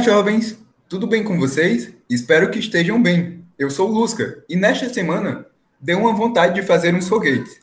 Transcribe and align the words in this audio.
Olá, 0.00 0.16
jovens! 0.16 0.58
Tudo 0.88 1.06
bem 1.06 1.22
com 1.22 1.38
vocês? 1.38 1.94
Espero 2.08 2.50
que 2.50 2.58
estejam 2.58 3.02
bem. 3.02 3.44
Eu 3.58 3.68
sou 3.68 3.90
o 3.90 3.92
Lusca 3.92 4.42
e 4.48 4.56
nesta 4.56 4.88
semana 4.88 5.44
deu 5.78 5.98
uma 5.98 6.14
vontade 6.14 6.54
de 6.54 6.66
fazer 6.66 6.94
uns 6.94 7.06
foguetes. 7.06 7.60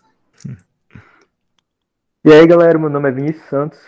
E 2.24 2.32
aí, 2.32 2.46
galera, 2.46 2.78
meu 2.78 2.92
nome 2.92 3.10
é 3.10 3.12
Vinícius 3.12 3.50
Santos 3.50 3.80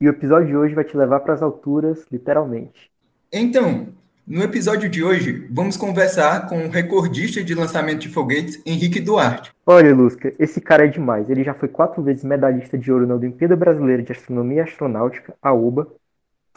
e 0.00 0.06
o 0.06 0.10
episódio 0.10 0.48
de 0.48 0.56
hoje 0.56 0.74
vai 0.74 0.84
te 0.84 0.96
levar 0.96 1.20
para 1.20 1.34
as 1.34 1.42
alturas, 1.42 2.06
literalmente. 2.10 2.90
Então, 3.30 3.88
no 4.26 4.42
episódio 4.42 4.88
de 4.88 5.04
hoje, 5.04 5.46
vamos 5.50 5.76
conversar 5.76 6.48
com 6.48 6.64
o 6.64 6.70
recordista 6.70 7.44
de 7.44 7.54
lançamento 7.54 8.00
de 8.00 8.08
foguetes, 8.08 8.58
Henrique 8.64 9.00
Duarte. 9.00 9.52
Olha, 9.66 9.94
Lusca, 9.94 10.32
esse 10.38 10.62
cara 10.62 10.86
é 10.86 10.88
demais. 10.88 11.28
Ele 11.28 11.44
já 11.44 11.52
foi 11.52 11.68
quatro 11.68 12.02
vezes 12.02 12.24
medalhista 12.24 12.78
de 12.78 12.90
ouro 12.90 13.06
na 13.06 13.16
Olimpíada 13.16 13.54
Brasileira 13.54 14.02
de 14.02 14.12
Astronomia 14.12 14.60
e 14.60 14.60
Astronáutica, 14.60 15.34
a 15.42 15.52
UBA, 15.52 15.86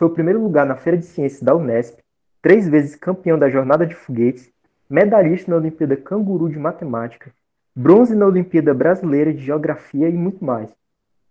foi 0.02 0.08
o 0.08 0.14
primeiro 0.14 0.42
lugar 0.42 0.66
na 0.66 0.76
Feira 0.76 0.98
de 0.98 1.06
Ciências 1.06 1.44
da 1.44 1.56
Unesp, 1.56 2.00
três 2.42 2.68
vezes 2.68 2.96
campeão 2.96 3.38
da 3.38 3.52
Jornada 3.52 3.86
de 3.86 3.94
Foguetes, 3.94 4.50
medalhista 4.90 5.52
na 5.52 5.58
Olimpíada 5.58 5.96
Canguru 5.96 6.50
de 6.50 6.58
Matemática, 6.58 7.32
bronze 7.76 8.16
na 8.16 8.26
Olimpíada 8.26 8.74
Brasileira 8.74 9.32
de 9.32 9.46
Geografia 9.46 10.10
e 10.10 10.12
muito 10.12 10.44
mais. 10.44 10.72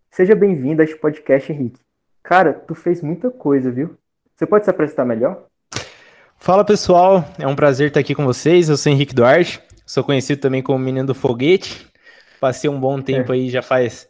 Seja 0.08 0.36
bem-vindo 0.36 0.80
a 0.80 0.84
este 0.84 0.94
podcast, 0.94 1.50
Henrique. 1.50 1.80
Cara, 2.22 2.52
tu 2.52 2.76
fez 2.76 3.02
muita 3.02 3.28
coisa, 3.28 3.72
viu? 3.72 3.96
Você 4.36 4.46
pode 4.46 4.62
se 4.66 4.70
apresentar 4.70 5.04
melhor? 5.04 5.46
Fala 6.38 6.64
pessoal, 6.64 7.24
é 7.40 7.48
um 7.48 7.56
prazer 7.56 7.88
estar 7.88 7.98
aqui 7.98 8.14
com 8.14 8.24
vocês. 8.24 8.68
Eu 8.68 8.76
sou 8.76 8.92
Henrique 8.92 9.16
Duarte, 9.16 9.60
sou 9.84 10.04
conhecido 10.04 10.40
também 10.40 10.62
como 10.62 10.78
Menino 10.78 11.08
do 11.08 11.14
Foguete. 11.16 11.88
Passei 12.40 12.70
um 12.70 12.78
bom 12.78 13.02
tempo 13.02 13.32
é. 13.32 13.34
aí, 13.34 13.50
já 13.50 13.62
faz 13.62 14.08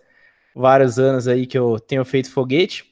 vários 0.55 0.99
anos 0.99 1.27
aí 1.27 1.47
que 1.47 1.57
eu 1.57 1.81
tenho 1.81 2.05
feito 2.05 2.31
foguete. 2.31 2.90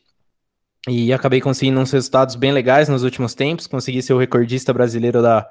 E 0.88 1.12
acabei 1.12 1.40
conseguindo 1.40 1.78
uns 1.78 1.90
resultados 1.90 2.34
bem 2.34 2.50
legais 2.50 2.88
nos 2.88 3.02
últimos 3.02 3.34
tempos. 3.34 3.66
Consegui 3.66 4.00
ser 4.02 4.14
o 4.14 4.18
recordista 4.18 4.72
brasileiro 4.72 5.20
da 5.20 5.48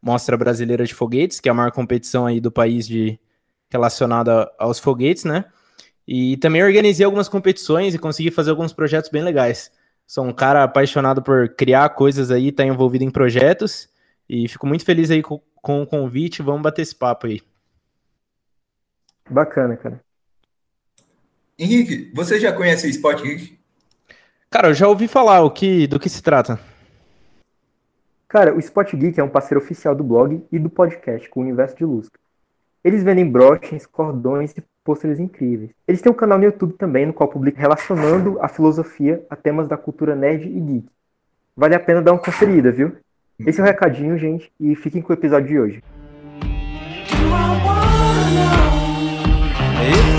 Mostra 0.00 0.36
Brasileira 0.36 0.86
de 0.86 0.94
Foguetes, 0.94 1.40
que 1.40 1.48
é 1.48 1.52
a 1.52 1.54
maior 1.54 1.70
competição 1.72 2.24
aí 2.24 2.40
do 2.40 2.50
país 2.50 2.86
de 2.86 3.18
relacionada 3.70 4.50
aos 4.58 4.78
foguetes, 4.78 5.24
né? 5.24 5.44
E 6.06 6.38
também 6.38 6.62
organizei 6.62 7.04
algumas 7.04 7.28
competições 7.28 7.94
e 7.94 7.98
consegui 7.98 8.30
fazer 8.30 8.50
alguns 8.50 8.72
projetos 8.72 9.10
bem 9.10 9.22
legais. 9.22 9.70
Sou 10.06 10.24
um 10.24 10.32
cara 10.32 10.64
apaixonado 10.64 11.22
por 11.22 11.50
criar 11.50 11.90
coisas 11.90 12.30
aí, 12.30 12.50
tá 12.50 12.64
envolvido 12.64 13.04
em 13.04 13.10
projetos 13.10 13.90
e 14.26 14.48
fico 14.48 14.66
muito 14.66 14.86
feliz 14.86 15.10
aí 15.10 15.22
com, 15.22 15.38
com 15.56 15.82
o 15.82 15.86
convite. 15.86 16.40
Vamos 16.40 16.62
bater 16.62 16.80
esse 16.80 16.94
papo 16.94 17.26
aí. 17.26 17.42
Bacana, 19.28 19.76
cara. 19.76 20.00
Henrique, 21.58 22.10
você 22.14 22.40
já 22.40 22.52
conhece 22.54 22.86
o 22.86 22.90
Spot 22.90 23.20
Geek? 23.20 23.57
Cara, 24.50 24.68
eu 24.68 24.74
já 24.74 24.88
ouvi 24.88 25.06
falar 25.06 25.42
o 25.42 25.50
que, 25.50 25.86
do 25.86 26.00
que 26.00 26.08
se 26.08 26.22
trata. 26.22 26.58
Cara, 28.26 28.54
o 28.54 28.58
Spot 28.58 28.90
Geek 28.94 29.20
é 29.20 29.24
um 29.24 29.28
parceiro 29.28 29.62
oficial 29.62 29.94
do 29.94 30.02
blog 30.02 30.42
e 30.50 30.58
do 30.58 30.70
podcast 30.70 31.28
com 31.28 31.40
o 31.40 31.42
Universo 31.42 31.76
de 31.76 31.84
Luz. 31.84 32.08
Eles 32.82 33.02
vendem 33.02 33.30
broches, 33.30 33.84
cordões 33.84 34.52
e 34.56 34.64
pôsteres 34.82 35.20
incríveis. 35.20 35.70
Eles 35.86 36.00
têm 36.00 36.10
um 36.10 36.14
canal 36.14 36.38
no 36.38 36.44
YouTube 36.44 36.72
também, 36.74 37.04
no 37.04 37.12
qual 37.12 37.28
publicam 37.28 37.60
relacionando 37.60 38.38
a 38.40 38.48
filosofia 38.48 39.22
a 39.28 39.36
temas 39.36 39.68
da 39.68 39.76
cultura 39.76 40.16
nerd 40.16 40.46
e 40.46 40.60
geek. 40.60 40.88
Vale 41.54 41.74
a 41.74 41.80
pena 41.80 42.00
dar 42.00 42.12
uma 42.12 42.18
conferida, 42.18 42.72
viu? 42.72 42.96
Esse 43.38 43.60
é 43.60 43.62
o 43.62 43.66
recadinho, 43.66 44.16
gente, 44.16 44.50
e 44.58 44.74
fiquem 44.74 45.02
com 45.02 45.12
o 45.12 45.16
episódio 45.16 45.48
de 45.48 45.60
hoje. 45.60 45.82
If 49.90 50.18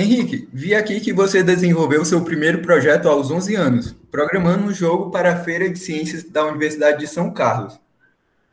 Henrique, 0.00 0.48
vi 0.52 0.76
aqui 0.76 1.00
que 1.00 1.12
você 1.12 1.42
desenvolveu 1.42 2.04
seu 2.04 2.22
primeiro 2.22 2.62
projeto 2.62 3.08
aos 3.08 3.32
11 3.32 3.56
anos, 3.56 3.96
programando 4.12 4.62
um 4.62 4.72
jogo 4.72 5.10
para 5.10 5.32
a 5.32 5.36
Feira 5.38 5.68
de 5.68 5.76
Ciências 5.76 6.22
da 6.22 6.44
Universidade 6.44 7.00
de 7.00 7.08
São 7.08 7.32
Carlos. 7.32 7.80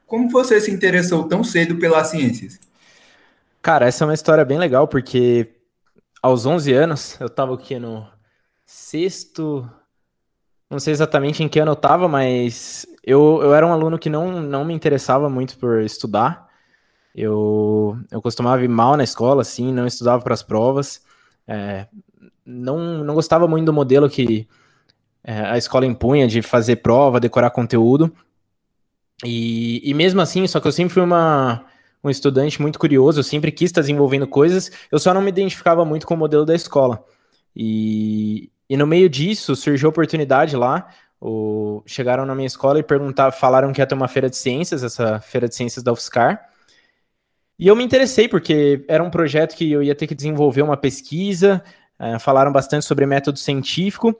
Como 0.07 0.27
você 0.27 0.59
se 0.59 0.71
interessou 0.71 1.27
tão 1.27 1.43
cedo 1.43 1.75
pelas 1.75 2.07
ciências? 2.07 2.59
Cara, 3.61 3.85
essa 3.85 4.03
é 4.03 4.07
uma 4.07 4.15
história 4.15 4.43
bem 4.43 4.57
legal, 4.57 4.87
porque 4.87 5.53
aos 6.19 6.47
11 6.47 6.73
anos, 6.73 7.15
eu 7.21 7.27
estava 7.27 7.53
aqui 7.53 7.77
no 7.77 8.07
sexto. 8.65 9.69
Não 10.67 10.79
sei 10.79 10.93
exatamente 10.93 11.43
em 11.43 11.47
que 11.47 11.59
ano 11.59 11.73
eu 11.73 11.75
estava, 11.75 12.07
mas 12.07 12.87
eu, 13.03 13.39
eu 13.43 13.53
era 13.53 13.67
um 13.67 13.71
aluno 13.71 13.99
que 13.99 14.09
não, 14.09 14.41
não 14.41 14.65
me 14.65 14.73
interessava 14.73 15.29
muito 15.29 15.59
por 15.59 15.81
estudar. 15.81 16.49
Eu, 17.13 17.99
eu 18.09 18.19
costumava 18.19 18.63
ir 18.63 18.67
mal 18.67 18.97
na 18.97 19.03
escola, 19.03 19.43
assim, 19.43 19.71
não 19.71 19.85
estudava 19.85 20.23
para 20.23 20.33
as 20.33 20.41
provas. 20.41 21.05
É, 21.47 21.87
não, 22.45 23.03
não 23.03 23.13
gostava 23.13 23.47
muito 23.47 23.65
do 23.65 23.73
modelo 23.73 24.09
que 24.09 24.47
é, 25.23 25.39
a 25.41 25.57
escola 25.57 25.85
impunha 25.85 26.27
de 26.27 26.41
fazer 26.41 26.77
prova, 26.77 27.19
decorar 27.19 27.49
conteúdo. 27.49 28.13
E, 29.23 29.81
e 29.83 29.93
mesmo 29.93 30.21
assim, 30.21 30.45
só 30.47 30.59
que 30.59 30.67
eu 30.67 30.71
sempre 30.71 30.93
fui 30.93 31.03
uma, 31.03 31.65
um 32.03 32.09
estudante 32.09 32.61
muito 32.61 32.77
curioso, 32.77 33.19
eu 33.19 33.23
sempre 33.23 33.51
quis 33.51 33.69
estar 33.69 33.81
desenvolvendo 33.81 34.27
coisas, 34.27 34.71
eu 34.91 34.99
só 34.99 35.13
não 35.13 35.21
me 35.21 35.29
identificava 35.29 35.83
muito 35.83 36.05
com 36.05 36.13
o 36.13 36.17
modelo 36.17 36.45
da 36.45 36.53
escola. 36.53 37.03
E, 37.55 38.51
e 38.69 38.77
no 38.77 38.85
meio 38.85 39.09
disso 39.09 39.55
surgiu 39.55 39.87
a 39.87 39.91
oportunidade 39.91 40.55
lá. 40.55 40.87
O, 41.19 41.81
chegaram 41.87 42.25
na 42.25 42.35
minha 42.35 42.45
escola 42.45 42.77
e 42.77 42.83
perguntaram, 42.83 43.31
falaram 43.31 43.71
que 43.71 43.81
ia 43.81 43.87
ter 43.87 43.95
uma 43.95 44.07
feira 44.07 44.29
de 44.29 44.37
ciências, 44.37 44.83
essa 44.83 45.19
feira 45.21 45.47
de 45.47 45.55
ciências 45.55 45.83
da 45.83 45.91
UFSCar. 45.91 46.49
E 47.57 47.67
eu 47.67 47.75
me 47.75 47.83
interessei, 47.83 48.27
porque 48.27 48.83
era 48.87 49.03
um 49.03 49.09
projeto 49.09 49.55
que 49.55 49.71
eu 49.71 49.81
ia 49.81 49.95
ter 49.95 50.07
que 50.07 50.15
desenvolver 50.15 50.61
uma 50.61 50.75
pesquisa, 50.75 51.63
uh, 51.99 52.19
falaram 52.19 52.51
bastante 52.51 52.85
sobre 52.85 53.05
método 53.05 53.39
científico, 53.39 54.13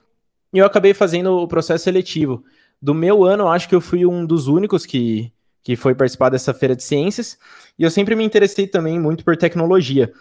e 0.53 0.59
eu 0.59 0.65
acabei 0.65 0.93
fazendo 0.93 1.37
o 1.37 1.47
processo 1.47 1.83
seletivo. 1.83 2.43
Do 2.81 2.93
meu 2.93 3.25
ano, 3.25 3.47
acho 3.49 3.67
que 3.67 3.75
eu 3.75 3.81
fui 3.81 4.05
um 4.05 4.25
dos 4.25 4.47
únicos 4.47 4.85
que, 4.85 5.31
que 5.63 5.75
foi 5.75 5.93
participar 5.93 6.29
dessa 6.29 6.53
feira 6.53 6.75
de 6.75 6.83
ciências, 6.83 7.37
e 7.77 7.83
eu 7.83 7.91
sempre 7.91 8.15
me 8.15 8.23
interessei 8.23 8.67
também 8.67 8.99
muito 8.99 9.25
por 9.25 9.35
tecnologia. 9.35 10.13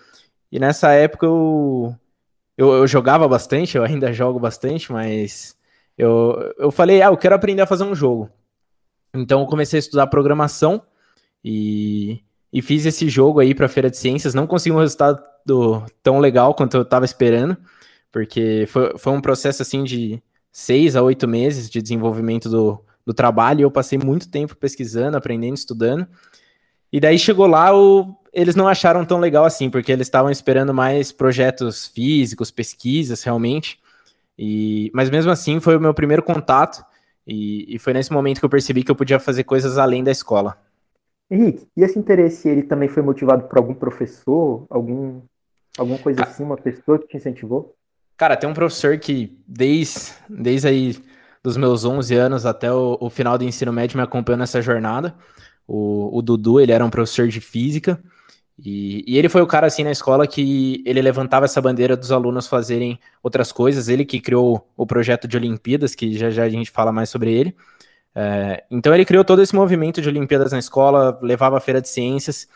E 0.50 0.58
nessa 0.58 0.92
época 0.92 1.26
eu, 1.26 1.94
eu, 2.58 2.72
eu 2.72 2.86
jogava 2.86 3.28
bastante, 3.28 3.76
eu 3.76 3.84
ainda 3.84 4.12
jogo 4.12 4.40
bastante, 4.40 4.90
mas 4.90 5.56
eu, 5.96 6.52
eu 6.58 6.70
falei, 6.72 7.00
ah, 7.00 7.06
eu 7.06 7.16
quero 7.16 7.34
aprender 7.34 7.62
a 7.62 7.66
fazer 7.66 7.84
um 7.84 7.94
jogo. 7.94 8.28
Então 9.14 9.40
eu 9.42 9.46
comecei 9.46 9.78
a 9.78 9.80
estudar 9.80 10.08
programação, 10.08 10.82
e 11.44 12.20
e 12.54 12.62
fiz 12.62 12.86
esse 12.86 13.08
jogo 13.08 13.40
aí 13.40 13.52
para 13.52 13.66
a 13.66 13.68
Feira 13.68 13.90
de 13.90 13.96
Ciências. 13.96 14.32
Não 14.32 14.46
consegui 14.46 14.76
um 14.76 14.78
resultado 14.78 15.20
tão 16.04 16.20
legal 16.20 16.54
quanto 16.54 16.76
eu 16.76 16.82
estava 16.82 17.04
esperando, 17.04 17.56
porque 18.12 18.64
foi, 18.68 18.96
foi 18.96 19.12
um 19.12 19.20
processo 19.20 19.60
assim 19.60 19.82
de 19.82 20.22
seis 20.52 20.94
a 20.94 21.02
oito 21.02 21.26
meses 21.26 21.68
de 21.68 21.82
desenvolvimento 21.82 22.48
do, 22.48 22.80
do 23.04 23.12
trabalho. 23.12 23.58
E 23.58 23.62
eu 23.64 23.72
passei 23.72 23.98
muito 23.98 24.30
tempo 24.30 24.54
pesquisando, 24.54 25.16
aprendendo, 25.16 25.56
estudando. 25.56 26.06
E 26.92 27.00
daí 27.00 27.18
chegou 27.18 27.48
lá, 27.48 27.76
o, 27.76 28.16
eles 28.32 28.54
não 28.54 28.68
acharam 28.68 29.04
tão 29.04 29.18
legal 29.18 29.44
assim, 29.44 29.68
porque 29.68 29.90
eles 29.90 30.06
estavam 30.06 30.30
esperando 30.30 30.72
mais 30.72 31.10
projetos 31.10 31.88
físicos, 31.88 32.52
pesquisas 32.52 33.20
realmente. 33.24 33.80
E, 34.38 34.92
mas 34.94 35.10
mesmo 35.10 35.32
assim, 35.32 35.58
foi 35.58 35.76
o 35.76 35.80
meu 35.80 35.92
primeiro 35.92 36.22
contato. 36.22 36.84
E, 37.26 37.74
e 37.74 37.80
foi 37.80 37.92
nesse 37.94 38.12
momento 38.12 38.38
que 38.38 38.44
eu 38.44 38.50
percebi 38.50 38.84
que 38.84 38.92
eu 38.92 38.96
podia 38.96 39.18
fazer 39.18 39.42
coisas 39.42 39.76
além 39.76 40.04
da 40.04 40.12
escola. 40.12 40.56
Henrique, 41.30 41.66
e 41.76 41.82
esse 41.82 41.98
interesse 41.98 42.48
ele 42.48 42.62
também 42.62 42.88
foi 42.88 43.02
motivado 43.02 43.48
por 43.48 43.58
algum 43.58 43.74
professor, 43.74 44.66
algum 44.68 45.22
alguma 45.76 45.98
coisa 45.98 46.22
assim, 46.22 46.44
uma 46.44 46.56
pessoa 46.56 46.98
que 46.98 47.08
te 47.08 47.16
incentivou? 47.16 47.74
Cara, 48.16 48.36
tem 48.36 48.48
um 48.48 48.54
professor 48.54 48.96
que 48.98 49.36
desde, 49.46 50.12
desde 50.28 50.68
aí 50.68 50.96
dos 51.42 51.56
meus 51.56 51.84
11 51.84 52.14
anos 52.14 52.46
até 52.46 52.72
o, 52.72 52.96
o 53.00 53.10
final 53.10 53.36
do 53.36 53.44
ensino 53.44 53.72
médio 53.72 53.96
me 53.96 54.02
acompanhou 54.02 54.38
nessa 54.38 54.62
jornada. 54.62 55.14
O, 55.66 56.16
o, 56.16 56.22
Dudu, 56.22 56.60
ele 56.60 56.72
era 56.72 56.84
um 56.84 56.90
professor 56.90 57.26
de 57.26 57.40
física 57.40 58.00
e, 58.58 59.02
e, 59.06 59.18
ele 59.18 59.28
foi 59.28 59.42
o 59.42 59.46
cara 59.46 59.66
assim 59.66 59.82
na 59.82 59.90
escola 59.90 60.26
que 60.26 60.82
ele 60.86 61.02
levantava 61.02 61.44
essa 61.44 61.60
bandeira 61.60 61.96
dos 61.96 62.12
alunos 62.12 62.46
fazerem 62.46 63.00
outras 63.22 63.50
coisas. 63.50 63.88
Ele 63.88 64.04
que 64.04 64.20
criou 64.20 64.70
o 64.76 64.86
projeto 64.86 65.26
de 65.26 65.36
Olimpíadas, 65.36 65.94
que 65.94 66.16
já 66.16 66.30
já 66.30 66.44
a 66.44 66.48
gente 66.48 66.70
fala 66.70 66.92
mais 66.92 67.08
sobre 67.08 67.32
ele. 67.32 67.56
É, 68.14 68.64
então 68.70 68.94
ele 68.94 69.04
criou 69.04 69.24
todo 69.24 69.42
esse 69.42 69.54
movimento 69.54 70.00
de 70.00 70.08
Olimpíadas 70.08 70.52
na 70.52 70.58
escola, 70.58 71.18
levava 71.20 71.56
a 71.56 71.60
feira 71.60 71.80
de 71.80 71.88
ciências, 71.88 72.48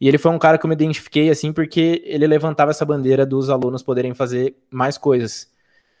e 0.00 0.06
ele 0.06 0.18
foi 0.18 0.30
um 0.30 0.38
cara 0.38 0.58
que 0.58 0.64
eu 0.64 0.68
me 0.68 0.74
identifiquei 0.74 1.30
assim 1.30 1.52
porque 1.52 2.02
ele 2.04 2.26
levantava 2.26 2.70
essa 2.70 2.84
bandeira 2.84 3.26
dos 3.26 3.50
alunos 3.50 3.82
poderem 3.82 4.14
fazer 4.14 4.54
mais 4.70 4.98
coisas. 4.98 5.50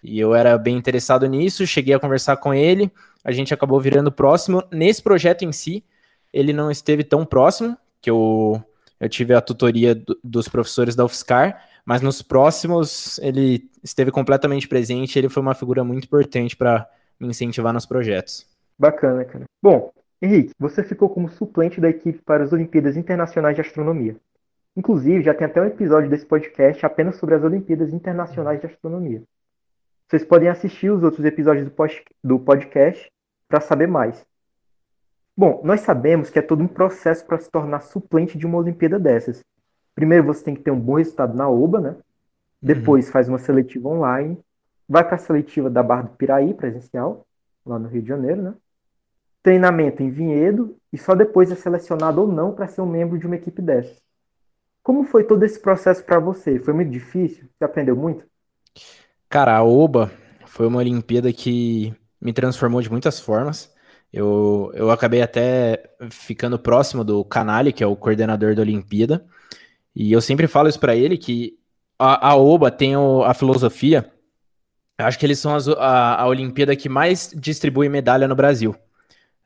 E 0.02 0.18
eu 0.18 0.34
era 0.34 0.56
bem 0.56 0.76
interessado 0.76 1.26
nisso, 1.26 1.66
cheguei 1.66 1.94
a 1.94 1.98
conversar 1.98 2.36
com 2.36 2.54
ele, 2.54 2.90
a 3.24 3.32
gente 3.32 3.52
acabou 3.52 3.80
virando 3.80 4.12
próximo. 4.12 4.62
Nesse 4.70 5.02
projeto 5.02 5.44
em 5.44 5.52
si, 5.52 5.84
ele 6.32 6.52
não 6.52 6.70
esteve 6.70 7.02
tão 7.02 7.24
próximo, 7.24 7.76
que 8.00 8.08
eu, 8.10 8.62
eu 9.00 9.08
tive 9.08 9.34
a 9.34 9.40
tutoria 9.40 9.94
do, 9.94 10.16
dos 10.22 10.48
professores 10.48 10.94
da 10.94 11.04
UFSCar, 11.04 11.64
mas 11.84 12.00
nos 12.00 12.22
próximos 12.22 13.18
ele 13.18 13.68
esteve 13.82 14.10
completamente 14.12 14.68
presente, 14.68 15.18
ele 15.18 15.28
foi 15.28 15.42
uma 15.42 15.54
figura 15.54 15.82
muito 15.82 16.04
importante 16.04 16.56
para 16.56 16.88
me 17.18 17.26
incentivar 17.28 17.72
nos 17.72 17.86
projetos. 17.86 18.46
Bacana, 18.78 19.24
cara. 19.24 19.44
Bom, 19.62 19.92
Henrique, 20.22 20.52
você 20.58 20.82
ficou 20.84 21.08
como 21.08 21.28
suplente 21.28 21.80
da 21.80 21.88
equipe 21.88 22.20
para 22.22 22.44
as 22.44 22.52
Olimpíadas 22.52 22.96
Internacionais 22.96 23.54
de 23.54 23.60
Astronomia. 23.60 24.16
Inclusive, 24.76 25.22
já 25.22 25.34
tem 25.34 25.46
até 25.46 25.60
um 25.60 25.66
episódio 25.66 26.08
desse 26.08 26.24
podcast 26.24 26.86
apenas 26.86 27.16
sobre 27.16 27.34
as 27.34 27.42
Olimpíadas 27.42 27.92
Internacionais 27.92 28.60
de 28.60 28.66
Astronomia. 28.66 29.22
Vocês 30.06 30.24
podem 30.24 30.48
assistir 30.48 30.90
os 30.90 31.02
outros 31.02 31.24
episódios 31.24 31.68
do 32.22 32.38
podcast 32.38 33.10
para 33.48 33.60
saber 33.60 33.88
mais. 33.88 34.24
Bom, 35.36 35.60
nós 35.64 35.80
sabemos 35.80 36.30
que 36.30 36.38
é 36.38 36.42
todo 36.42 36.62
um 36.62 36.68
processo 36.68 37.26
para 37.26 37.38
se 37.38 37.50
tornar 37.50 37.80
suplente 37.80 38.38
de 38.38 38.46
uma 38.46 38.58
Olimpíada 38.58 38.98
dessas. 38.98 39.44
Primeiro 39.94 40.24
você 40.24 40.44
tem 40.44 40.54
que 40.54 40.62
ter 40.62 40.70
um 40.70 40.80
bom 40.80 40.94
resultado 40.94 41.36
na 41.36 41.48
OBA, 41.48 41.80
né? 41.80 41.96
Depois 42.62 43.06
uhum. 43.06 43.12
faz 43.12 43.28
uma 43.28 43.38
seletiva 43.38 43.88
online, 43.88 44.38
vai 44.88 45.04
para 45.04 45.16
a 45.16 45.18
seletiva 45.18 45.68
da 45.68 45.82
Barra 45.82 46.02
do 46.02 46.16
Piraí, 46.16 46.54
presencial, 46.54 47.26
lá 47.64 47.78
no 47.78 47.88
Rio 47.88 48.02
de 48.02 48.08
Janeiro, 48.08 48.42
né? 48.42 48.54
Treinamento 49.42 50.02
em 50.02 50.10
Vinhedo 50.10 50.76
e 50.92 50.98
só 50.98 51.14
depois 51.14 51.50
é 51.50 51.54
selecionado 51.54 52.20
ou 52.20 52.26
não 52.26 52.52
para 52.52 52.66
ser 52.66 52.80
um 52.80 52.86
membro 52.86 53.18
de 53.18 53.26
uma 53.26 53.36
equipe 53.36 53.62
dessas. 53.62 53.96
Como 54.82 55.04
foi 55.04 55.24
todo 55.24 55.42
esse 55.44 55.60
processo 55.60 56.02
para 56.04 56.18
você? 56.18 56.58
Foi 56.58 56.72
muito 56.72 56.90
difícil? 56.90 57.48
Você 57.56 57.64
aprendeu 57.64 57.94
muito? 57.94 58.24
Cara, 59.28 59.56
a 59.56 59.62
OBA 59.62 60.10
foi 60.46 60.66
uma 60.66 60.78
Olimpíada 60.78 61.32
que 61.32 61.94
me 62.20 62.32
transformou 62.32 62.80
de 62.80 62.90
muitas 62.90 63.20
formas. 63.20 63.72
Eu, 64.12 64.72
eu 64.74 64.90
acabei 64.90 65.20
até 65.20 65.90
ficando 66.10 66.58
próximo 66.58 67.04
do 67.04 67.24
Canali, 67.24 67.72
que 67.72 67.84
é 67.84 67.86
o 67.86 67.96
coordenador 67.96 68.54
da 68.54 68.62
Olimpíada, 68.62 69.26
e 69.94 70.12
eu 70.12 70.20
sempre 70.20 70.46
falo 70.46 70.68
isso 70.68 70.80
para 70.80 70.96
ele, 70.96 71.18
que 71.18 71.58
a, 71.98 72.30
a 72.30 72.36
OBA 72.36 72.70
tem 72.70 72.96
o, 72.96 73.22
a 73.22 73.34
filosofia, 73.34 74.10
acho 74.96 75.18
que 75.18 75.26
eles 75.26 75.38
são 75.38 75.54
as, 75.54 75.68
a, 75.68 76.22
a 76.22 76.26
Olimpíada 76.26 76.74
que 76.74 76.88
mais 76.88 77.30
distribui 77.36 77.88
medalha 77.88 78.26
no 78.26 78.34
Brasil. 78.34 78.74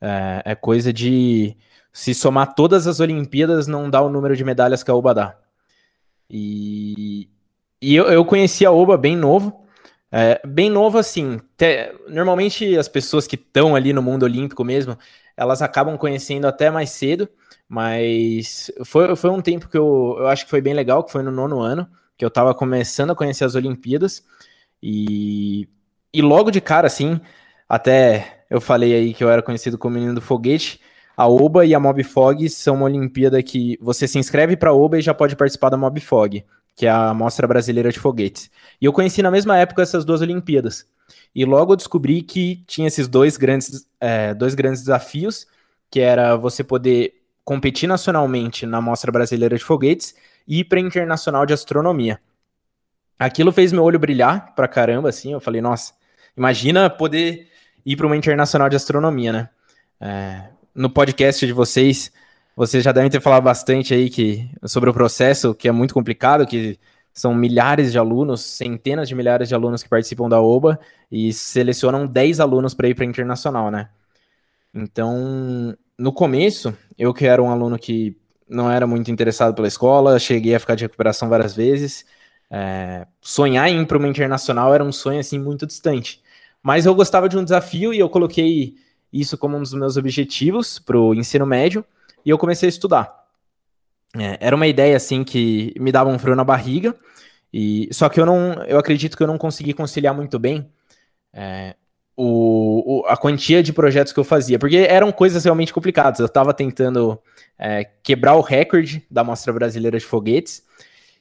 É, 0.05 0.43
é, 0.47 0.55
coisa 0.57 0.93
de 0.93 1.57
se 1.93 2.13
somar 2.13 2.57
todas 2.57 2.89
as 2.89 2.99
Olimpíadas, 2.99 3.69
não 3.69 3.89
dá 3.89 4.03
o 4.03 4.11
número 4.11 4.37
de 4.37 4.43
medalhas 4.43 4.83
que 4.83 4.91
a 4.91 4.95
OBA 4.95 5.15
dá. 5.15 5.37
E, 6.29 7.31
e 7.81 7.95
eu, 7.95 8.07
eu 8.07 8.25
conheci 8.25 8.67
a 8.67 8.73
OBA 8.73 8.99
bem 8.99 9.17
novo, 9.17 9.65
é, 10.11 10.41
bem 10.45 10.69
novo 10.69 10.99
assim. 10.99 11.39
Te, 11.57 11.95
normalmente 12.09 12.77
as 12.77 12.89
pessoas 12.89 13.29
que 13.29 13.37
estão 13.37 13.77
ali 13.77 13.93
no 13.93 14.03
mundo 14.03 14.25
olímpico 14.25 14.65
mesmo, 14.65 14.99
elas 15.37 15.63
acabam 15.63 15.97
conhecendo 15.97 16.49
até 16.49 16.69
mais 16.69 16.91
cedo, 16.91 17.29
mas 17.69 18.73
foi, 18.85 19.15
foi 19.15 19.31
um 19.31 19.41
tempo 19.41 19.69
que 19.69 19.79
eu, 19.79 20.17
eu 20.19 20.27
acho 20.27 20.47
que 20.47 20.51
foi 20.51 20.61
bem 20.61 20.75
legal, 20.75 21.05
que 21.05 21.13
foi 21.13 21.23
no 21.23 21.31
nono 21.31 21.61
ano, 21.61 21.89
que 22.17 22.25
eu 22.25 22.29
estava 22.29 22.53
começando 22.53 23.13
a 23.13 23.15
conhecer 23.15 23.45
as 23.45 23.55
Olimpíadas, 23.55 24.25
e, 24.83 25.69
e 26.13 26.21
logo 26.21 26.51
de 26.51 26.61
cara, 26.61 26.89
assim, 26.89 27.21
até 27.69 28.42
eu 28.53 28.61
falei 28.61 28.95
aí 28.95 29.15
que 29.15 29.25
eu 29.25 29.31
era 29.31 29.43
conhecido 29.43 29.79
como 29.79 29.95
menino 29.95 30.15
do 30.15 30.21
foguete, 30.21 30.81
a 31.17 31.27
OBA 31.27 31.67
e 31.67 31.75
a 31.75 31.81
Mobfog 31.81 32.49
são 32.49 32.77
uma 32.77 32.85
Olimpíada 32.85 33.43
que 33.43 33.79
você 33.81 34.09
se 34.09 34.19
inscreve 34.19 34.57
para 34.57 34.71
a 34.71 34.75
OBA 34.75 34.99
e 34.99 35.03
já 35.03 35.13
pode 35.13 35.37
participar 35.37 35.69
da 35.69 35.77
Mobfog 35.77 36.45
que 36.75 36.87
é 36.87 36.91
a 36.91 37.13
Mostra 37.13 37.47
Brasileira 37.47 37.91
de 37.91 37.99
Foguetes. 37.99 38.51
E 38.81 38.85
eu 38.85 38.93
conheci 38.93 39.23
na 39.23 39.31
mesma 39.31 39.57
época 39.59 39.83
essas 39.83 40.05
duas 40.05 40.21
Olimpíadas. 40.21 40.87
E 41.35 41.45
logo 41.45 41.73
eu 41.73 41.77
descobri 41.77 42.23
que 42.23 42.63
tinha 42.67 42.89
esses 42.89 43.09
dois 43.09 43.37
grandes, 43.37 43.87
é, 44.01 44.35
dois 44.35 44.55
grandes 44.55 44.81
desafios, 44.81 45.47
que 45.91 46.01
era 46.01 46.37
você 46.37 46.65
poder 46.65 47.15
competir 47.45 47.89
nacionalmente 47.89 48.67
na 48.67 48.81
Mostra 48.81 49.13
Brasileira 49.13 49.57
de 49.57 49.65
Foguetes 49.65 50.15
e 50.47 50.61
ir 50.61 50.65
para 50.65 50.81
Internacional 50.81 51.45
de 51.45 51.53
Astronomia. 51.53 52.21
Aquilo 53.19 53.53
fez 53.53 53.73
meu 53.73 53.85
olho 53.85 53.99
brilhar 53.99 54.55
pra 54.55 54.67
caramba, 54.67 55.09
assim, 55.09 55.33
eu 55.33 55.41
falei, 55.41 55.61
nossa, 55.61 55.93
imagina 56.37 56.91
poder 56.91 57.49
ir 57.85 57.97
para 57.97 58.07
uma 58.07 58.17
Internacional 58.17 58.69
de 58.69 58.77
Astronomia, 58.77 59.33
né? 59.33 59.49
É, 60.01 60.45
no 60.75 60.91
podcast 60.91 61.47
de 61.47 61.53
vocês, 61.53 62.13
vocês 62.57 62.83
já 62.83 62.93
devem 62.93 63.11
ter 63.11 63.21
falado 63.21 63.45
bastante 63.45 63.95
aí 63.95 64.11
que, 64.11 64.51
sobre 64.65 64.91
o 64.91 64.95
processo, 64.95 65.55
que 65.55 65.69
é 65.69 65.73
muito 65.73 65.95
complicado, 65.95 66.47
que 66.47 66.79
são 67.13 67.35
milhares 67.35 67.93
de 67.93 67.99
alunos, 67.99 68.41
centenas 68.41 69.09
de 69.09 69.15
milhares 69.15 69.49
de 69.49 69.55
alunos 69.55 69.83
que 69.83 69.89
participam 69.89 70.29
da 70.29 70.41
OBA 70.41 70.79
e 71.11 71.33
selecionam 71.33 72.07
10 72.07 72.41
alunos 72.41 72.75
para 72.75 72.89
ir 72.89 72.95
para 72.95 73.05
internacional, 73.05 73.71
né? 73.71 73.91
Então, 74.75 75.77
no 75.99 76.13
começo, 76.13 76.77
eu 76.99 77.13
que 77.13 77.27
era 77.27 77.43
um 77.43 77.51
aluno 77.51 77.79
que 77.79 78.17
não 78.49 78.71
era 78.71 78.87
muito 78.87 79.11
interessado 79.11 79.55
pela 79.55 79.69
escola, 79.69 80.19
cheguei 80.19 80.55
a 80.55 80.61
ficar 80.61 80.75
de 80.75 80.85
recuperação 80.85 81.29
várias 81.29 81.55
vezes. 81.55 82.07
É, 82.51 83.07
sonhar 83.21 83.69
em 83.69 83.83
ir 83.83 83.87
para 83.87 83.99
uma 83.99 84.09
internacional 84.09 84.75
era 84.75 84.85
um 84.85 84.93
sonho 84.93 85.21
assim 85.21 85.39
muito 85.39 85.67
distante. 85.67 86.22
Mas 86.63 86.87
eu 86.87 86.95
gostava 86.95 87.29
de 87.29 87.37
um 87.37 87.45
desafio 87.45 87.93
e 87.93 87.99
eu 87.99 88.09
coloquei 88.09 88.77
isso 89.13 89.37
como 89.37 89.57
um 89.57 89.61
dos 89.61 89.75
meus 89.75 89.97
objetivos 89.97 90.79
para 90.79 90.99
o 90.99 91.15
ensino 91.15 91.45
médio 91.45 91.85
e 92.25 92.31
eu 92.31 92.39
comecei 92.39 92.69
a 92.69 92.71
estudar. 92.71 93.23
É, 94.17 94.39
era 94.41 94.57
uma 94.57 94.67
ideia 94.67 94.97
assim 94.97 95.25
que 95.25 95.75
me 95.79 95.91
dava 95.91 96.11
um 96.11 96.19
frio 96.19 96.37
na 96.37 96.45
barriga, 96.45 96.95
e 97.53 97.89
só 97.93 98.09
que 98.09 98.21
eu 98.21 98.27
não, 98.27 98.63
eu 98.65 98.79
acredito 98.79 99.17
que 99.17 99.23
eu 99.23 99.27
não 99.27 99.39
consegui 99.39 99.73
conciliar 99.73 100.15
muito 100.15 100.39
bem 100.39 100.71
é, 101.33 101.75
o, 102.17 103.01
o, 103.01 103.07
a 103.07 103.17
quantia 103.17 103.63
de 103.63 103.73
projetos 103.73 104.13
que 104.13 104.21
eu 104.21 104.25
fazia, 104.25 104.59
porque 104.59 104.77
eram 104.77 105.11
coisas 105.13 105.45
realmente 105.45 105.73
complicadas. 105.73 106.21
Eu 106.21 106.27
estava 106.27 106.53
tentando 106.55 107.19
é, 107.59 107.85
quebrar 108.03 108.35
o 108.35 108.41
recorde 108.41 109.05
da 109.11 109.25
Mostra 109.25 109.53
Brasileira 109.53 109.99
de 109.99 110.05
Foguetes 110.05 110.63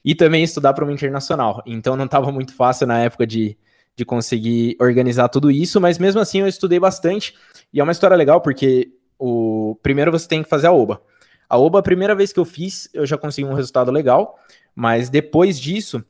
e 0.04 0.14
também 0.14 0.42
estudar 0.42 0.72
para 0.74 0.84
uma 0.84 0.92
internacional. 0.92 1.62
Então 1.66 1.96
não 1.96 2.04
estava 2.04 2.30
muito 2.30 2.54
fácil 2.54 2.86
na 2.86 3.00
época 3.00 3.26
de, 3.26 3.56
de 3.96 4.04
conseguir 4.04 4.76
organizar 4.80 5.28
tudo 5.28 5.50
isso, 5.50 5.80
mas 5.80 5.98
mesmo 5.98 6.20
assim 6.20 6.40
eu 6.40 6.48
estudei 6.48 6.80
bastante. 6.80 7.34
E 7.72 7.80
é 7.80 7.82
uma 7.82 7.92
história 7.92 8.16
legal 8.16 8.40
porque 8.40 8.92
o 9.18 9.78
primeiro 9.82 10.10
você 10.10 10.26
tem 10.26 10.42
que 10.42 10.48
fazer 10.48 10.66
a 10.66 10.72
OBA. 10.72 11.00
A 11.48 11.58
OBA, 11.58 11.78
a 11.78 11.82
primeira 11.82 12.14
vez 12.14 12.32
que 12.32 12.40
eu 12.40 12.44
fiz, 12.44 12.88
eu 12.94 13.04
já 13.04 13.18
consegui 13.18 13.46
um 13.46 13.54
resultado 13.54 13.90
legal, 13.90 14.38
mas 14.74 15.10
depois 15.10 15.60
disso, 15.60 16.02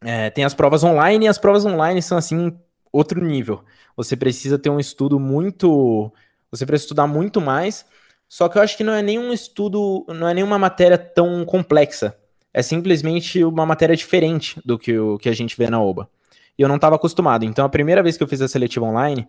é, 0.00 0.30
tem 0.30 0.44
as 0.44 0.54
provas 0.54 0.84
online, 0.84 1.26
e 1.26 1.28
as 1.28 1.38
provas 1.38 1.64
online 1.64 2.00
são 2.00 2.16
assim, 2.16 2.56
outro 2.92 3.22
nível. 3.24 3.64
Você 3.96 4.16
precisa 4.16 4.58
ter 4.58 4.70
um 4.70 4.78
estudo 4.78 5.18
muito. 5.18 6.12
Você 6.50 6.64
precisa 6.64 6.86
estudar 6.86 7.06
muito 7.06 7.40
mais. 7.40 7.84
Só 8.28 8.48
que 8.48 8.58
eu 8.58 8.62
acho 8.62 8.76
que 8.76 8.84
não 8.84 8.92
é 8.92 9.02
nenhum 9.02 9.32
estudo, 9.32 10.04
não 10.08 10.28
é 10.28 10.34
nenhuma 10.34 10.58
matéria 10.58 10.98
tão 10.98 11.44
complexa. 11.44 12.16
É 12.52 12.62
simplesmente 12.62 13.44
uma 13.44 13.66
matéria 13.66 13.96
diferente 13.96 14.60
do 14.64 14.78
que 14.78 14.98
o 14.98 15.18
que 15.18 15.28
a 15.28 15.34
gente 15.34 15.56
vê 15.56 15.68
na 15.68 15.80
OBA. 15.80 16.08
E 16.58 16.62
eu 16.62 16.68
não 16.68 16.76
estava 16.76 16.96
acostumado. 16.96 17.44
Então, 17.44 17.64
a 17.64 17.68
primeira 17.68 18.02
vez 18.02 18.16
que 18.16 18.22
eu 18.22 18.28
fiz 18.28 18.40
a 18.40 18.48
seletiva 18.48 18.86
online, 18.86 19.28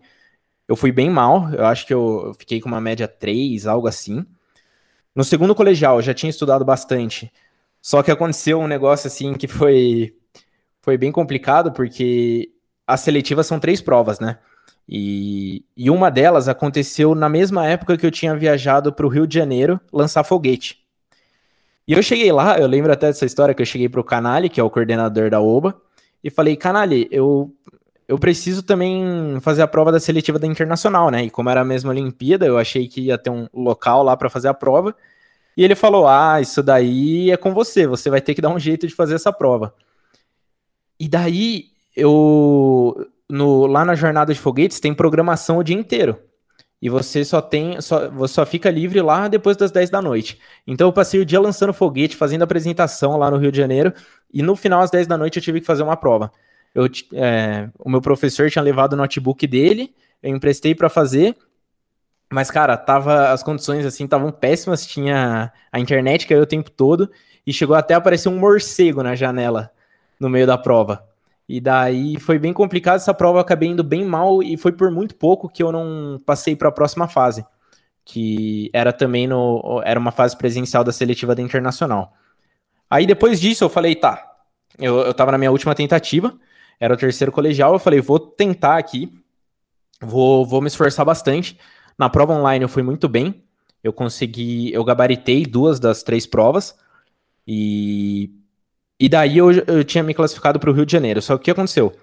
eu 0.66 0.76
fui 0.76 0.92
bem 0.92 1.10
mal, 1.10 1.50
eu 1.52 1.64
acho 1.66 1.86
que 1.86 1.94
eu 1.94 2.34
fiquei 2.38 2.60
com 2.60 2.68
uma 2.68 2.80
média 2.80 3.08
3, 3.08 3.66
algo 3.66 3.86
assim. 3.88 4.24
No 5.14 5.24
segundo 5.24 5.54
colegial, 5.54 5.96
eu 5.96 6.02
já 6.02 6.14
tinha 6.14 6.30
estudado 6.30 6.64
bastante. 6.64 7.32
Só 7.80 8.02
que 8.02 8.10
aconteceu 8.10 8.60
um 8.60 8.66
negócio 8.66 9.06
assim 9.06 9.34
que 9.34 9.48
foi, 9.48 10.14
foi 10.82 10.98
bem 10.98 11.10
complicado, 11.12 11.72
porque 11.72 12.50
as 12.86 13.00
seletivas 13.00 13.46
são 13.46 13.58
três 13.58 13.80
provas, 13.80 14.20
né? 14.20 14.38
E, 14.88 15.64
e 15.76 15.90
uma 15.90 16.10
delas 16.10 16.48
aconteceu 16.48 17.14
na 17.14 17.28
mesma 17.28 17.66
época 17.66 17.96
que 17.96 18.06
eu 18.06 18.10
tinha 18.10 18.34
viajado 18.34 18.92
para 18.92 19.06
o 19.06 19.08
Rio 19.08 19.26
de 19.26 19.34
Janeiro 19.34 19.78
lançar 19.92 20.24
foguete. 20.24 20.78
E 21.86 21.92
eu 21.92 22.02
cheguei 22.02 22.32
lá, 22.32 22.58
eu 22.58 22.66
lembro 22.66 22.92
até 22.92 23.06
dessa 23.06 23.26
história 23.26 23.54
que 23.54 23.62
eu 23.62 23.66
cheguei 23.66 23.88
para 23.88 24.00
o 24.00 24.04
Canali, 24.04 24.48
que 24.48 24.60
é 24.60 24.62
o 24.62 24.70
coordenador 24.70 25.30
da 25.30 25.40
OBA, 25.40 25.78
e 26.22 26.30
falei, 26.30 26.56
Canali, 26.56 27.08
eu 27.10 27.54
eu 28.08 28.18
preciso 28.18 28.62
também 28.62 29.38
fazer 29.42 29.60
a 29.60 29.68
prova 29.68 29.92
da 29.92 30.00
seletiva 30.00 30.38
da 30.38 30.46
Internacional, 30.46 31.10
né? 31.10 31.24
E 31.24 31.30
como 31.30 31.50
era 31.50 31.60
a 31.60 31.64
mesma 31.64 31.90
Olimpíada, 31.90 32.46
eu 32.46 32.56
achei 32.56 32.88
que 32.88 33.02
ia 33.02 33.18
ter 33.18 33.28
um 33.28 33.46
local 33.52 34.02
lá 34.02 34.16
para 34.16 34.30
fazer 34.30 34.48
a 34.48 34.54
prova. 34.54 34.96
E 35.54 35.62
ele 35.62 35.74
falou: 35.74 36.08
Ah, 36.08 36.40
isso 36.40 36.62
daí 36.62 37.30
é 37.30 37.36
com 37.36 37.52
você, 37.52 37.86
você 37.86 38.08
vai 38.08 38.22
ter 38.22 38.34
que 38.34 38.40
dar 38.40 38.48
um 38.48 38.58
jeito 38.58 38.86
de 38.86 38.94
fazer 38.94 39.14
essa 39.14 39.32
prova. 39.32 39.74
E 40.98 41.06
daí, 41.08 41.66
eu. 41.94 43.06
No, 43.30 43.66
lá 43.66 43.84
na 43.84 43.94
Jornada 43.94 44.32
de 44.32 44.40
Foguetes 44.40 44.80
tem 44.80 44.94
programação 44.94 45.58
o 45.58 45.62
dia 45.62 45.76
inteiro. 45.76 46.18
E 46.80 46.88
você 46.88 47.24
só 47.24 47.40
tem. 47.40 47.80
Só, 47.80 48.08
você 48.08 48.34
só 48.34 48.46
fica 48.46 48.70
livre 48.70 49.00
lá 49.02 49.28
depois 49.28 49.56
das 49.56 49.70
10 49.70 49.90
da 49.90 50.00
noite. 50.00 50.38
Então 50.66 50.88
eu 50.88 50.92
passei 50.92 51.20
o 51.20 51.24
dia 51.24 51.40
lançando 51.40 51.72
foguete, 51.72 52.16
fazendo 52.16 52.42
apresentação 52.42 53.16
lá 53.16 53.30
no 53.30 53.36
Rio 53.36 53.50
de 53.50 53.58
Janeiro. 53.58 53.92
E 54.32 54.42
no 54.42 54.54
final, 54.54 54.80
às 54.80 54.90
10 54.90 55.06
da 55.06 55.18
noite, 55.18 55.38
eu 55.38 55.42
tive 55.42 55.60
que 55.60 55.66
fazer 55.66 55.82
uma 55.82 55.96
prova 55.96 56.30
eu, 56.74 56.86
é, 57.14 57.68
o 57.78 57.90
meu 57.90 58.00
professor 58.00 58.50
tinha 58.50 58.62
levado 58.62 58.92
o 58.92 58.96
notebook 58.96 59.46
dele, 59.46 59.94
eu 60.22 60.34
emprestei 60.34 60.74
para 60.74 60.88
fazer, 60.88 61.36
mas, 62.30 62.50
cara, 62.50 62.76
tava, 62.76 63.30
as 63.30 63.42
condições 63.42 63.86
assim 63.86 64.04
estavam 64.04 64.30
péssimas, 64.30 64.86
tinha 64.86 65.52
a 65.72 65.80
internet 65.80 66.26
caiu 66.26 66.42
o 66.42 66.46
tempo 66.46 66.70
todo, 66.70 67.10
e 67.46 67.52
chegou 67.52 67.74
até 67.74 67.94
a 67.94 67.96
aparecer 67.96 68.28
um 68.28 68.38
morcego 68.38 69.02
na 69.02 69.14
janela 69.14 69.72
no 70.20 70.28
meio 70.28 70.46
da 70.46 70.58
prova. 70.58 71.07
E 71.48 71.60
daí 71.60 72.20
foi 72.20 72.38
bem 72.38 72.52
complicado 72.52 72.96
essa 72.96 73.14
prova, 73.14 73.40
acabei 73.40 73.70
indo 73.70 73.82
bem 73.82 74.04
mal 74.04 74.42
e 74.42 74.58
foi 74.58 74.70
por 74.70 74.90
muito 74.90 75.16
pouco 75.16 75.48
que 75.48 75.62
eu 75.62 75.72
não 75.72 76.18
passei 76.26 76.54
para 76.54 76.68
a 76.68 76.72
próxima 76.72 77.08
fase, 77.08 77.44
que 78.04 78.68
era 78.72 78.92
também 78.92 79.26
no 79.26 79.80
era 79.82 79.98
uma 79.98 80.10
fase 80.10 80.36
presencial 80.36 80.84
da 80.84 80.92
seletiva 80.92 81.34
da 81.34 81.40
Internacional. 81.40 82.12
Aí 82.90 83.06
depois 83.06 83.40
disso 83.40 83.64
eu 83.64 83.70
falei, 83.70 83.96
tá, 83.96 84.30
eu, 84.78 84.98
eu 84.98 85.14
tava 85.14 85.32
na 85.32 85.38
minha 85.38 85.50
última 85.50 85.74
tentativa, 85.74 86.38
era 86.78 86.92
o 86.92 86.96
terceiro 86.96 87.32
colegial, 87.32 87.72
eu 87.72 87.78
falei, 87.78 88.00
vou 88.00 88.18
tentar 88.18 88.76
aqui, 88.76 89.10
vou, 90.02 90.44
vou 90.44 90.60
me 90.60 90.68
esforçar 90.68 91.04
bastante. 91.04 91.58
Na 91.98 92.10
prova 92.10 92.34
online 92.34 92.62
eu 92.62 92.68
fui 92.68 92.82
muito 92.82 93.08
bem, 93.08 93.42
eu 93.82 93.92
consegui, 93.92 94.70
eu 94.72 94.84
gabaritei 94.84 95.46
duas 95.46 95.80
das 95.80 96.02
três 96.02 96.26
provas, 96.26 96.76
e, 97.46 98.30
e 99.00 99.08
daí 99.08 99.38
eu, 99.38 99.50
eu 99.52 99.84
tinha 99.84 100.02
me 100.02 100.14
classificado 100.14 100.58
para 100.58 100.70
o 100.70 100.72
Rio 100.72 100.84
de 100.84 100.92
Janeiro. 100.92 101.22
Só 101.22 101.36
que 101.36 101.42
o 101.42 101.44
que 101.44 101.50
aconteceu? 101.50 101.94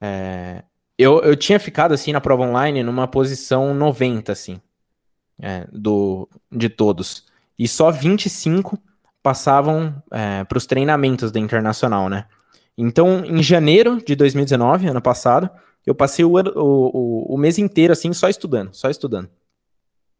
É, 0.00 0.62
eu, 0.98 1.20
eu 1.22 1.34
tinha 1.34 1.58
ficado 1.58 1.92
assim 1.92 2.12
na 2.12 2.20
prova 2.20 2.42
online 2.42 2.82
numa 2.82 3.08
posição 3.08 3.72
90, 3.72 4.30
assim, 4.30 4.60
é, 5.40 5.66
do, 5.72 6.28
de 6.52 6.68
todos. 6.68 7.24
E 7.58 7.66
só 7.66 7.90
25 7.90 8.78
passavam 9.22 10.02
é, 10.10 10.44
para 10.44 10.58
os 10.58 10.66
treinamentos 10.66 11.30
da 11.30 11.40
Internacional, 11.40 12.08
né? 12.08 12.26
Então, 12.76 13.24
em 13.24 13.42
janeiro 13.42 14.02
de 14.02 14.14
2019, 14.14 14.88
ano 14.88 15.02
passado, 15.02 15.50
eu 15.86 15.94
passei 15.94 16.24
o, 16.24 16.32
o, 16.32 17.34
o 17.34 17.38
mês 17.38 17.58
inteiro 17.58 17.92
assim 17.92 18.12
só 18.12 18.28
estudando, 18.28 18.74
só 18.74 18.88
estudando. 18.88 19.28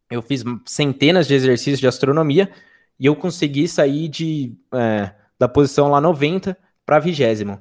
Eu 0.09 0.21
fiz 0.21 0.43
centenas 0.65 1.27
de 1.27 1.33
exercícios 1.33 1.79
de 1.79 1.87
astronomia 1.87 2.51
e 2.99 3.05
eu 3.05 3.15
consegui 3.15 3.67
sair 3.67 4.07
de, 4.09 4.53
é, 4.73 5.11
da 5.41 5.49
posição 5.49 5.89
lá 5.89 5.99
90 5.99 6.55
para 6.85 6.99
vigésimo. 6.99 7.59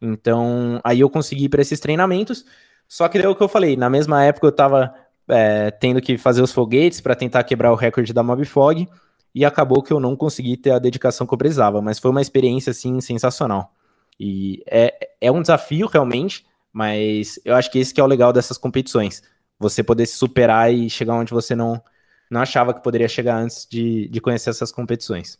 Então, 0.00 0.80
aí 0.82 1.00
eu 1.00 1.10
consegui 1.10 1.44
ir 1.44 1.48
para 1.50 1.60
esses 1.60 1.78
treinamentos. 1.78 2.46
Só 2.88 3.06
que 3.06 3.18
é 3.18 3.28
o 3.28 3.36
que 3.36 3.42
eu 3.42 3.48
falei, 3.48 3.76
na 3.76 3.90
mesma 3.90 4.24
época 4.24 4.46
eu 4.46 4.50
estava 4.50 4.94
é, 5.28 5.70
tendo 5.70 6.00
que 6.00 6.16
fazer 6.16 6.40
os 6.40 6.52
foguetes 6.52 7.02
para 7.02 7.14
tentar 7.14 7.44
quebrar 7.44 7.70
o 7.70 7.74
recorde 7.74 8.14
da 8.14 8.22
Mobfog 8.22 8.88
e 9.34 9.44
acabou 9.44 9.82
que 9.82 9.92
eu 9.92 10.00
não 10.00 10.16
consegui 10.16 10.56
ter 10.56 10.70
a 10.70 10.78
dedicação 10.78 11.26
que 11.26 11.34
eu 11.34 11.36
precisava, 11.36 11.82
mas 11.82 11.98
foi 11.98 12.10
uma 12.10 12.22
experiência 12.22 12.70
assim 12.70 12.98
sensacional. 13.02 13.74
E 14.18 14.62
é, 14.66 15.10
é 15.20 15.30
um 15.30 15.42
desafio 15.42 15.86
realmente, 15.86 16.46
mas 16.72 17.38
eu 17.44 17.54
acho 17.54 17.70
que 17.70 17.78
esse 17.78 17.92
que 17.92 18.00
é 18.00 18.04
o 18.04 18.06
legal 18.06 18.32
dessas 18.32 18.56
competições. 18.56 19.22
Você 19.58 19.82
poder 19.82 20.06
se 20.06 20.16
superar 20.16 20.72
e 20.72 20.88
chegar 20.88 21.12
onde 21.14 21.34
você 21.34 21.54
não, 21.54 21.82
não 22.30 22.40
achava 22.40 22.72
que 22.72 22.82
poderia 22.82 23.08
chegar 23.08 23.36
antes 23.36 23.66
de, 23.70 24.08
de 24.08 24.18
conhecer 24.18 24.48
essas 24.48 24.72
competições. 24.72 25.38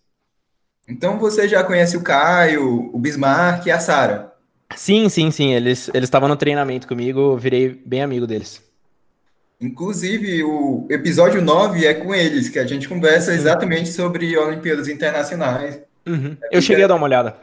Então 0.88 1.18
você 1.18 1.47
já 1.47 1.62
conhece 1.62 1.97
o 1.97 2.02
Caio, 2.02 2.90
o 2.92 2.99
Bismarck 2.99 3.66
e 3.66 3.71
a 3.71 3.78
Sara? 3.78 4.33
Sim, 4.75 5.09
sim, 5.09 5.30
sim. 5.30 5.52
Eles 5.52 5.88
eles 5.92 6.07
estavam 6.07 6.28
no 6.28 6.37
treinamento 6.37 6.88
comigo, 6.88 7.21
eu 7.21 7.37
virei 7.37 7.80
bem 7.85 8.02
amigo 8.02 8.26
deles. 8.26 8.62
Inclusive, 9.61 10.45
o 10.45 10.87
episódio 10.88 11.42
9 11.42 11.85
é 11.85 11.92
com 11.92 12.14
eles, 12.14 12.49
que 12.49 12.61
a 12.61 12.66
gente 12.66 12.88
conversa 12.88 13.35
exatamente 13.35 13.88
sobre 13.90 14.38
Olimpíadas 14.38 14.87
Internacionais. 14.87 15.80
Uhum. 16.07 16.37
Eu 16.50 16.62
cheguei 16.62 16.85
a 16.85 16.87
dar 16.87 16.95
uma 16.95 17.04
olhada. 17.04 17.37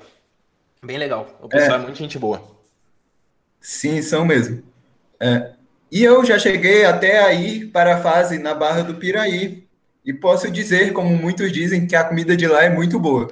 Bem 0.81 0.97
legal. 0.97 1.27
O 1.41 1.49
pessoal 1.49 1.79
é, 1.79 1.81
é 1.81 1.83
muito 1.83 1.97
gente 1.97 2.17
boa. 2.17 2.41
Sim, 3.59 4.01
são 4.01 4.23
mesmo. 4.23 4.63
É. 5.19 5.51
E 5.91 6.03
eu 6.03 6.23
já 6.23 6.39
cheguei 6.39 6.85
até 6.85 7.19
aí 7.19 7.65
para 7.65 7.95
a 7.95 8.01
fase 8.01 8.39
na 8.39 8.53
Barra 8.53 8.81
do 8.81 8.95
Piraí, 8.95 9.64
e 10.05 10.13
posso 10.13 10.51
dizer, 10.51 10.93
como 10.93 11.17
muitos 11.17 11.51
dizem, 11.51 11.87
que 11.87 11.95
a 11.95 12.03
comida 12.03 12.37
de 12.37 12.47
lá 12.47 12.63
é 12.63 12.69
muito 12.69 12.99
boa. 12.99 13.27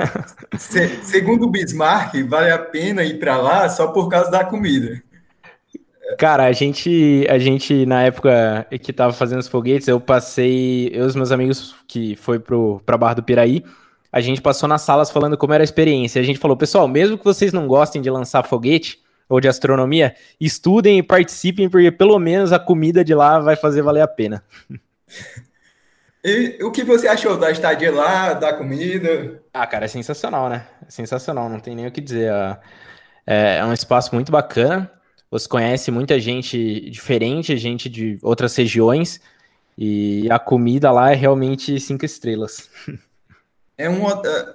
Se, 0.58 0.88
segundo 1.02 1.46
o 1.46 1.50
Bismarck, 1.50 2.22
vale 2.24 2.50
a 2.50 2.58
pena 2.58 3.02
ir 3.02 3.18
para 3.18 3.38
lá 3.38 3.68
só 3.70 3.88
por 3.88 4.08
causa 4.08 4.30
da 4.30 4.44
comida. 4.44 5.02
Cara, 6.18 6.44
a 6.44 6.52
gente, 6.52 7.26
a 7.30 7.38
gente 7.38 7.86
na 7.86 8.02
época 8.02 8.66
que 8.82 8.92
tava 8.92 9.14
fazendo 9.14 9.38
os 9.38 9.48
foguetes, 9.48 9.88
eu 9.88 9.98
passei, 9.98 10.90
eu 10.92 11.04
e 11.04 11.06
os 11.06 11.16
meus 11.16 11.32
amigos 11.32 11.74
que 11.88 12.14
foi 12.16 12.38
pro, 12.38 12.82
pra 12.84 12.98
Barra 12.98 13.14
do 13.14 13.22
Piraí, 13.22 13.64
a 14.12 14.20
gente 14.20 14.42
passou 14.42 14.68
nas 14.68 14.82
salas 14.82 15.10
falando 15.10 15.38
como 15.38 15.54
era 15.54 15.62
a 15.62 15.64
experiência. 15.64 16.20
A 16.20 16.24
gente 16.24 16.38
falou, 16.38 16.56
pessoal, 16.58 16.86
mesmo 16.86 17.16
que 17.16 17.24
vocês 17.24 17.54
não 17.54 17.66
gostem 17.66 18.02
de 18.02 18.10
lançar 18.10 18.42
foguete 18.42 18.98
ou 19.26 19.40
de 19.40 19.48
astronomia, 19.48 20.14
estudem 20.38 20.98
e 20.98 21.02
participem, 21.02 21.70
porque 21.70 21.90
pelo 21.90 22.18
menos 22.18 22.52
a 22.52 22.58
comida 22.58 23.02
de 23.02 23.14
lá 23.14 23.38
vai 23.38 23.56
fazer 23.56 23.80
valer 23.80 24.02
a 24.02 24.08
pena. 24.08 24.44
E 26.24 26.58
o 26.62 26.70
que 26.70 26.84
você 26.84 27.08
achou 27.08 27.36
da 27.36 27.50
estadia 27.50 27.90
lá, 27.90 28.32
da 28.32 28.52
comida? 28.52 29.42
Ah, 29.52 29.66
cara, 29.66 29.86
é 29.86 29.88
sensacional, 29.88 30.48
né? 30.48 30.66
É 30.86 30.90
sensacional, 30.90 31.48
não 31.48 31.58
tem 31.58 31.74
nem 31.74 31.86
o 31.86 31.90
que 31.90 32.00
dizer. 32.00 32.30
É, 33.26 33.56
é 33.56 33.64
um 33.64 33.72
espaço 33.72 34.14
muito 34.14 34.30
bacana. 34.30 34.90
Você 35.30 35.48
conhece 35.48 35.90
muita 35.90 36.20
gente 36.20 36.90
diferente, 36.90 37.56
gente 37.56 37.88
de 37.88 38.18
outras 38.22 38.54
regiões, 38.54 39.20
e 39.76 40.30
a 40.30 40.38
comida 40.38 40.92
lá 40.92 41.10
é 41.10 41.14
realmente 41.14 41.80
cinco 41.80 42.04
estrelas. 42.04 42.68
É 43.78 43.88
um 43.88 44.02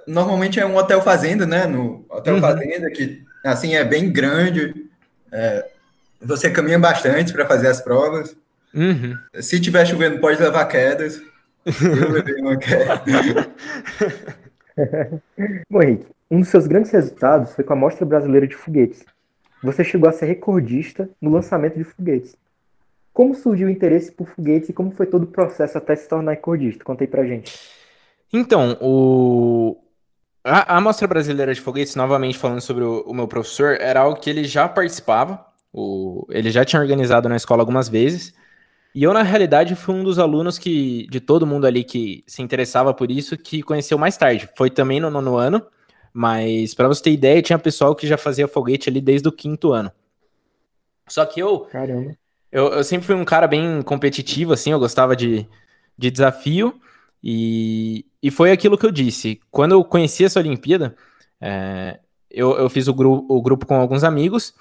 normalmente 0.06 0.60
é 0.60 0.64
um 0.64 0.76
hotel 0.76 1.02
fazenda, 1.02 1.44
né? 1.44 1.66
No 1.66 2.06
hotel 2.08 2.36
uhum. 2.36 2.40
fazenda 2.40 2.88
que 2.90 3.22
assim 3.44 3.74
é 3.74 3.84
bem 3.84 4.10
grande. 4.10 4.86
É, 5.30 5.68
você 6.22 6.48
caminha 6.48 6.78
bastante 6.78 7.32
para 7.32 7.44
fazer 7.44 7.66
as 7.66 7.80
provas. 7.80 8.34
Uhum. 8.72 9.18
Se 9.40 9.60
tiver 9.60 9.84
chovendo, 9.84 10.20
pode 10.20 10.40
levar 10.40 10.64
quedas. 10.66 11.20
Bom, 15.68 15.82
Henrique, 15.82 16.06
um 16.30 16.40
dos 16.40 16.48
seus 16.48 16.66
grandes 16.66 16.90
resultados 16.90 17.54
foi 17.54 17.64
com 17.64 17.72
a 17.72 17.76
Mostra 17.76 18.06
Brasileira 18.06 18.46
de 18.46 18.54
Foguetes. 18.54 19.04
Você 19.62 19.84
chegou 19.84 20.08
a 20.08 20.12
ser 20.12 20.26
recordista 20.26 21.10
no 21.20 21.30
lançamento 21.30 21.76
de 21.76 21.84
foguetes. 21.84 22.36
Como 23.12 23.34
surgiu 23.34 23.66
o 23.66 23.70
interesse 23.70 24.12
por 24.12 24.28
foguetes 24.28 24.68
e 24.68 24.72
como 24.72 24.92
foi 24.92 25.06
todo 25.06 25.24
o 25.24 25.26
processo 25.26 25.76
até 25.76 25.96
se 25.96 26.08
tornar 26.08 26.32
recordista? 26.32 26.84
Conta 26.84 27.02
aí 27.02 27.08
pra 27.08 27.26
gente. 27.26 27.58
Então, 28.32 28.78
o... 28.80 29.76
a, 30.44 30.76
a 30.76 30.80
Mostra 30.80 31.08
Brasileira 31.08 31.52
de 31.52 31.60
Foguetes, 31.60 31.96
novamente 31.96 32.38
falando 32.38 32.60
sobre 32.60 32.84
o, 32.84 33.00
o 33.00 33.14
meu 33.14 33.26
professor, 33.26 33.76
era 33.80 34.00
algo 34.00 34.20
que 34.20 34.30
ele 34.30 34.44
já 34.44 34.68
participava, 34.68 35.44
o... 35.72 36.24
ele 36.30 36.50
já 36.50 36.64
tinha 36.64 36.80
organizado 36.80 37.28
na 37.28 37.36
escola 37.36 37.62
algumas 37.62 37.88
vezes, 37.88 38.32
e 38.98 39.04
eu, 39.04 39.14
na 39.14 39.22
realidade, 39.22 39.76
fui 39.76 39.94
um 39.94 40.02
dos 40.02 40.18
alunos 40.18 40.58
que, 40.58 41.06
de 41.08 41.20
todo 41.20 41.46
mundo 41.46 41.68
ali 41.68 41.84
que 41.84 42.24
se 42.26 42.42
interessava 42.42 42.92
por 42.92 43.12
isso, 43.12 43.38
que 43.38 43.62
conheceu 43.62 43.96
mais 43.96 44.16
tarde. 44.16 44.48
Foi 44.56 44.68
também 44.68 44.98
no 44.98 45.08
nono 45.08 45.36
ano, 45.36 45.64
mas 46.12 46.74
para 46.74 46.88
você 46.88 47.04
ter 47.04 47.12
ideia, 47.12 47.40
tinha 47.40 47.56
pessoal 47.60 47.94
que 47.94 48.08
já 48.08 48.18
fazia 48.18 48.48
foguete 48.48 48.90
ali 48.90 49.00
desde 49.00 49.28
o 49.28 49.30
quinto 49.30 49.72
ano. 49.72 49.92
Só 51.06 51.24
que 51.24 51.38
eu, 51.38 51.60
Caramba. 51.60 52.16
eu, 52.50 52.72
eu 52.72 52.82
sempre 52.82 53.06
fui 53.06 53.14
um 53.14 53.24
cara 53.24 53.46
bem 53.46 53.82
competitivo, 53.82 54.52
assim, 54.52 54.72
eu 54.72 54.80
gostava 54.80 55.14
de, 55.14 55.46
de 55.96 56.10
desafio, 56.10 56.74
e, 57.22 58.04
e 58.20 58.32
foi 58.32 58.50
aquilo 58.50 58.76
que 58.76 58.84
eu 58.84 58.90
disse. 58.90 59.40
Quando 59.48 59.76
eu 59.76 59.84
conheci 59.84 60.24
essa 60.24 60.40
Olimpíada, 60.40 60.96
é, 61.40 62.00
eu, 62.28 62.58
eu 62.58 62.68
fiz 62.68 62.88
o, 62.88 62.94
gru 62.94 63.24
o 63.28 63.40
grupo 63.40 63.64
com 63.64 63.76
alguns 63.76 64.02
amigos, 64.02 64.54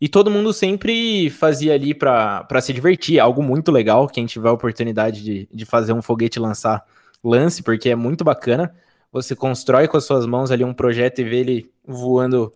e 0.00 0.08
todo 0.08 0.30
mundo 0.30 0.52
sempre 0.52 1.30
fazia 1.30 1.74
ali 1.74 1.94
para 1.94 2.60
se 2.60 2.72
divertir, 2.72 3.20
algo 3.20 3.42
muito 3.42 3.70
legal. 3.70 4.08
Quem 4.08 4.26
tiver 4.26 4.48
a 4.48 4.52
oportunidade 4.52 5.22
de, 5.22 5.48
de 5.52 5.64
fazer 5.64 5.92
um 5.92 6.02
foguete 6.02 6.38
lançar, 6.38 6.84
lance, 7.22 7.62
porque 7.62 7.90
é 7.90 7.94
muito 7.94 8.24
bacana. 8.24 8.74
Você 9.12 9.36
constrói 9.36 9.86
com 9.86 9.96
as 9.96 10.04
suas 10.04 10.26
mãos 10.26 10.50
ali 10.50 10.64
um 10.64 10.74
projeto 10.74 11.20
e 11.20 11.24
vê 11.24 11.36
ele 11.36 11.70
voando 11.86 12.52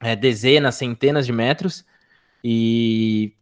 é, 0.00 0.16
dezenas, 0.16 0.74
centenas 0.74 1.24
de 1.24 1.32
metros. 1.32 1.84
E, 2.42 3.32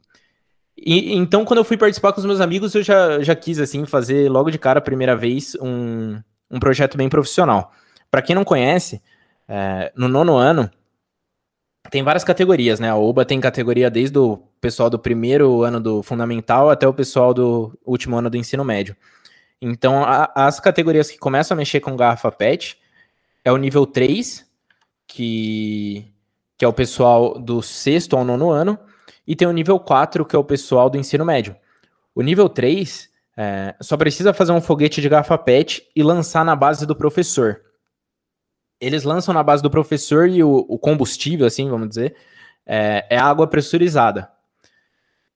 e, 0.77 1.15
então, 1.15 1.45
quando 1.45 1.59
eu 1.59 1.65
fui 1.65 1.77
participar 1.77 2.13
com 2.13 2.21
os 2.21 2.27
meus 2.27 2.41
amigos, 2.41 2.75
eu 2.75 2.83
já, 2.83 3.21
já 3.23 3.35
quis 3.35 3.59
assim 3.59 3.87
fazer 3.87 4.31
logo 4.31 4.51
de 4.51 4.59
cara 4.59 4.79
a 4.79 4.83
primeira 4.83 5.17
vez 5.17 5.57
um, 5.61 6.21
um 6.51 6.61
projeto 6.61 6.99
bem 6.99 7.09
profissional. 7.09 7.73
Para 8.11 8.23
quem 8.23 8.37
não 8.37 8.45
conhece, 8.45 9.03
é, 9.49 9.91
no 9.97 10.09
nono 10.09 10.37
ano 10.37 10.71
tem 11.91 12.03
várias 12.03 12.25
categorias, 12.25 12.81
né? 12.81 12.91
A 12.91 12.97
OBA 12.97 13.25
tem 13.25 13.41
categoria 13.41 13.91
desde 13.91 14.19
o 14.19 14.37
pessoal 14.61 14.91
do 14.91 14.99
primeiro 14.99 15.63
ano 15.63 15.81
do 15.81 16.03
fundamental 16.03 16.71
até 16.71 16.87
o 16.87 16.93
pessoal 16.93 17.33
do 17.33 17.79
último 17.85 18.17
ano 18.17 18.29
do 18.29 18.37
ensino 18.37 18.65
médio. 18.65 18.97
Então, 19.61 20.05
a, 20.05 20.31
as 20.35 20.61
categorias 20.61 21.11
que 21.11 21.19
começam 21.19 21.55
a 21.55 21.59
mexer 21.59 21.81
com 21.81 21.97
garrafa 21.97 22.31
PET 22.31 22.79
é 23.45 23.51
o 23.51 23.57
nível 23.57 23.87
3, 23.87 24.47
que, 25.07 26.07
que 26.57 26.65
é 26.65 26.69
o 26.69 26.73
pessoal 26.73 27.39
do 27.39 27.63
sexto 27.63 28.17
ao 28.17 28.25
nono 28.25 28.51
ano, 28.51 28.79
e 29.27 29.35
tem 29.35 29.49
o 29.49 29.53
nível 29.53 29.79
4, 29.81 30.25
que 30.25 30.37
é 30.37 30.39
o 30.39 30.45
pessoal 30.45 30.91
do 30.91 30.99
ensino 30.99 31.25
médio. 31.25 31.57
O 32.15 32.23
nível 32.23 32.49
3 32.49 33.09
é, 33.37 33.75
só 33.81 33.97
precisa 33.97 34.35
fazer 34.35 34.53
um 34.53 34.61
foguete 34.61 35.01
de 35.01 35.09
garrafa 35.09 35.39
PET 35.39 35.89
e 35.95 36.03
lançar 36.03 36.45
na 36.45 36.55
base 36.55 36.85
do 36.87 36.95
professor 36.95 37.63
eles 38.81 39.05
lançam 39.05 39.35
na 39.35 39.43
base 39.43 39.63
do 39.63 39.71
professor 39.71 40.29
e 40.29 40.43
o, 40.43 40.65
o 40.69 40.79
combustível, 40.79 41.47
assim, 41.47 41.69
vamos 41.69 41.89
dizer, 41.89 42.15
é, 42.65 43.07
é, 43.11 43.19
água 43.19 43.47
pressurizada. 43.47 44.31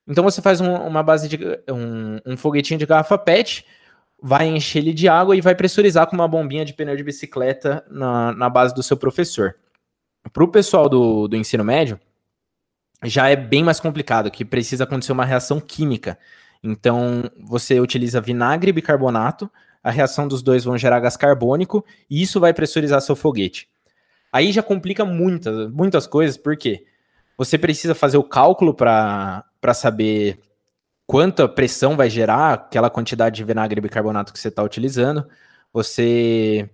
Então 0.06 0.25
você 0.25 0.42
faz 0.42 0.61
um, 0.61 0.75
uma 0.75 1.02
base 1.02 1.28
de 1.28 1.38
um, 1.70 2.18
um, 2.26 2.37
foguetinho 2.37 2.78
de 2.78 2.87
garrafa 2.87 3.16
PET, 3.16 3.64
vai 4.20 4.46
encher 4.46 4.78
ele 4.78 4.92
de 4.92 5.08
água 5.08 5.37
e 5.37 5.40
vai 5.40 5.54
pressurizar 5.54 6.06
com 6.06 6.14
uma 6.14 6.28
bombinha 6.28 6.64
de 6.64 6.72
pneu 6.72 6.96
de 6.96 7.02
bicicleta 7.02 7.84
na, 7.90 8.32
na 8.32 8.49
base 8.49 8.75
do 8.75 8.82
seu 8.82 8.96
professor. 8.96 9.56
Para 10.32 10.44
o 10.44 10.49
pessoal 10.49 10.88
do, 10.88 11.26
do 11.26 11.37
ensino 11.37 11.64
médio, 11.64 11.99
já 13.02 13.28
é 13.28 13.34
bem 13.34 13.64
mais 13.64 13.80
complicado, 13.80 14.30
que 14.30 14.44
precisa 14.44 14.84
acontecer 14.84 15.12
uma 15.12 15.25
reação 15.25 15.61
química. 15.61 16.18
Então 16.62 17.28
você 17.40 17.80
utiliza 17.80 18.20
vinagre 18.20 18.70
e 18.70 18.72
bicarbonato 18.72 19.50
a 19.83 19.91
reação 19.91 20.29
dos 20.29 20.43
dois 20.43 20.65
vão 20.65 20.79
gerar 20.79 21.01
gás 21.01 21.17
carbônico 21.17 21.85
e 22.09 22.23
isso 22.23 22.39
vai 22.39 22.55
pressurizar 22.55 23.01
seu 23.01 23.17
foguete. 23.17 23.69
Aí 24.33 24.53
já 24.53 24.62
complica 24.62 25.05
muitas, 25.05 25.71
muitas 25.71 26.07
coisas, 26.07 26.37
porque 26.37 26.85
você 27.37 27.59
precisa 27.59 27.95
fazer 27.95 28.17
o 28.17 28.25
cálculo 28.25 28.73
para 28.75 29.45
saber 29.75 30.39
quanta 31.07 31.49
pressão 31.49 31.97
vai 31.97 32.09
gerar 32.09 32.55
aquela 32.55 32.89
quantidade 32.89 33.37
de 33.37 33.45
vinagre 33.45 33.79
e 33.79 33.83
bicarbonato 33.83 34.33
que 34.33 34.39
você 34.39 34.49
está 34.49 34.62
utilizando. 34.62 35.27
Você 35.73 36.71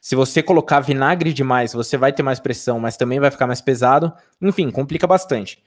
Se 0.00 0.16
você 0.16 0.42
colocar 0.42 0.80
vinagre 0.80 1.32
demais, 1.32 1.72
você 1.72 1.96
vai 1.96 2.12
ter 2.12 2.22
mais 2.22 2.40
pressão, 2.40 2.80
mas 2.80 2.96
também 2.96 3.20
vai 3.20 3.30
ficar 3.30 3.46
mais 3.46 3.60
pesado. 3.60 4.12
Enfim, 4.40 4.70
complica 4.70 5.06
bastante. 5.06 5.62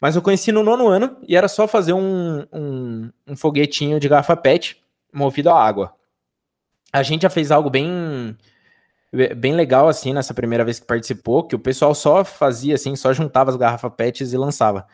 Mas 0.00 0.16
eu 0.16 0.22
conheci 0.22 0.52
no 0.52 0.62
nono 0.62 0.88
ano 0.88 1.16
e 1.26 1.36
era 1.36 1.48
só 1.48 1.66
fazer 1.66 1.92
um, 1.92 2.44
um, 2.52 3.10
um 3.26 3.36
foguetinho 3.36 3.98
de 3.98 4.08
garrafa 4.08 4.36
PET 4.36 4.82
movido 5.12 5.50
a 5.50 5.60
água. 5.64 5.97
A 6.92 7.02
gente 7.02 7.22
já 7.22 7.30
fez 7.30 7.50
algo 7.50 7.70
bem 7.70 8.36
bem 9.36 9.54
legal 9.54 9.88
assim 9.88 10.12
nessa 10.12 10.34
primeira 10.34 10.64
vez 10.64 10.78
que 10.78 10.86
participou, 10.86 11.42
que 11.44 11.56
o 11.56 11.58
pessoal 11.58 11.94
só 11.94 12.24
fazia 12.24 12.74
assim, 12.74 12.94
só 12.94 13.12
juntava 13.12 13.50
as 13.50 13.56
garrafas 13.56 13.92
PETs 13.96 14.32
e 14.32 14.36
lançava. 14.36 14.86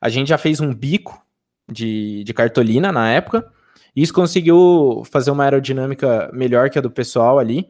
A 0.00 0.08
gente 0.08 0.28
já 0.28 0.38
fez 0.38 0.58
um 0.58 0.72
bico 0.72 1.22
de, 1.70 2.24
de 2.24 2.34
cartolina 2.34 2.90
na 2.90 3.10
época, 3.10 3.50
e 3.94 4.02
isso 4.02 4.12
conseguiu 4.12 5.02
fazer 5.10 5.30
uma 5.30 5.44
aerodinâmica 5.44 6.30
melhor 6.32 6.70
que 6.70 6.78
a 6.78 6.82
do 6.82 6.90
pessoal 6.90 7.38
ali, 7.38 7.68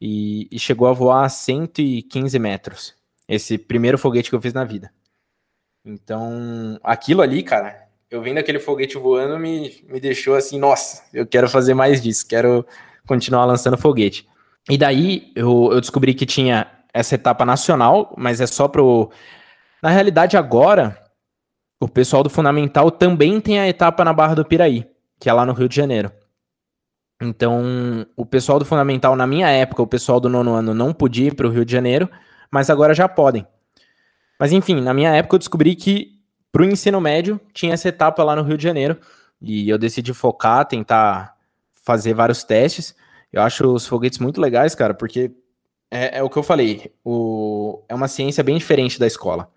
e, 0.00 0.48
e 0.50 0.58
chegou 0.58 0.88
a 0.88 0.92
voar 0.92 1.24
a 1.24 1.28
115 1.28 2.38
metros. 2.38 2.94
Esse 3.28 3.58
primeiro 3.58 3.98
foguete 3.98 4.30
que 4.30 4.36
eu 4.36 4.40
fiz 4.40 4.54
na 4.54 4.64
vida. 4.64 4.90
Então, 5.84 6.78
aquilo 6.82 7.20
ali, 7.20 7.42
cara, 7.42 7.88
eu 8.10 8.22
vendo 8.22 8.38
aquele 8.38 8.58
foguete 8.58 8.96
voando 8.96 9.38
me, 9.38 9.84
me 9.88 10.00
deixou 10.00 10.34
assim, 10.34 10.58
nossa, 10.58 11.04
eu 11.12 11.26
quero 11.26 11.48
fazer 11.48 11.74
mais 11.74 12.00
disso, 12.00 12.26
quero 12.26 12.64
continuar 13.08 13.44
lançando 13.46 13.76
foguete. 13.76 14.28
E 14.70 14.76
daí 14.76 15.32
eu, 15.34 15.70
eu 15.72 15.80
descobri 15.80 16.14
que 16.14 16.26
tinha 16.26 16.66
essa 16.92 17.14
etapa 17.14 17.44
nacional, 17.44 18.14
mas 18.16 18.40
é 18.40 18.46
só 18.46 18.68
pro. 18.68 19.10
Na 19.82 19.88
realidade, 19.88 20.36
agora, 20.36 20.96
o 21.80 21.88
pessoal 21.88 22.22
do 22.22 22.30
Fundamental 22.30 22.90
também 22.90 23.40
tem 23.40 23.58
a 23.58 23.68
etapa 23.68 24.04
na 24.04 24.12
Barra 24.12 24.34
do 24.34 24.44
Piraí, 24.44 24.86
que 25.18 25.28
é 25.28 25.32
lá 25.32 25.46
no 25.46 25.52
Rio 25.52 25.68
de 25.68 25.74
Janeiro. 25.74 26.12
Então, 27.20 28.06
o 28.16 28.24
pessoal 28.24 28.58
do 28.58 28.64
Fundamental, 28.64 29.16
na 29.16 29.26
minha 29.26 29.48
época, 29.48 29.82
o 29.82 29.86
pessoal 29.86 30.20
do 30.20 30.28
nono 30.28 30.54
ano 30.54 30.72
não 30.72 30.92
podia 30.92 31.28
ir 31.28 31.34
para 31.34 31.48
o 31.48 31.50
Rio 31.50 31.64
de 31.64 31.72
Janeiro, 31.72 32.08
mas 32.50 32.70
agora 32.70 32.94
já 32.94 33.08
podem. 33.08 33.46
Mas 34.38 34.52
enfim, 34.52 34.80
na 34.80 34.94
minha 34.94 35.10
época 35.10 35.34
eu 35.34 35.38
descobri 35.38 35.74
que 35.74 36.18
para 36.52 36.62
o 36.62 36.64
ensino 36.64 37.00
médio 37.00 37.40
tinha 37.52 37.74
essa 37.74 37.88
etapa 37.88 38.22
lá 38.22 38.36
no 38.36 38.42
Rio 38.42 38.56
de 38.56 38.62
Janeiro 38.62 38.96
e 39.42 39.68
eu 39.68 39.76
decidi 39.76 40.14
focar, 40.14 40.64
tentar 40.64 41.34
fazer 41.88 42.12
vários 42.12 42.44
testes. 42.44 42.94
Eu 43.32 43.40
acho 43.40 43.66
os 43.66 43.86
foguetes 43.86 44.18
muito 44.18 44.42
legais, 44.42 44.74
cara, 44.74 44.92
porque 44.92 45.30
é, 45.90 46.18
é 46.18 46.22
o 46.22 46.28
que 46.28 46.36
eu 46.36 46.42
falei, 46.42 46.92
o, 47.02 47.82
é 47.88 47.94
uma 47.94 48.08
ciência 48.08 48.44
bem 48.44 48.58
diferente 48.58 49.00
da 49.00 49.06
escola. 49.06 49.50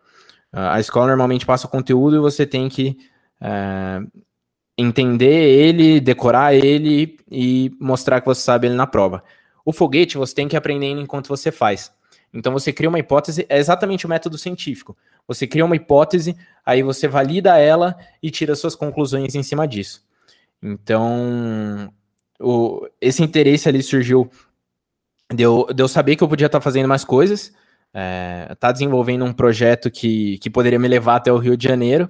A 0.54 0.80
escola 0.80 1.08
normalmente 1.08 1.46
passa 1.46 1.68
o 1.68 1.70
conteúdo 1.70 2.16
e 2.16 2.20
você 2.20 2.46
tem 2.46 2.70
que 2.70 2.98
é, 3.42 4.00
entender 4.78 5.44
ele, 5.44 6.00
decorar 6.00 6.56
ele 6.56 7.18
e 7.30 7.72
mostrar 7.80 8.22
que 8.22 8.28
você 8.28 8.42
sabe 8.42 8.68
ele 8.68 8.76
na 8.76 8.88
prova. 8.88 9.24
O 9.66 9.74
foguete 9.74 10.18
você 10.18 10.34
tem 10.34 10.48
que 10.48 10.56
aprender 10.56 10.88
enquanto 10.88 11.28
você 11.28 11.52
faz. 11.52 11.92
Então 12.34 12.54
você 12.54 12.72
cria 12.72 12.88
uma 12.88 13.00
hipótese, 13.00 13.46
é 13.50 13.58
exatamente 13.58 14.06
o 14.06 14.10
método 14.10 14.38
científico. 14.38 14.96
Você 15.28 15.46
cria 15.46 15.66
uma 15.66 15.76
hipótese, 15.76 16.38
aí 16.66 16.82
você 16.82 17.10
valida 17.10 17.58
ela 17.58 17.98
e 18.24 18.32
tira 18.32 18.56
suas 18.56 18.76
conclusões 18.76 19.36
em 19.36 19.44
cima 19.44 19.68
disso. 19.68 20.06
Então, 20.64 21.92
o, 22.42 22.88
esse 23.00 23.24
interesse 23.24 23.70
ali 23.70 23.82
surgiu 23.82 24.30
de 25.34 25.44
eu, 25.44 25.68
de 25.74 25.82
eu 25.82 25.88
saber 25.88 26.16
que 26.16 26.24
eu 26.24 26.28
podia 26.28 26.48
estar 26.48 26.62
fazendo 26.62 26.88
mais 26.88 27.06
coisas, 27.06 27.54
é, 27.94 28.56
tá 28.60 28.72
desenvolvendo 28.72 29.26
um 29.26 29.34
projeto 29.34 29.90
que, 29.90 30.38
que 30.40 30.50
poderia 30.50 30.80
me 30.80 30.88
levar 30.88 31.16
até 31.16 31.32
o 31.32 31.38
Rio 31.38 31.58
de 31.58 31.68
Janeiro. 31.68 32.10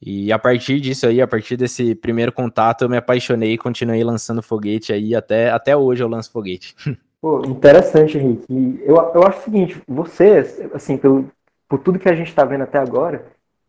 E 0.00 0.30
a 0.32 0.38
partir 0.38 0.80
disso 0.80 1.06
aí, 1.06 1.20
a 1.20 1.26
partir 1.26 1.56
desse 1.56 1.94
primeiro 1.94 2.30
contato, 2.30 2.82
eu 2.82 2.88
me 2.88 2.96
apaixonei 2.96 3.54
e 3.54 3.58
continuei 3.58 4.04
lançando 4.04 4.42
foguete 4.42 4.92
aí, 4.92 5.14
até, 5.14 5.50
até 5.50 5.76
hoje 5.76 6.02
eu 6.02 6.08
lanço 6.08 6.30
foguete. 6.30 6.74
Pô, 7.20 7.42
interessante, 7.46 8.18
Henrique. 8.18 8.82
Eu, 8.84 8.96
eu 9.14 9.22
acho 9.22 9.38
o 9.38 9.42
seguinte, 9.44 9.82
você, 9.88 10.68
assim, 10.74 10.98
pelo, 10.98 11.30
por 11.66 11.78
tudo 11.78 11.98
que 11.98 12.08
a 12.08 12.14
gente 12.14 12.28
está 12.28 12.44
vendo 12.44 12.64
até 12.64 12.76
agora, 12.76 13.24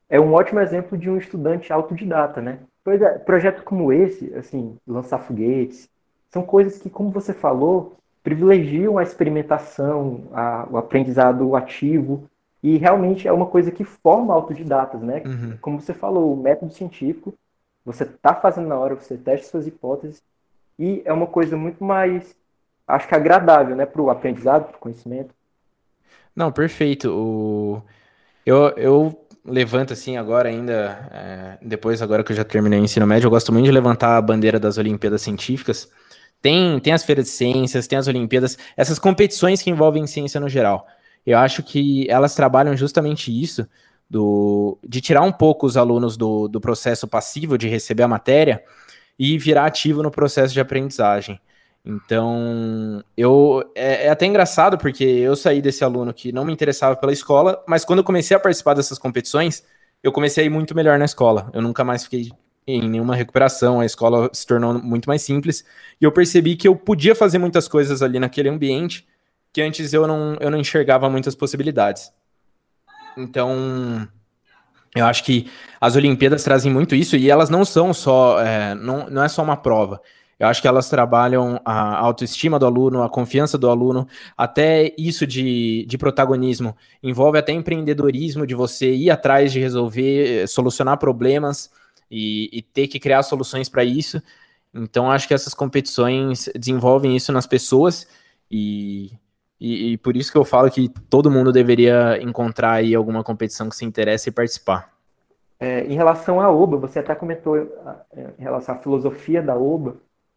é 0.10 0.20
um 0.20 0.34
ótimo 0.34 0.60
exemplo 0.60 0.98
de 0.98 1.10
um 1.10 1.18
estudante 1.18 1.72
autodidata, 1.72 2.42
né? 2.42 2.60
Pois 2.84 3.02
é, 3.02 3.18
projetos 3.18 3.64
como 3.64 3.94
esse, 3.94 4.34
assim, 4.36 4.76
lançar 4.86 5.20
foguetes, 5.20 5.90
são 6.36 6.44
coisas 6.44 6.78
que, 6.78 6.90
como 6.90 7.12
você 7.12 7.34
falou, 7.34 7.96
privilegiam 8.22 8.98
a 8.98 9.04
experimentação, 9.04 10.24
a, 10.34 10.68
o 10.70 10.78
aprendizado 10.78 11.56
ativo, 11.56 12.30
e 12.62 12.76
realmente 12.76 13.26
é 13.26 13.32
uma 13.32 13.46
coisa 13.46 13.72
que 13.72 13.86
forma 13.86 14.34
autodidatas, 14.34 15.02
né? 15.02 15.24
Uhum. 15.26 15.58
Como 15.62 15.80
você 15.80 15.94
falou, 15.94 16.34
o 16.34 16.36
método 16.36 16.74
científico, 16.74 17.34
você 17.86 18.04
está 18.04 18.36
fazendo 18.36 18.68
na 18.68 18.78
hora, 18.78 18.96
você 18.96 19.16
testa 19.16 19.48
suas 19.48 19.66
hipóteses, 19.66 20.22
e 20.78 21.02
é 21.06 21.14
uma 21.14 21.28
coisa 21.28 21.56
muito 21.56 21.82
mais, 21.82 22.36
acho 22.86 23.08
que 23.08 23.16
agradável, 23.16 23.74
né, 23.74 23.86
para 23.86 24.02
o 24.02 24.10
aprendizado, 24.10 24.66
para 24.66 24.76
o 24.76 24.80
conhecimento. 24.80 25.34
Não, 26.36 26.52
perfeito. 26.52 27.10
O... 27.14 27.82
Eu, 28.46 28.74
eu 28.76 29.26
levanto 29.46 29.94
assim 29.94 30.18
agora 30.18 30.50
ainda, 30.50 31.08
é, 31.14 31.58
depois 31.62 32.02
agora 32.02 32.26
que 32.26 32.34
eu 32.34 32.36
já 32.36 32.44
terminei 32.44 32.78
o 32.78 32.84
ensino 32.84 33.08
médio, 33.08 33.28
eu 33.28 33.32
gosto 33.32 33.54
muito 33.54 33.66
de 33.66 33.72
levantar 33.72 34.18
a 34.18 34.22
bandeira 34.22 34.60
das 34.60 34.78
Olimpíadas 34.78 35.22
Científicas, 35.22 35.90
tem, 36.46 36.80
tem 36.80 36.94
as 36.94 37.04
feiras 37.04 37.26
de 37.26 37.32
ciências, 37.32 37.88
tem 37.88 37.98
as 37.98 38.08
Olimpíadas, 38.08 38.56
essas 38.78 39.00
competições 39.00 39.64
que 39.64 39.72
envolvem 39.72 40.06
ciência 40.06 40.40
no 40.40 40.48
geral. 40.48 40.86
Eu 41.26 41.40
acho 41.40 41.64
que 41.64 42.08
elas 42.08 42.36
trabalham 42.36 42.78
justamente 42.78 43.32
isso, 43.32 43.68
do, 44.08 44.78
de 44.88 45.02
tirar 45.02 45.24
um 45.24 45.32
pouco 45.32 45.66
os 45.66 45.76
alunos 45.76 46.16
do, 46.16 46.48
do 46.48 46.62
processo 46.62 47.08
passivo 47.08 47.58
de 47.58 47.68
receber 47.68 48.04
a 48.04 48.08
matéria 48.08 48.64
e 49.18 49.40
virar 49.40 49.66
ativo 49.66 50.04
no 50.04 50.12
processo 50.12 50.54
de 50.54 50.60
aprendizagem. 50.60 51.42
Então, 51.84 53.04
eu 53.18 53.64
é, 53.74 54.06
é, 54.06 54.10
até 54.10 54.28
engraçado 54.28 54.78
porque 54.78 55.04
eu 55.04 55.36
saí 55.36 55.64
desse 55.64 55.84
aluno 55.84 56.14
que 56.14 56.32
não 56.32 56.46
me 56.46 56.54
interessava 56.54 56.96
pela 56.96 57.12
escola, 57.12 57.64
mas 57.68 57.84
quando 57.84 58.00
eu 58.00 58.06
comecei 58.06 58.38
a 58.38 58.40
participar 58.40 58.76
dessas 58.76 59.00
competições, 59.00 59.64
eu 60.04 60.12
comecei 60.12 60.44
a 60.44 60.46
ir 60.46 60.52
muito 60.52 60.76
melhor 60.76 61.00
na 61.00 61.06
escola. 61.06 61.50
Eu 61.56 61.64
nunca 61.64 61.84
mais 61.84 62.04
fiquei 62.04 62.30
em 62.68 62.90
nenhuma 62.90 63.16
recuperação, 63.16 63.80
a 63.80 63.86
escola 63.86 64.30
se 64.34 64.46
tornou 64.46 64.74
muito 64.74 65.08
mais 65.08 65.22
simples, 65.22 65.64
e 66.02 66.04
eu 66.04 66.12
percebi 66.12 66.56
que 66.56 66.68
eu 66.68 66.76
podia 66.76 67.14
fazer 67.14 67.38
muitas 67.38 67.68
coisas 67.68 68.02
ali 68.02 68.20
naquele 68.20 68.50
ambiente 68.50 69.06
que 69.54 69.62
antes 69.62 69.94
eu 69.94 70.06
não, 70.08 70.36
eu 70.40 70.52
não 70.52 70.58
enxergava 70.58 71.10
muitas 71.10 71.34
possibilidades. 71.34 72.12
Então, 73.18 74.06
eu 74.96 75.06
acho 75.06 75.24
que 75.24 75.50
as 75.80 75.96
Olimpíadas 75.96 76.44
trazem 76.44 76.72
muito 76.72 76.96
isso, 76.96 77.16
e 77.16 77.30
elas 77.30 77.50
não 77.50 77.64
são 77.64 77.94
só, 77.94 78.40
é, 78.42 78.74
não, 78.76 79.10
não 79.10 79.24
é 79.24 79.28
só 79.30 79.44
uma 79.44 79.56
prova. 79.56 80.02
Eu 80.38 80.48
acho 80.48 80.62
que 80.62 80.68
elas 80.68 80.90
trabalham 80.90 81.62
a 81.64 81.96
autoestima 81.98 82.60
do 82.60 82.66
aluno, 82.66 83.04
a 83.04 83.10
confiança 83.10 83.58
do 83.58 83.70
aluno, 83.70 84.06
até 84.36 84.94
isso 84.98 85.26
de, 85.26 85.86
de 85.88 85.98
protagonismo. 85.98 86.76
Envolve 87.02 87.38
até 87.38 87.54
empreendedorismo, 87.54 88.46
de 88.46 88.54
você 88.54 88.94
ir 88.94 89.10
atrás 89.10 89.54
de 89.54 89.62
resolver, 89.62 90.46
solucionar 90.48 90.98
problemas 90.98 91.72
e, 92.10 92.50
e 92.52 92.62
ter 92.62 92.88
que 92.88 93.00
criar 93.00 93.24
soluções 93.24 93.70
para 93.70 93.84
isso. 93.84 94.22
Então, 94.74 95.10
acho 95.10 95.28
que 95.28 95.34
essas 95.34 95.54
competições 95.54 96.50
desenvolvem 96.56 97.16
isso 97.16 97.32
nas 97.32 97.48
pessoas 97.48 98.08
e, 98.52 99.12
e, 99.60 99.94
e, 99.94 99.98
por 99.98 100.18
isso 100.18 100.32
que 100.32 100.38
eu 100.38 100.44
falo 100.44 100.70
que 100.70 100.90
todo 101.10 101.32
mundo 101.32 101.52
deveria 101.52 102.22
encontrar 102.22 102.74
aí 102.74 102.94
alguma 102.94 103.24
competição 103.24 103.70
que 103.70 103.76
se 103.76 103.86
interesse 103.86 104.30
e 104.30 104.34
participar. 104.34 104.94
É, 105.60 105.86
em 105.86 105.94
relação 105.94 106.42
à 106.42 106.52
OBA, 106.52 106.78
você 106.78 107.00
até 107.00 107.16
comentou 107.16 107.58
é, 107.58 108.34
em 108.38 108.44
relação 108.44 108.76
à 108.76 108.78
filosofia 108.78 109.42
da 109.42 109.56
OBA, 109.56 109.96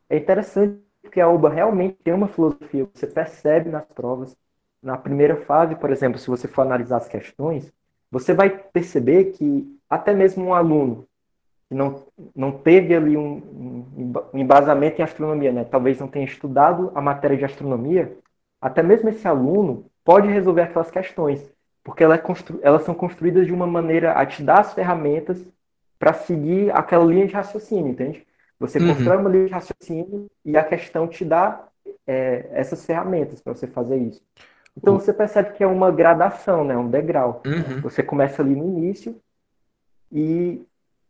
é 0.08 0.16
interessante 0.16 0.80
porque 1.02 1.20
a 1.20 1.28
OBA 1.28 1.48
realmente 1.48 1.96
tem 2.04 2.14
uma 2.14 2.28
filosofia, 2.28 2.86
você 2.92 3.06
percebe 3.06 3.70
nas 3.70 3.84
provas. 3.86 4.36
Na 4.80 4.96
primeira 4.96 5.36
fase, 5.36 5.74
por 5.74 5.90
exemplo, 5.90 6.18
se 6.18 6.28
você 6.28 6.46
for 6.46 6.62
analisar 6.62 6.98
as 6.98 7.08
questões, 7.08 7.72
você 8.10 8.32
vai 8.32 8.50
perceber 8.50 9.32
que 9.32 9.66
até 9.90 10.14
mesmo 10.14 10.44
um 10.44 10.54
aluno 10.54 11.07
que 11.68 11.74
não, 11.74 12.02
não 12.34 12.50
teve 12.50 12.94
ali 12.94 13.16
um, 13.16 14.24
um, 14.34 14.38
embasamento 14.38 15.00
em 15.00 15.04
astronomia, 15.04 15.52
né? 15.52 15.64
talvez 15.64 16.00
não 16.00 16.08
tenha 16.08 16.24
estudado 16.24 16.90
a 16.94 17.00
matéria 17.00 17.36
de 17.36 17.44
astronomia, 17.44 18.16
até 18.60 18.82
mesmo 18.82 19.08
esse 19.10 19.28
aluno 19.28 19.84
pode 20.02 20.28
resolver 20.28 20.62
aquelas 20.62 20.90
questões, 20.90 21.46
porque 21.84 22.02
ela 22.02 22.14
é 22.14 22.18
constru... 22.18 22.58
elas 22.62 22.82
são 22.82 22.94
construídas 22.94 23.46
de 23.46 23.52
uma 23.52 23.66
maneira 23.66 24.12
a 24.12 24.24
te 24.24 24.42
dar 24.42 24.60
as 24.60 24.72
ferramentas 24.72 25.38
para 25.98 26.14
seguir 26.14 26.70
aquela 26.74 27.04
linha 27.04 27.26
de 27.26 27.34
raciocínio, 27.34 27.88
entende? 27.88 28.26
Você 28.58 28.78
uhum. 28.78 28.94
constrói 28.94 29.16
uma 29.18 29.30
linha 29.30 29.46
de 29.46 29.52
raciocínio 29.52 30.26
e 30.44 30.56
a 30.56 30.64
questão 30.64 31.06
te 31.06 31.24
dá 31.24 31.68
é, 32.06 32.48
essas 32.52 32.84
ferramentas 32.84 33.40
para 33.40 33.54
você 33.54 33.66
fazer 33.66 33.96
isso. 33.96 34.22
Então 34.76 34.94
uhum. 34.94 35.00
você 35.00 35.12
percebe 35.12 35.52
que 35.52 35.62
é 35.62 35.66
uma 35.66 35.90
gradação, 35.90 36.64
né? 36.64 36.76
um 36.76 36.88
degrau. 36.88 37.42
Uhum. 37.44 37.80
Você 37.82 38.02
começa 38.02 38.42
ali 38.42 38.54
no 38.54 38.64
início 38.64 39.20
e 40.10 40.62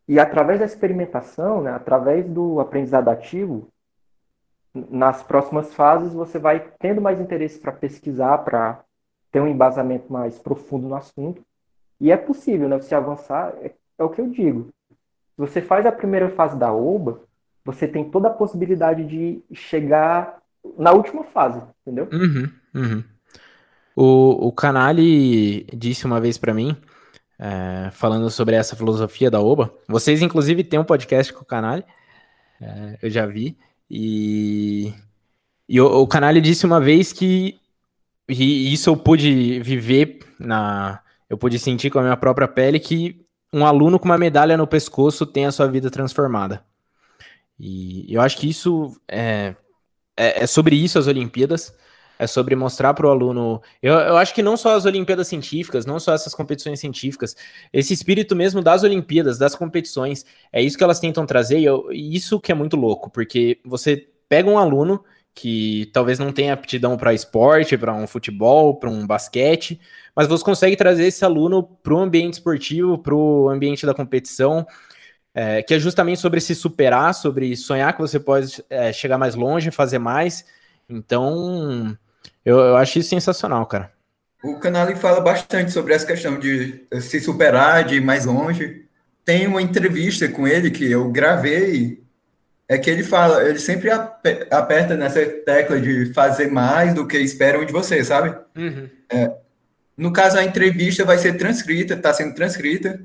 e 0.09 0.19
através 0.19 0.59
da 0.59 0.65
experimentação, 0.65 1.61
né, 1.61 1.71
através 1.71 2.27
do 2.27 2.59
aprendizado 2.61 3.09
ativo, 3.09 3.69
nas 4.75 5.23
próximas 5.23 5.75
fases 5.75 6.15
você 6.15 6.39
vai 6.39 6.67
tendo 6.79 7.01
mais 7.01 7.21
interesse 7.21 7.59
para 7.59 7.73
pesquisar, 7.73 8.39
para 8.39 8.81
ter 9.31 9.41
um 9.41 9.47
embasamento 9.47 10.11
mais 10.11 10.39
profundo 10.39 10.89
no 10.89 10.95
assunto. 10.95 11.43
E 12.01 12.11
é 12.11 12.17
possível, 12.17 12.69
né, 12.69 12.77
você 12.81 12.95
avançar, 12.95 13.53
é, 13.61 13.73
é 13.99 14.05
o 14.05 14.09
que 14.09 14.21
eu 14.21 14.31
digo. 14.31 14.71
Se 14.89 15.37
você 15.37 15.61
faz 15.61 15.85
a 15.85 15.93
primeira 15.93 16.31
fase 16.31 16.57
da 16.57 16.73
OBA, 16.73 17.21
você 17.63 17.87
tem 17.87 18.09
toda 18.09 18.29
a 18.29 18.33
possibilidade 18.33 19.05
de 19.05 19.43
chegar 19.53 20.39
na 20.79 20.91
última 20.93 21.25
fase, 21.25 21.63
entendeu? 21.83 22.09
Uhum, 22.11 22.51
uhum. 22.75 23.05
O, 23.95 24.49
o 24.49 24.53
Canali 24.53 25.65
disse 25.65 26.07
uma 26.07 26.21
vez 26.21 26.39
para 26.39 26.55
mim, 26.55 26.77
é, 27.39 27.91
falando 27.93 28.29
sobre 28.31 28.57
essa 28.57 28.75
filosofia 28.75 29.31
da 29.31 29.41
Oba. 29.41 29.73
Vocês, 29.89 30.21
inclusive, 30.23 30.65
têm 30.65 30.79
um 30.79 30.85
podcast 30.85 31.33
com 31.33 31.43
o 31.43 31.47
Canali, 31.47 31.85
é, 32.61 32.99
eu 33.03 33.11
já 33.11 33.25
vi. 33.27 33.57
E, 33.91 34.93
e 35.69 35.81
o, 35.81 36.03
o 36.03 36.07
Canali 36.07 36.41
disse 36.41 36.67
uma 36.67 36.81
vez 36.81 37.13
que, 37.13 37.59
e 38.29 38.73
isso 38.73 38.91
eu 38.91 38.97
pude 38.97 39.61
viver 39.61 40.21
na. 40.39 41.01
Eu 41.31 41.37
pude 41.37 41.59
sentir 41.59 41.91
com 41.91 41.99
a 41.99 42.03
minha 42.03 42.17
própria 42.17 42.49
pele 42.49 42.81
que 42.81 43.21
um 43.53 43.65
aluno 43.65 43.99
com 43.99 44.07
uma 44.07 44.17
medalha 44.17 44.57
no 44.57 44.67
pescoço 44.67 45.27
tem 45.27 45.45
a 45.45 45.53
sua 45.53 45.67
vida 45.67 45.91
transformada. 45.91 46.65
E 47.61 48.07
eu 48.13 48.21
acho 48.21 48.37
que 48.39 48.49
isso 48.49 48.99
é, 49.07 49.55
é, 50.17 50.45
é 50.45 50.47
sobre 50.47 50.77
isso 50.77 50.99
as 50.99 51.07
Olimpíadas. 51.07 51.75
É 52.19 52.27
sobre 52.27 52.57
mostrar 52.57 52.95
para 52.95 53.07
o 53.07 53.11
aluno. 53.11 53.63
Eu, 53.83 53.95
eu 53.95 54.17
acho 54.17 54.35
que 54.35 54.43
não 54.43 54.57
só 54.57 54.75
as 54.75 54.85
Olimpíadas 54.85 55.29
científicas, 55.29 55.87
não 55.87 56.01
só 56.01 56.13
essas 56.15 56.35
competições 56.35 56.81
científicas, 56.81 57.37
esse 57.73 57.95
espírito 57.95 58.35
mesmo 58.35 58.61
das 58.61 58.83
Olimpíadas, 58.83 59.39
das 59.39 59.55
competições, 59.55 60.25
é 60.53 60.61
isso 60.61 60.77
que 60.77 60.85
elas 60.85 60.99
tentam 60.99 61.25
trazer, 61.25 61.61
e, 61.61 61.65
eu, 61.65 61.89
isso 61.93 62.41
que 62.41 62.51
é 62.51 62.55
muito 62.55 62.77
louco, 62.77 63.11
porque 63.11 63.61
você 63.65 64.09
pega 64.29 64.51
um 64.51 64.59
aluno 64.59 65.05
que 65.39 65.89
talvez 65.93 66.19
não 66.19 66.33
tenha 66.33 66.53
aptidão 66.53 66.97
para 66.97 67.15
esporte, 67.15 67.79
para 67.79 67.95
um 67.95 68.09
futebol, 68.09 68.75
para 68.75 68.91
um 68.91 69.07
basquete, 69.07 69.81
mas 70.15 70.27
você 70.27 70.43
consegue 70.43 70.75
trazer 70.75 71.07
esse 71.07 71.25
aluno 71.25 71.63
para 71.63 71.95
o 71.95 71.99
ambiente 72.01 72.35
esportivo, 72.35 72.99
para 72.99 73.15
o 73.15 73.49
ambiente 73.49 73.87
da 73.87 73.95
competição, 73.95 74.67
é, 75.33 75.63
que 75.63 75.75
é 75.75 75.79
justamente 75.79 76.21
sobre 76.21 76.41
se 76.41 76.57
superar, 76.57 77.15
sobre 77.15 77.57
sonhar 77.57 77.93
que 77.93 78.01
você 78.01 78.19
pode 78.19 78.65
é, 78.69 78.93
chegar 78.93 79.17
mais 79.17 79.37
longe, 79.37 79.71
fazer 79.71 80.01
mais. 80.01 80.45
Então, 80.89 81.97
eu, 82.49 82.59
eu 82.59 82.77
acho 82.77 82.99
isso 82.99 83.11
sensacional, 83.11 83.67
cara. 83.67 83.93
O 84.43 84.59
Canali 84.59 84.95
fala 84.95 85.21
bastante 85.21 85.71
sobre 85.71 85.93
essa 85.93 86.07
questão 86.07 86.39
de 86.39 86.87
se 87.01 87.21
superar, 87.21 87.85
de 87.85 87.97
ir 87.97 88.01
mais 88.01 88.25
longe. 88.25 88.87
Tem 89.25 89.47
uma 89.47 89.61
entrevista 89.61 90.27
com 90.29 90.49
ele 90.49 90.71
que 90.71 90.91
eu 90.91 91.11
gravei, 91.11 92.03
é 92.67 92.79
que 92.79 92.89
ele 92.89 93.03
fala, 93.03 93.45
ele 93.45 93.59
sempre 93.59 93.91
aperta 93.91 94.97
nessa 94.97 95.25
tecla 95.27 95.79
de 95.79 96.13
fazer 96.15 96.51
mais 96.51 96.95
do 96.95 97.07
que 97.07 97.19
esperam 97.19 97.65
de 97.67 97.73
você, 97.73 98.03
sabe? 98.03 98.35
Uhum. 98.57 98.89
É, 99.11 99.31
no 99.95 100.13
caso, 100.13 100.39
a 100.39 100.45
entrevista 100.45 101.05
vai 101.05 101.19
ser 101.19 101.35
transcrita, 101.35 101.95
está 101.95 102.15
sendo 102.15 102.35
transcrita, 102.35 103.01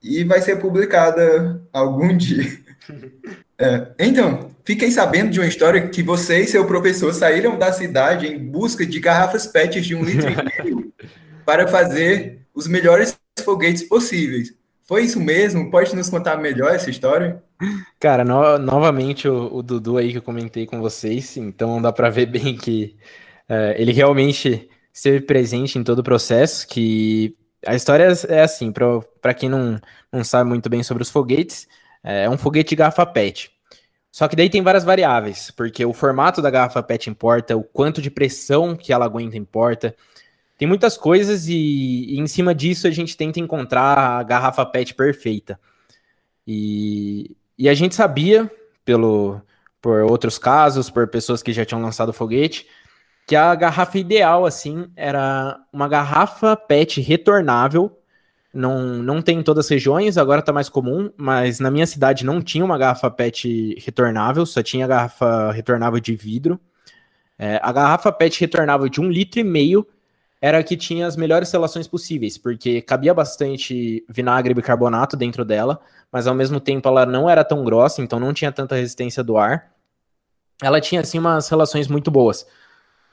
e 0.00 0.22
vai 0.22 0.40
ser 0.40 0.56
publicada 0.56 1.60
algum 1.72 2.16
dia. 2.16 2.64
É, 3.58 3.86
então, 3.98 4.50
fiquem 4.66 4.90
sabendo 4.90 5.30
de 5.30 5.38
uma 5.38 5.46
história 5.46 5.88
que 5.88 6.02
você 6.02 6.40
e 6.40 6.46
seu 6.46 6.66
professor 6.66 7.14
saíram 7.14 7.56
da 7.56 7.72
cidade 7.72 8.26
em 8.26 8.36
busca 8.36 8.84
de 8.84 8.98
garrafas 8.98 9.46
PET 9.46 9.80
de 9.80 9.94
um 9.94 10.04
litro 10.04 10.28
e 10.28 10.34
meio 10.64 10.92
para 11.46 11.68
fazer 11.68 12.40
os 12.52 12.66
melhores 12.66 13.16
foguetes 13.44 13.84
possíveis. 13.84 14.52
Foi 14.84 15.04
isso 15.04 15.20
mesmo? 15.20 15.70
Pode 15.70 15.94
nos 15.94 16.10
contar 16.10 16.36
melhor 16.36 16.74
essa 16.74 16.90
história? 16.90 17.42
Cara, 18.00 18.24
no, 18.24 18.58
novamente 18.58 19.28
o, 19.28 19.54
o, 19.54 19.62
Dudu 19.62 19.98
aí 19.98 20.10
que 20.10 20.18
eu 20.18 20.22
comentei 20.22 20.66
com 20.66 20.80
vocês, 20.80 21.36
então 21.36 21.80
dá 21.80 21.92
para 21.92 22.10
ver 22.10 22.26
bem 22.26 22.56
que 22.56 22.96
é, 23.48 23.76
ele 23.78 23.92
realmente 23.92 24.68
esteve 24.92 25.20
presente 25.20 25.78
em 25.78 25.84
todo 25.84 26.00
o 26.00 26.04
processo, 26.04 26.66
que 26.66 27.36
a 27.64 27.74
história 27.74 28.12
é 28.28 28.42
assim, 28.42 28.72
para 28.72 29.34
quem 29.34 29.48
não, 29.48 29.80
não 30.12 30.24
sabe 30.24 30.48
muito 30.48 30.68
bem 30.68 30.82
sobre 30.82 31.02
os 31.02 31.10
foguetes, 31.10 31.68
é 32.02 32.28
um 32.28 32.38
foguete 32.38 32.70
de 32.70 32.76
garrafa 32.76 33.04
PET. 33.06 33.55
Só 34.16 34.26
que 34.28 34.34
daí 34.34 34.48
tem 34.48 34.62
várias 34.62 34.82
variáveis, 34.82 35.50
porque 35.50 35.84
o 35.84 35.92
formato 35.92 36.40
da 36.40 36.48
garrafa 36.48 36.82
PET 36.82 37.10
importa, 37.10 37.54
o 37.54 37.62
quanto 37.62 38.00
de 38.00 38.10
pressão 38.10 38.74
que 38.74 38.90
ela 38.90 39.04
aguenta 39.04 39.36
importa. 39.36 39.94
Tem 40.56 40.66
muitas 40.66 40.96
coisas 40.96 41.48
e, 41.48 42.14
e 42.14 42.18
em 42.18 42.26
cima 42.26 42.54
disso 42.54 42.86
a 42.86 42.90
gente 42.90 43.14
tenta 43.14 43.40
encontrar 43.40 43.98
a 43.98 44.22
garrafa 44.22 44.64
PET 44.64 44.94
perfeita. 44.94 45.60
E, 46.46 47.36
e 47.58 47.68
a 47.68 47.74
gente 47.74 47.94
sabia, 47.94 48.50
pelo, 48.86 49.38
por 49.82 50.04
outros 50.04 50.38
casos, 50.38 50.88
por 50.88 51.06
pessoas 51.08 51.42
que 51.42 51.52
já 51.52 51.66
tinham 51.66 51.82
lançado 51.82 52.10
foguete, 52.10 52.66
que 53.26 53.36
a 53.36 53.54
garrafa 53.54 53.98
ideal, 53.98 54.46
assim, 54.46 54.90
era 54.96 55.60
uma 55.70 55.88
garrafa 55.88 56.56
PET 56.56 57.02
retornável 57.02 57.94
não, 58.56 59.02
não 59.02 59.22
tem 59.22 59.38
em 59.38 59.42
todas 59.42 59.66
as 59.66 59.70
regiões, 59.70 60.16
agora 60.18 60.40
está 60.40 60.52
mais 60.52 60.68
comum, 60.68 61.10
mas 61.16 61.60
na 61.60 61.70
minha 61.70 61.86
cidade 61.86 62.24
não 62.24 62.40
tinha 62.40 62.64
uma 62.64 62.78
garrafa 62.78 63.10
PET 63.10 63.76
retornável, 63.78 64.44
só 64.46 64.62
tinha 64.62 64.86
garrafa 64.86 65.52
retornável 65.52 66.00
de 66.00 66.16
vidro. 66.16 66.58
É, 67.38 67.60
a 67.62 67.70
garrafa 67.72 68.10
PET 68.10 68.40
retornável 68.40 68.88
de 68.88 69.00
um 69.00 69.10
litro 69.10 69.40
e 69.40 69.44
meio 69.44 69.86
era 70.40 70.58
a 70.58 70.62
que 70.62 70.76
tinha 70.76 71.06
as 71.06 71.16
melhores 71.16 71.50
relações 71.50 71.86
possíveis, 71.86 72.38
porque 72.38 72.80
cabia 72.80 73.14
bastante 73.14 74.04
vinagre 74.08 74.52
e 74.52 74.54
bicarbonato 74.54 75.16
dentro 75.16 75.44
dela, 75.44 75.80
mas 76.10 76.26
ao 76.26 76.34
mesmo 76.34 76.60
tempo 76.60 76.88
ela 76.88 77.06
não 77.06 77.28
era 77.28 77.44
tão 77.44 77.64
grossa, 77.64 78.02
então 78.02 78.18
não 78.18 78.32
tinha 78.32 78.52
tanta 78.52 78.74
resistência 78.74 79.22
do 79.22 79.36
ar. 79.36 79.72
Ela 80.62 80.80
tinha, 80.80 81.02
assim, 81.02 81.18
umas 81.18 81.48
relações 81.48 81.88
muito 81.88 82.10
boas. 82.10 82.46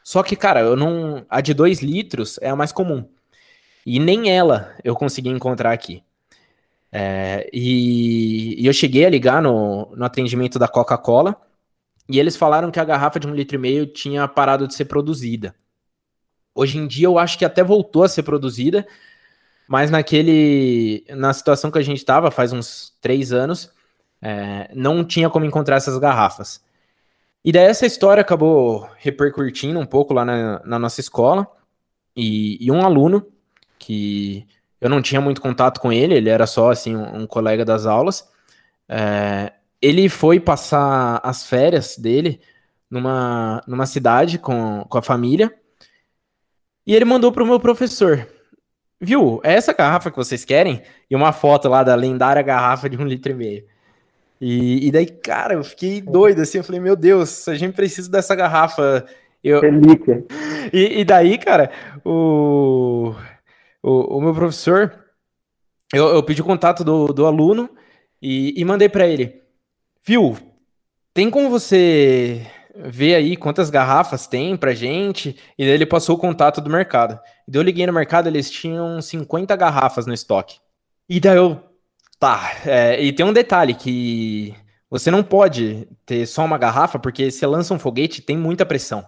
Só 0.04 0.24
que, 0.24 0.36
cara, 0.36 0.62
eu 0.62 0.76
não. 0.76 1.26
A 1.30 1.42
de 1.42 1.54
2 1.54 1.82
litros 1.82 2.38
é 2.42 2.50
a 2.50 2.56
mais 2.56 2.72
comum. 2.72 3.06
E 3.86 4.00
nem 4.00 4.30
ela 4.30 4.76
eu 4.84 4.96
consegui 4.96 5.30
encontrar 5.30 5.72
aqui. 5.72 6.04
É, 6.92 7.50
e, 7.52 8.62
e, 8.62 8.68
eu 8.68 8.74
cheguei 8.74 9.04
a 9.06 9.10
ligar 9.10 9.42
no, 9.42 9.92
no 9.96 10.06
atendimento 10.06 10.60
da 10.60 10.68
Coca-Cola 10.68 11.36
e 12.08 12.20
eles 12.20 12.36
falaram 12.36 12.70
que 12.70 12.80
a 12.80 12.86
garrafa 12.86 13.20
de 13.20 13.28
um 13.28 13.34
litro 13.34 13.56
e 13.56 13.60
meio 13.60 13.88
tinha 13.88 14.28
parado 14.28 14.68
de 14.68 14.76
ser 14.76 14.86
produzida. 14.86 15.56
Hoje 16.54 16.78
em 16.78 16.86
dia 16.86 17.08
eu 17.08 17.18
acho 17.18 17.38
que 17.38 17.46
até 17.46 17.64
voltou 17.64 18.04
a 18.04 18.08
ser 18.08 18.22
produzida, 18.22 18.86
mas 19.68 19.90
naquele 19.90 21.04
na 21.10 21.34
situação 21.34 21.72
que 21.72 21.80
a 21.80 21.82
gente 21.82 21.98
estava 21.98 22.30
faz 22.30 22.54
uns 22.54 22.94
três 23.02 23.34
anos, 23.34 23.72
é, 24.22 24.70
não 24.74 25.04
tinha 25.04 25.30
como 25.30 25.46
encontrar 25.46 25.78
essas 25.78 25.98
garrafas. 25.98 26.64
E 27.44 27.52
daí 27.52 27.66
essa 27.66 27.86
história 27.86 28.22
acabou 28.22 28.88
repercutindo 28.98 29.80
um 29.80 29.86
pouco 29.86 30.14
lá 30.14 30.24
na, 30.24 30.62
na 30.64 30.80
nossa 30.80 31.02
escola 31.02 31.48
e, 32.16 32.64
e 32.64 32.72
um 32.72 32.86
aluno 32.86 33.26
que 33.84 34.48
eu 34.80 34.90
não 34.90 35.02
tinha 35.02 35.20
muito 35.20 35.42
contato 35.42 35.80
com 35.80 35.92
ele, 35.92 36.16
ele 36.16 36.30
era 36.30 36.48
só 36.48 36.72
assim 36.72 36.96
um, 36.96 37.22
um 37.22 37.28
colega 37.28 37.66
das 37.66 37.86
aulas. 37.86 38.28
É, 38.88 39.52
ele 39.82 40.08
foi 40.10 40.40
passar 40.40 41.20
as 41.24 41.46
férias 41.46 41.98
dele 41.98 42.40
numa, 42.90 43.62
numa 43.68 43.86
cidade 43.86 44.38
com, 44.38 44.86
com 44.88 44.98
a 44.98 45.02
família 45.02 45.54
e 46.86 46.96
ele 46.96 47.06
mandou 47.06 47.32
para 47.32 47.44
o 47.44 47.46
meu 47.46 47.60
professor. 47.60 48.28
Viu? 49.00 49.42
É 49.44 49.54
essa 49.54 49.74
garrafa 49.74 50.10
que 50.10 50.18
vocês 50.18 50.46
querem? 50.46 50.82
E 51.10 51.16
uma 51.16 51.34
foto 51.34 51.68
lá 51.68 51.84
da 51.84 51.96
lendária 51.96 52.42
garrafa 52.42 52.90
de 52.90 52.98
um 52.98 53.06
litro 53.06 53.32
e 53.32 53.36
meio. 53.36 53.66
E, 54.40 54.88
e 54.88 54.92
daí, 54.92 55.06
cara, 55.06 55.54
eu 55.56 55.64
fiquei 55.64 56.02
doido 56.02 56.42
assim. 56.42 56.58
Eu 56.58 56.64
falei, 56.64 56.80
meu 56.80 56.96
Deus, 56.96 57.48
a 57.48 57.56
gente 57.56 57.74
precisa 57.74 58.10
dessa 58.10 58.36
garrafa. 58.36 59.06
Eu... 59.44 59.62
Relíquia. 59.62 60.26
E, 60.72 61.02
e 61.02 61.04
daí, 61.06 61.38
cara, 61.38 61.70
o 62.06 63.14
o, 63.84 64.18
o 64.18 64.22
meu 64.22 64.34
professor, 64.34 65.04
eu, 65.94 66.08
eu, 66.08 66.24
pedi 66.24 66.42
o 66.42 66.46
contato 66.46 66.84
do, 66.84 67.08
do 67.08 67.26
aluno 67.26 67.70
e, 68.22 68.60
e 68.60 68.64
mandei 68.64 68.88
para 68.88 69.06
ele. 69.06 69.44
Viu, 70.06 70.38
tem 71.14 71.30
como 71.30 71.50
você 71.50 72.48
ver 72.76 73.16
aí 73.16 73.36
quantas 73.36 73.70
garrafas 73.70 74.26
tem 74.26 74.56
pra 74.56 74.74
gente? 74.74 75.38
E 75.58 75.66
daí 75.66 75.74
ele 75.74 75.86
passou 75.86 76.16
o 76.16 76.20
contato 76.20 76.62
do 76.62 76.70
mercado. 76.70 77.20
E 77.48 77.52
daí 77.52 77.60
eu 77.60 77.64
liguei 77.66 77.86
no 77.86 77.94
mercado, 77.94 78.28
eles 78.28 78.50
tinham 78.50 79.02
50 79.02 79.54
garrafas 79.56 80.08
no 80.08 80.14
estoque. 80.14 80.60
E 81.08 81.20
daí 81.20 81.38
eu, 81.38 81.62
tá, 82.18 82.54
é, 82.66 83.04
e 83.04 83.12
tem 83.12 83.26
um 83.26 83.34
detalhe 83.34 83.74
que 83.74 84.56
você 84.90 85.12
não 85.12 85.24
pode 85.24 85.88
ter 86.06 86.26
só 86.26 86.46
uma 86.46 86.58
garrafa, 86.58 86.98
porque 86.98 87.30
se 87.30 87.46
lança 87.46 87.74
um 87.74 87.80
foguete, 87.80 88.22
tem 88.22 88.38
muita 88.38 88.66
pressão. 88.66 89.06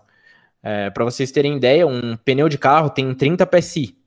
É, 0.61 0.89
para 0.89 1.05
vocês 1.05 1.31
terem 1.31 1.55
ideia, 1.55 1.87
um 1.87 2.17
pneu 2.17 2.49
de 2.49 2.57
carro 2.57 2.89
tem 2.89 3.13
30 3.13 3.45
PSI 3.45 4.04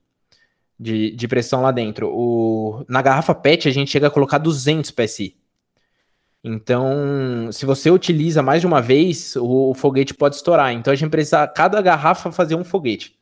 de, 0.79 1.11
de 1.11 1.27
pressão 1.27 1.61
lá 1.61 1.71
dentro. 1.71 2.09
O, 2.09 2.85
na 2.87 3.01
garrafa 3.01 3.35
PET 3.35 3.67
a 3.67 3.71
gente 3.71 3.91
chega 3.91 4.07
a 4.07 4.11
colocar 4.11 4.37
200 4.37 4.89
PSI. 4.91 5.35
Então, 6.41 7.51
se 7.51 7.65
você 7.65 7.91
utiliza 7.91 8.41
mais 8.41 8.61
de 8.61 8.67
uma 8.67 8.81
vez, 8.81 9.35
o, 9.35 9.71
o, 9.71 9.73
foguete 9.73 10.13
pode 10.13 10.35
estourar. 10.35 10.71
Então 10.71 10.93
a 10.93 10.95
gente 10.95 11.09
precisa, 11.09 11.45
cada 11.47 11.81
garrafa, 11.81 12.31
fazer 12.31 12.55
um 12.55 12.63
foguete. 12.63 13.19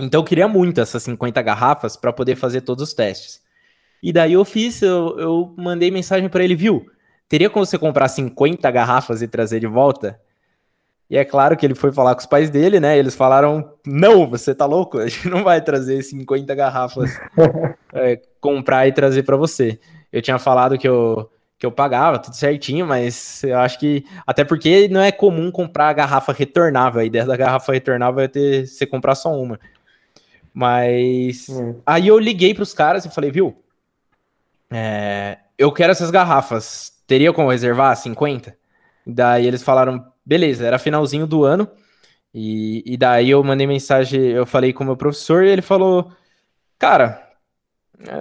Então 0.00 0.20
eu 0.20 0.24
queria 0.24 0.48
muito 0.48 0.80
essas 0.80 1.04
50 1.04 1.40
garrafas 1.40 1.96
para 1.96 2.12
poder 2.12 2.34
fazer 2.34 2.62
todos 2.62 2.88
os 2.88 2.94
testes. 2.94 3.40
E 4.02 4.12
daí 4.12 4.32
eu 4.32 4.44
fiz, 4.44 4.82
eu, 4.82 5.18
eu 5.18 5.54
mandei 5.56 5.90
mensagem 5.90 6.28
para 6.28 6.44
ele, 6.44 6.56
viu? 6.56 6.86
Teria 7.28 7.48
como 7.48 7.64
você 7.64 7.78
comprar 7.78 8.08
50 8.08 8.70
garrafas 8.70 9.22
e 9.22 9.28
trazer 9.28 9.60
de 9.60 9.66
volta? 9.66 10.20
E 11.08 11.16
é 11.16 11.24
claro 11.24 11.56
que 11.56 11.64
ele 11.64 11.74
foi 11.74 11.92
falar 11.92 12.14
com 12.14 12.20
os 12.20 12.26
pais 12.26 12.50
dele, 12.50 12.80
né? 12.80 12.98
Eles 12.98 13.14
falaram: 13.14 13.72
não, 13.86 14.28
você 14.28 14.54
tá 14.54 14.66
louco, 14.66 14.98
a 14.98 15.06
gente 15.06 15.28
não 15.28 15.44
vai 15.44 15.60
trazer 15.60 16.02
50 16.02 16.54
garrafas, 16.54 17.18
é, 17.92 18.20
comprar 18.40 18.86
e 18.88 18.92
trazer 18.92 19.22
para 19.22 19.36
você. 19.36 19.78
Eu 20.12 20.20
tinha 20.20 20.38
falado 20.38 20.78
que 20.78 20.88
eu, 20.88 21.30
que 21.58 21.64
eu 21.64 21.70
pagava, 21.70 22.18
tudo 22.18 22.34
certinho, 22.34 22.86
mas 22.86 23.42
eu 23.44 23.58
acho 23.58 23.78
que. 23.78 24.04
Até 24.26 24.44
porque 24.44 24.88
não 24.88 25.00
é 25.00 25.12
comum 25.12 25.50
comprar 25.50 25.88
a 25.88 25.92
garrafa 25.92 26.32
retornável. 26.32 27.00
A 27.00 27.04
ideia 27.04 27.24
da 27.24 27.36
garrafa 27.36 27.72
retornável 27.72 28.24
é 28.24 28.28
ter 28.28 28.66
você 28.66 28.84
comprar 28.84 29.14
só 29.14 29.32
uma. 29.32 29.60
Mas. 30.52 31.48
Hum. 31.48 31.80
Aí 31.86 32.08
eu 32.08 32.18
liguei 32.18 32.52
para 32.52 32.62
os 32.62 32.74
caras 32.74 33.04
e 33.04 33.10
falei, 33.10 33.30
viu? 33.30 33.62
É, 34.70 35.38
eu 35.56 35.70
quero 35.70 35.92
essas 35.92 36.10
garrafas. 36.10 36.92
Teria 37.06 37.32
como 37.32 37.50
reservar 37.50 37.96
50? 37.96 38.56
Daí 39.06 39.46
eles 39.46 39.62
falaram, 39.62 40.04
beleza, 40.26 40.66
era 40.66 40.78
finalzinho 40.78 41.26
do 41.26 41.44
ano. 41.44 41.68
E, 42.34 42.82
e 42.84 42.96
daí 42.96 43.30
eu 43.30 43.42
mandei 43.42 43.66
mensagem, 43.66 44.20
eu 44.20 44.44
falei 44.44 44.72
com 44.72 44.84
o 44.84 44.86
meu 44.86 44.96
professor 44.96 45.44
e 45.44 45.50
ele 45.50 45.62
falou: 45.62 46.12
Cara, 46.78 47.26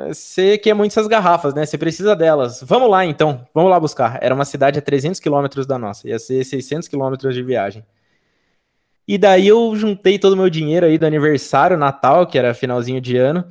você 0.08 0.58
quer 0.58 0.74
muito 0.74 0.92
essas 0.92 1.08
garrafas, 1.08 1.54
né? 1.54 1.66
Você 1.66 1.78
precisa 1.78 2.16
delas. 2.16 2.62
Vamos 2.64 2.90
lá 2.90 3.06
então, 3.06 3.46
vamos 3.54 3.70
lá 3.70 3.80
buscar. 3.80 4.20
Era 4.22 4.34
uma 4.34 4.46
cidade 4.46 4.80
a 4.80 4.82
300 4.82 5.20
quilômetros 5.20 5.66
da 5.66 5.78
nossa, 5.78 6.08
ia 6.08 6.20
ser 6.20 6.44
600 6.46 6.88
quilômetros 6.88 7.36
de 7.36 7.44
viagem. 7.44 7.86
E 9.08 9.18
daí 9.18 9.48
eu 9.48 9.76
juntei 9.76 10.18
todo 10.18 10.34
o 10.34 10.38
meu 10.38 10.50
dinheiro 10.50 10.86
aí 10.86 10.98
do 10.98 11.06
aniversário, 11.06 11.78
Natal, 11.78 12.26
que 12.26 12.38
era 12.38 12.54
finalzinho 12.54 13.00
de 13.00 13.18
ano, 13.18 13.46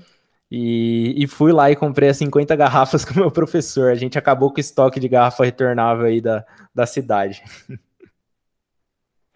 e, 0.50 1.14
e 1.16 1.26
fui 1.26 1.52
lá 1.52 1.70
e 1.70 1.76
comprei 1.76 2.08
as 2.08 2.16
50 2.16 2.56
garrafas 2.56 3.04
com 3.06 3.14
o 3.14 3.18
meu 3.18 3.30
professor. 3.30 3.90
A 3.90 3.94
gente 3.94 4.18
acabou 4.18 4.50
com 4.50 4.56
o 4.58 4.60
estoque 4.60 4.98
de 4.98 5.08
garrafa 5.08 5.44
retornável 5.44 6.06
aí 6.06 6.20
da, 6.20 6.44
da 6.74 6.86
cidade. 6.86 7.42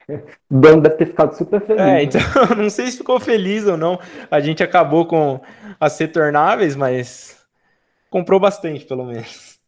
O 0.09 0.59
dono 0.59 0.83
deve 0.83 0.97
ter 0.97 1.07
ficado 1.07 1.37
super 1.37 1.61
feliz. 1.61 1.81
É, 1.81 1.85
né? 1.85 2.03
então, 2.05 2.21
não 2.57 2.71
sei 2.71 2.91
se 2.91 2.99
ficou 2.99 3.21
feliz 3.21 3.67
ou 3.67 3.77
não. 3.77 4.01
A 4.31 4.41
gente 4.41 4.63
acabou 4.63 5.07
com 5.07 5.41
as 5.79 5.99
retornáveis, 5.99 6.75
mas 6.75 7.45
comprou 8.11 8.41
bastante, 8.41 8.87
pelo 8.87 9.05
menos. 9.05 9.59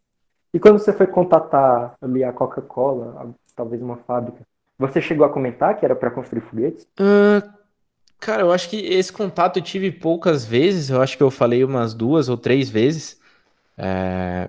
E 0.53 0.59
quando 0.59 0.79
você 0.79 0.93
foi 0.93 1.07
contatar 1.07 1.95
ali 2.01 2.25
a 2.25 2.33
Coca-Cola, 2.33 3.35
talvez 3.55 3.83
uma 3.83 3.99
fábrica, 3.99 4.41
você 4.79 5.01
chegou 5.01 5.27
a 5.27 5.31
comentar 5.31 5.79
que 5.79 5.85
era 5.85 5.95
para 5.95 6.11
construir 6.11 6.41
foguetes? 6.41 6.85
Uh, 6.99 7.47
cara, 8.19 8.43
eu 8.43 8.51
acho 8.51 8.69
que 8.71 8.77
esse 8.77 9.13
contato 9.13 9.59
eu 9.59 9.63
tive 9.63 9.93
poucas 9.93 10.45
vezes. 10.45 10.89
Eu 10.89 11.03
acho 11.03 11.19
que 11.19 11.23
eu 11.23 11.31
falei 11.31 11.63
umas 11.63 11.93
duas 11.93 12.31
ou 12.31 12.37
três 12.37 12.71
vezes. 12.71 13.21
É... 13.77 14.49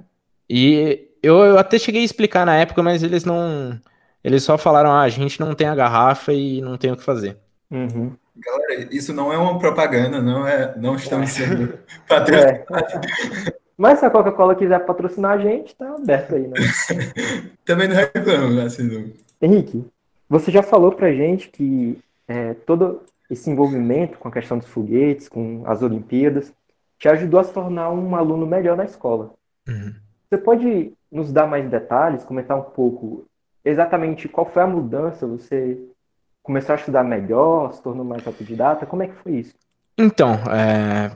E 0.49 1.09
eu, 1.21 1.37
eu 1.39 1.59
até 1.59 1.77
cheguei 1.77 2.01
a 2.01 2.05
explicar 2.05 2.45
na 2.45 2.55
época, 2.55 2.81
mas 2.81 3.03
eles 3.03 3.25
não 3.25 3.79
eles 4.23 4.43
só 4.43 4.57
falaram, 4.57 4.91
ah, 4.91 5.01
a 5.01 5.09
gente 5.09 5.39
não 5.39 5.53
tem 5.53 5.67
a 5.67 5.75
garrafa 5.75 6.33
e 6.33 6.61
não 6.61 6.77
tem 6.77 6.91
o 6.91 6.97
que 6.97 7.03
fazer. 7.03 7.37
Uhum. 7.69 8.13
Galera, 8.35 8.87
isso 8.91 9.13
não 9.13 9.31
é 9.31 9.37
uma 9.37 9.59
propaganda, 9.59 10.21
não 10.21 10.47
é, 10.47 10.73
não 10.77 10.95
estamos 10.95 11.29
é. 11.39 11.45
sendo 11.45 11.79
patrocinados. 12.07 13.45
É. 13.47 13.61
Mas 13.77 13.99
se 13.99 14.05
a 14.05 14.09
Coca-Cola 14.09 14.55
quiser 14.55 14.85
patrocinar 14.85 15.31
a 15.31 15.37
gente, 15.37 15.75
tá 15.75 15.95
aberto 15.95 16.35
aí, 16.35 16.47
né? 16.47 16.57
Também 17.65 17.87
não 17.87 17.95
reclamo, 17.95 18.61
assim. 18.61 19.13
Henrique, 19.41 19.83
você 20.29 20.51
já 20.51 20.61
falou 20.61 20.91
pra 20.91 21.11
gente 21.11 21.49
que 21.49 21.97
é, 22.27 22.53
todo 22.53 23.01
esse 23.29 23.49
envolvimento 23.49 24.19
com 24.19 24.27
a 24.27 24.31
questão 24.31 24.57
dos 24.57 24.67
foguetes, 24.67 25.27
com 25.27 25.63
as 25.65 25.81
Olimpíadas, 25.81 26.53
te 26.99 27.09
ajudou 27.09 27.39
a 27.39 27.43
se 27.43 27.51
tornar 27.51 27.89
um 27.89 28.15
aluno 28.15 28.45
melhor 28.45 28.77
na 28.77 28.85
escola. 28.85 29.33
Uhum. 29.67 29.93
Você 30.29 30.37
pode 30.37 30.93
nos 31.11 31.33
dar 31.33 31.47
mais 31.47 31.67
detalhes, 31.69 32.23
comentar 32.23 32.57
um 32.57 32.61
pouco 32.61 33.25
exatamente 33.63 34.27
qual 34.27 34.45
foi 34.45 34.63
a 34.63 34.67
mudança? 34.67 35.27
Você 35.27 35.77
começou 36.43 36.73
a 36.73 36.77
estudar 36.77 37.03
melhor, 37.03 37.73
se 37.73 37.81
tornou 37.81 38.05
mais 38.05 38.25
autodidata? 38.25 38.85
Como 38.85 39.03
é 39.03 39.07
que 39.07 39.15
foi 39.15 39.33
isso? 39.33 39.53
Então, 39.97 40.33
é, 40.51 41.11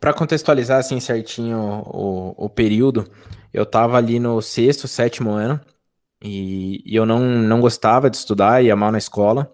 para 0.00 0.12
contextualizar 0.12 0.78
assim 0.78 0.98
certinho 0.98 1.58
o, 1.86 2.34
o 2.46 2.48
período, 2.48 3.08
eu 3.52 3.62
estava 3.62 3.96
ali 3.96 4.18
no 4.18 4.42
sexto, 4.42 4.88
sétimo 4.88 5.30
ano 5.30 5.60
e, 6.22 6.82
e, 6.84 6.96
eu 6.96 7.06
não, 7.06 7.20
não 7.20 7.60
gostava 7.60 8.10
de 8.10 8.16
estudar, 8.16 8.62
ia 8.62 8.74
mal 8.74 8.90
na 8.90 8.98
escola. 8.98 9.52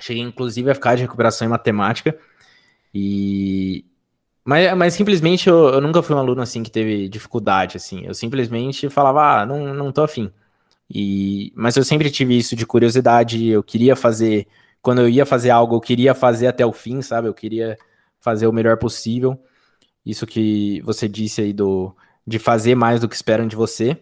Cheguei 0.00 0.22
inclusive 0.22 0.70
a 0.70 0.74
ficar 0.74 0.94
de 0.94 1.02
recuperação 1.02 1.46
em 1.46 1.50
matemática 1.50 2.16
e 2.94 3.84
mas, 4.44 4.74
mas 4.76 4.94
simplesmente 4.94 5.48
eu, 5.48 5.68
eu 5.68 5.80
nunca 5.80 6.02
fui 6.02 6.16
um 6.16 6.18
aluno 6.18 6.40
assim 6.40 6.62
que 6.62 6.70
teve 6.70 7.08
dificuldade 7.08 7.76
assim. 7.76 8.04
Eu 8.06 8.14
simplesmente 8.14 8.88
falava, 8.88 9.42
ah, 9.42 9.46
não, 9.46 9.74
não 9.74 9.92
tô 9.92 10.02
afim. 10.02 10.32
E, 10.90 11.52
mas 11.54 11.76
eu 11.76 11.84
sempre 11.84 12.10
tive 12.10 12.36
isso 12.36 12.56
de 12.56 12.66
curiosidade, 12.66 13.46
eu 13.46 13.62
queria 13.62 13.94
fazer, 13.94 14.48
quando 14.82 15.02
eu 15.02 15.08
ia 15.08 15.24
fazer 15.24 15.50
algo, 15.50 15.76
eu 15.76 15.80
queria 15.80 16.14
fazer 16.14 16.48
até 16.48 16.66
o 16.66 16.72
fim, 16.72 17.00
sabe? 17.00 17.28
Eu 17.28 17.34
queria 17.34 17.78
fazer 18.20 18.46
o 18.46 18.52
melhor 18.52 18.76
possível. 18.76 19.40
Isso 20.04 20.26
que 20.26 20.80
você 20.82 21.08
disse 21.08 21.42
aí 21.42 21.52
do 21.52 21.94
de 22.26 22.38
fazer 22.38 22.74
mais 22.74 23.00
do 23.00 23.08
que 23.08 23.14
esperam 23.14 23.46
de 23.46 23.56
você. 23.56 23.96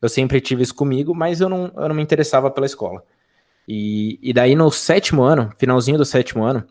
Eu 0.00 0.08
sempre 0.08 0.40
tive 0.40 0.62
isso 0.62 0.74
comigo, 0.74 1.14
mas 1.14 1.40
eu 1.40 1.48
não, 1.48 1.72
eu 1.76 1.88
não 1.88 1.94
me 1.94 2.02
interessava 2.02 2.50
pela 2.50 2.66
escola. 2.66 3.04
E, 3.66 4.18
e 4.22 4.32
daí 4.32 4.54
no 4.54 4.70
sétimo 4.70 5.22
ano, 5.22 5.52
finalzinho 5.58 5.98
do 5.98 6.04
sétimo 6.04 6.44
ano, 6.44 6.64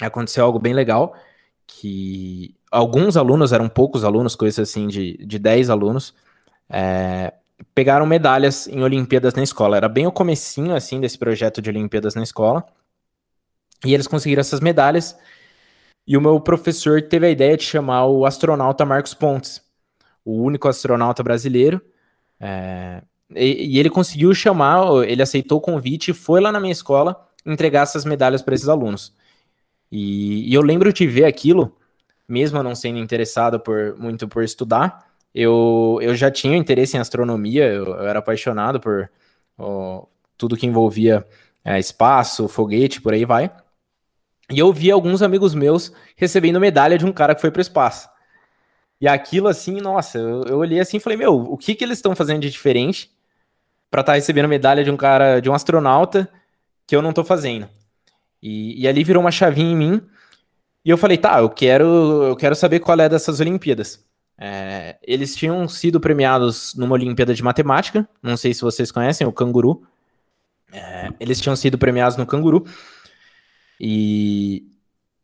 aconteceu 0.00 0.44
algo 0.44 0.58
bem 0.58 0.72
legal, 0.74 1.16
que 1.66 2.54
alguns 2.70 3.16
alunos, 3.16 3.52
eram 3.52 3.68
poucos 3.68 4.04
alunos, 4.04 4.36
coisas 4.36 4.68
assim 4.68 4.86
de, 4.86 5.16
de 5.26 5.38
10 5.38 5.70
alunos, 5.70 6.14
é, 6.68 7.32
pegaram 7.74 8.06
medalhas 8.06 8.66
em 8.68 8.82
Olimpíadas 8.82 9.34
na 9.34 9.42
escola. 9.42 9.76
Era 9.76 9.88
bem 9.88 10.06
o 10.06 10.12
comecinho, 10.12 10.74
assim, 10.74 11.00
desse 11.00 11.18
projeto 11.18 11.60
de 11.60 11.70
Olimpíadas 11.70 12.14
na 12.14 12.22
escola. 12.22 12.64
E 13.84 13.94
eles 13.94 14.06
conseguiram 14.06 14.40
essas 14.40 14.60
medalhas. 14.60 15.16
E 16.06 16.16
o 16.16 16.20
meu 16.20 16.40
professor 16.40 17.02
teve 17.02 17.26
a 17.26 17.30
ideia 17.30 17.56
de 17.56 17.64
chamar 17.64 18.06
o 18.06 18.24
astronauta 18.24 18.84
Marcos 18.84 19.14
Pontes, 19.14 19.62
o 20.24 20.42
único 20.42 20.68
astronauta 20.68 21.22
brasileiro. 21.22 21.80
É... 22.40 23.02
E, 23.34 23.74
e, 23.74 23.78
ele 23.78 23.90
conseguiu 23.90 24.34
chamar, 24.34 25.04
ele 25.06 25.20
aceitou 25.22 25.58
o 25.58 25.60
convite 25.60 26.12
e 26.12 26.14
foi 26.14 26.40
lá 26.40 26.50
na 26.50 26.58
minha 26.58 26.72
escola 26.72 27.28
entregar 27.44 27.82
essas 27.82 28.04
medalhas 28.04 28.40
para 28.40 28.54
esses 28.54 28.68
alunos. 28.68 29.14
E, 29.92 30.50
e, 30.50 30.54
eu 30.54 30.62
lembro 30.62 30.92
de 30.92 31.06
ver 31.06 31.24
aquilo, 31.24 31.76
mesmo 32.26 32.62
não 32.62 32.74
sendo 32.74 32.98
interessado 32.98 33.60
por, 33.60 33.96
muito 33.98 34.26
por 34.26 34.42
estudar, 34.42 35.07
eu, 35.40 35.98
eu 36.02 36.16
já 36.16 36.30
tinha 36.30 36.56
interesse 36.56 36.96
em 36.96 37.00
astronomia, 37.00 37.64
eu, 37.66 37.86
eu 37.86 38.08
era 38.08 38.18
apaixonado 38.18 38.80
por 38.80 39.08
ó, 39.56 40.04
tudo 40.36 40.56
que 40.56 40.66
envolvia 40.66 41.24
é, 41.64 41.78
espaço, 41.78 42.48
foguete, 42.48 43.00
por 43.00 43.12
aí 43.12 43.24
vai. 43.24 43.50
E 44.50 44.58
eu 44.58 44.72
vi 44.72 44.90
alguns 44.90 45.22
amigos 45.22 45.54
meus 45.54 45.92
recebendo 46.16 46.58
medalha 46.58 46.98
de 46.98 47.06
um 47.06 47.12
cara 47.12 47.36
que 47.36 47.40
foi 47.40 47.52
para 47.52 47.60
o 47.60 47.62
espaço. 47.62 48.08
E 49.00 49.06
aquilo 49.06 49.46
assim, 49.46 49.80
nossa, 49.80 50.18
eu, 50.18 50.42
eu 50.42 50.58
olhei 50.58 50.80
assim 50.80 50.96
e 50.96 51.00
falei, 51.00 51.16
meu, 51.16 51.36
o 51.36 51.56
que 51.56 51.74
que 51.74 51.84
eles 51.84 51.98
estão 51.98 52.16
fazendo 52.16 52.40
de 52.40 52.50
diferente 52.50 53.08
para 53.88 54.00
estar 54.00 54.12
tá 54.14 54.16
recebendo 54.16 54.48
medalha 54.48 54.82
de 54.82 54.90
um 54.90 54.96
cara, 54.96 55.38
de 55.38 55.48
um 55.48 55.54
astronauta 55.54 56.28
que 56.84 56.96
eu 56.96 57.02
não 57.02 57.12
tô 57.12 57.22
fazendo? 57.22 57.68
E, 58.42 58.82
e 58.82 58.88
ali 58.88 59.04
virou 59.04 59.22
uma 59.22 59.30
chavinha 59.30 59.70
em 59.70 59.76
mim. 59.76 60.02
E 60.84 60.90
eu 60.90 60.98
falei, 60.98 61.16
tá, 61.16 61.38
eu 61.38 61.48
quero, 61.48 61.84
eu 62.24 62.34
quero 62.34 62.56
saber 62.56 62.80
qual 62.80 62.98
é 62.98 63.08
dessas 63.08 63.38
Olimpíadas. 63.38 64.07
É, 64.40 64.96
eles 65.02 65.34
tinham 65.34 65.66
sido 65.68 65.98
premiados 65.98 66.74
numa 66.76 66.94
Olimpíada 66.94 67.34
de 67.34 67.42
Matemática, 67.42 68.08
não 68.22 68.36
sei 68.36 68.54
se 68.54 68.62
vocês 68.62 68.92
conhecem, 68.92 69.26
o 69.26 69.32
Canguru. 69.32 69.82
É, 70.72 71.08
eles 71.18 71.40
tinham 71.40 71.56
sido 71.56 71.76
premiados 71.76 72.16
no 72.16 72.26
Canguru. 72.26 72.64
E, 73.80 74.64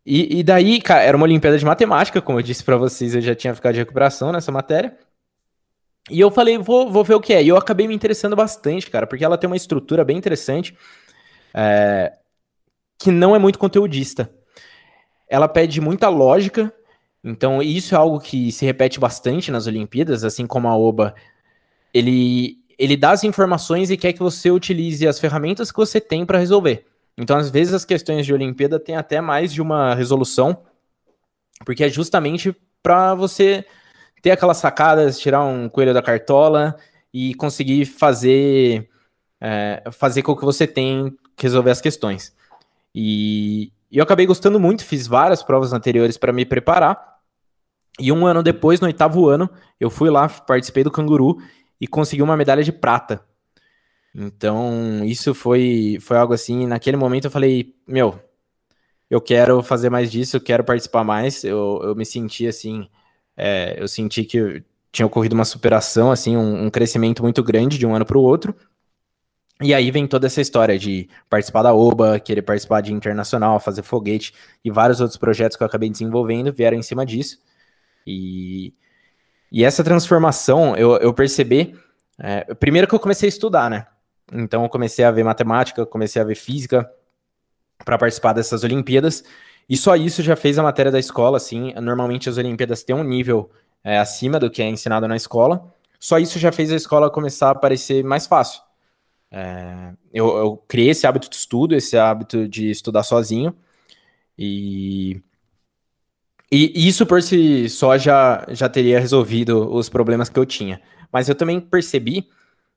e, 0.05 0.41
e, 0.41 0.43
daí, 0.43 0.81
cara, 0.81 1.03
era 1.03 1.17
uma 1.17 1.25
Olimpíada 1.25 1.57
de 1.57 1.65
Matemática, 1.65 2.21
como 2.21 2.39
eu 2.39 2.43
disse 2.43 2.65
para 2.65 2.77
vocês, 2.77 3.15
eu 3.15 3.21
já 3.21 3.35
tinha 3.35 3.55
ficado 3.55 3.75
de 3.75 3.81
recuperação 3.81 4.33
nessa 4.33 4.51
matéria. 4.51 4.99
E 6.11 6.21
eu 6.21 6.31
falei, 6.31 6.59
vou, 6.59 6.91
vou 6.91 7.05
ver 7.05 7.15
o 7.15 7.21
que 7.21 7.33
é. 7.33 7.43
E 7.43 7.49
eu 7.49 7.57
acabei 7.57 7.87
me 7.89 7.95
interessando 7.95 8.37
bastante, 8.37 8.91
cara, 8.91 9.07
porque 9.07 9.25
ela 9.25 9.39
tem 9.39 9.49
uma 9.49 9.57
estrutura 9.57 10.05
bem 10.05 10.19
interessante, 10.19 10.77
é, 11.55 12.13
que 12.99 13.11
não 13.11 13.35
é 13.35 13.39
muito 13.39 13.59
conteudista. 13.59 14.31
Ela 15.29 15.49
pede 15.49 15.81
muita 15.81 16.09
lógica, 16.09 16.73
então, 17.25 17.63
isso 17.63 17.95
é 17.95 17.99
algo 17.99 18.21
que 18.21 18.53
se 18.53 18.67
repete 18.67 19.01
bastante 19.01 19.51
nas 19.51 19.67
Olimpíadas, 19.67 20.25
assim 20.25 20.47
como 20.47 20.69
a 20.69 20.77
OBA, 20.77 21.15
ele, 21.93 22.59
ele 22.79 22.99
dá 22.99 23.13
as 23.13 23.25
informações 23.25 23.91
e 23.91 23.97
quer 23.97 24.13
que 24.13 24.19
você 24.19 24.51
utilize 24.51 25.09
as 25.09 25.19
ferramentas 25.19 25.73
que 25.73 25.79
você 25.79 25.99
tem 25.99 26.27
para 26.27 26.39
resolver. 26.39 26.85
Então, 27.17 27.39
às 27.39 27.49
vezes, 27.49 27.73
as 27.73 27.85
questões 27.85 28.27
de 28.27 28.35
Olimpíada 28.35 28.79
têm 28.79 28.97
até 28.97 29.23
mais 29.23 29.55
de 29.55 29.63
uma 29.63 29.95
resolução, 29.95 30.65
porque 31.65 31.85
é 31.85 31.89
justamente 31.89 32.55
para 32.83 33.15
você 33.15 33.65
ter 34.21 34.33
aquelas 34.33 34.59
sacadas, 34.59 35.19
tirar 35.19 35.45
um 35.45 35.69
coelho 35.69 35.95
da 35.95 36.03
cartola 36.03 36.77
e 37.13 37.35
conseguir 37.37 37.87
fazer, 37.87 38.91
é, 39.41 39.83
fazer 39.93 40.23
com 40.23 40.37
que 40.37 40.45
você 40.45 40.67
que 40.67 41.43
resolver 41.43 41.71
as 41.71 41.81
questões. 41.81 42.35
E, 42.95 43.73
e 43.91 43.97
eu 43.99 44.03
acabei 44.03 44.27
gostando 44.27 44.61
muito, 44.61 44.85
fiz 44.85 45.07
várias 45.07 45.43
provas 45.43 45.73
anteriores 45.73 46.19
para 46.19 46.33
me 46.33 46.45
preparar. 46.45 47.14
E 47.99 48.11
um 48.11 48.27
ano 48.27 48.43
depois, 48.43 48.81
no 48.81 48.87
oitavo 48.87 49.29
ano, 49.29 49.49
eu 49.79 49.89
fui 49.91 50.11
lá, 50.11 50.29
participei 50.29 50.83
do 50.83 50.91
canguru 50.91 51.39
e 51.81 51.87
consegui 51.87 52.23
uma 52.23 52.37
medalha 52.37 52.63
de 52.63 52.73
prata. 52.73 53.25
Então, 54.15 55.05
isso 55.05 55.35
foi, 55.35 55.99
foi 56.01 56.17
algo 56.17 56.35
assim. 56.35 56.67
Naquele 56.67 56.97
momento 56.97 57.27
eu 57.27 57.31
falei, 57.31 57.75
meu, 57.87 58.19
eu 59.11 59.21
quero 59.21 59.63
fazer 59.63 59.91
mais 59.91 60.11
disso, 60.11 60.37
eu 60.37 60.41
quero 60.41 60.65
participar 60.65 61.05
mais. 61.05 61.45
Eu, 61.45 61.81
eu 61.83 61.95
me 61.95 62.05
senti 62.05 62.47
assim, 62.47 62.89
é, 63.37 63.77
eu 63.81 63.89
senti 63.89 64.25
que 64.25 64.63
tinha 64.93 65.07
ocorrido 65.07 65.35
uma 65.35 65.45
superação, 65.45 66.11
assim, 66.11 66.37
um, 66.37 66.67
um 66.67 66.71
crescimento 66.71 67.23
muito 67.23 67.43
grande 67.43 67.79
de 67.79 67.87
um 67.87 67.95
ano 67.95 68.07
para 68.07 68.19
o 68.19 68.23
outro. 68.23 68.55
E 69.61 69.73
aí 69.73 69.91
vem 69.91 70.07
toda 70.07 70.27
essa 70.27 70.41
história 70.41 70.79
de 70.79 71.09
participar 71.29 71.63
da 71.63 71.73
OBA, 71.75 72.19
querer 72.21 72.43
participar 72.43 72.81
de 72.81 72.93
internacional, 72.93 73.61
fazer 73.61 73.83
foguete 73.83 74.35
e 74.65 74.71
vários 74.71 75.01
outros 75.01 75.17
projetos 75.17 75.57
que 75.57 75.63
eu 75.63 75.67
acabei 75.67 75.89
desenvolvendo 75.89 76.53
vieram 76.53 76.77
em 76.77 76.83
cima 76.83 77.07
disso. 77.07 77.39
E, 78.07 78.75
e 79.51 79.65
essa 79.65 79.83
transformação 79.83 80.77
eu, 80.77 80.97
eu 80.97 81.13
percebi, 81.15 81.79
é, 82.19 82.55
primeiro 82.55 82.87
que 82.87 82.95
eu 82.95 83.01
comecei 83.01 83.27
a 83.27 83.31
estudar, 83.31 83.71
né? 83.71 83.87
Então 84.33 84.63
eu 84.63 84.69
comecei 84.69 85.05
a 85.05 85.11
ver 85.11 85.25
matemática, 85.25 85.85
comecei 85.85 86.21
a 86.21 86.25
ver 86.25 86.35
física 86.35 86.91
para 87.85 87.99
participar 87.99 88.33
dessas 88.33 88.65
Olimpíadas. 88.65 89.25
E 89.69 89.77
só 89.77 89.97
isso 89.97 90.23
já 90.23 90.37
fez 90.37 90.59
a 90.59 90.63
matéria 90.63 90.93
da 90.93 90.99
escola, 90.99 91.37
assim. 91.37 91.73
Normalmente 91.75 92.29
as 92.29 92.37
Olimpíadas 92.37 92.83
têm 92.83 92.95
um 92.95 93.05
nível 93.05 93.51
é, 93.83 93.99
acima 93.99 94.39
do 94.39 94.51
que 94.51 94.63
é 94.63 94.69
ensinado 94.69 95.09
na 95.09 95.17
escola. 95.17 95.73
Só 95.99 96.19
isso 96.19 96.39
já 96.39 96.53
fez 96.53 96.71
a 96.71 96.77
escola 96.77 97.11
começar 97.11 97.51
a 97.51 97.55
parecer 97.55 98.05
mais 98.05 98.27
fácil. 98.27 98.61
É, 99.31 99.93
eu, 100.13 100.37
eu, 100.37 100.57
criei 100.69 100.91
esse 100.91 101.07
hábito 101.07 101.29
de 101.29 101.37
estudo, 101.37 101.75
esse 101.75 101.97
hábito 101.97 102.47
de 102.47 102.71
estudar 102.71 103.03
sozinho, 103.03 103.57
e, 104.39 105.21
e 106.55 106.89
isso 106.89 107.07
por 107.07 107.23
si 107.23 107.69
só 107.69 107.97
já, 107.99 108.45
já 108.51 108.69
teria 108.69 109.01
resolvido 109.01 109.73
os 109.73 109.89
problemas 109.89 110.29
que 110.29 110.39
eu 110.39 110.47
tinha. 110.47 110.81
Mas 111.13 111.29
eu 111.29 111.35
também 111.35 111.61
percebi 111.61 112.29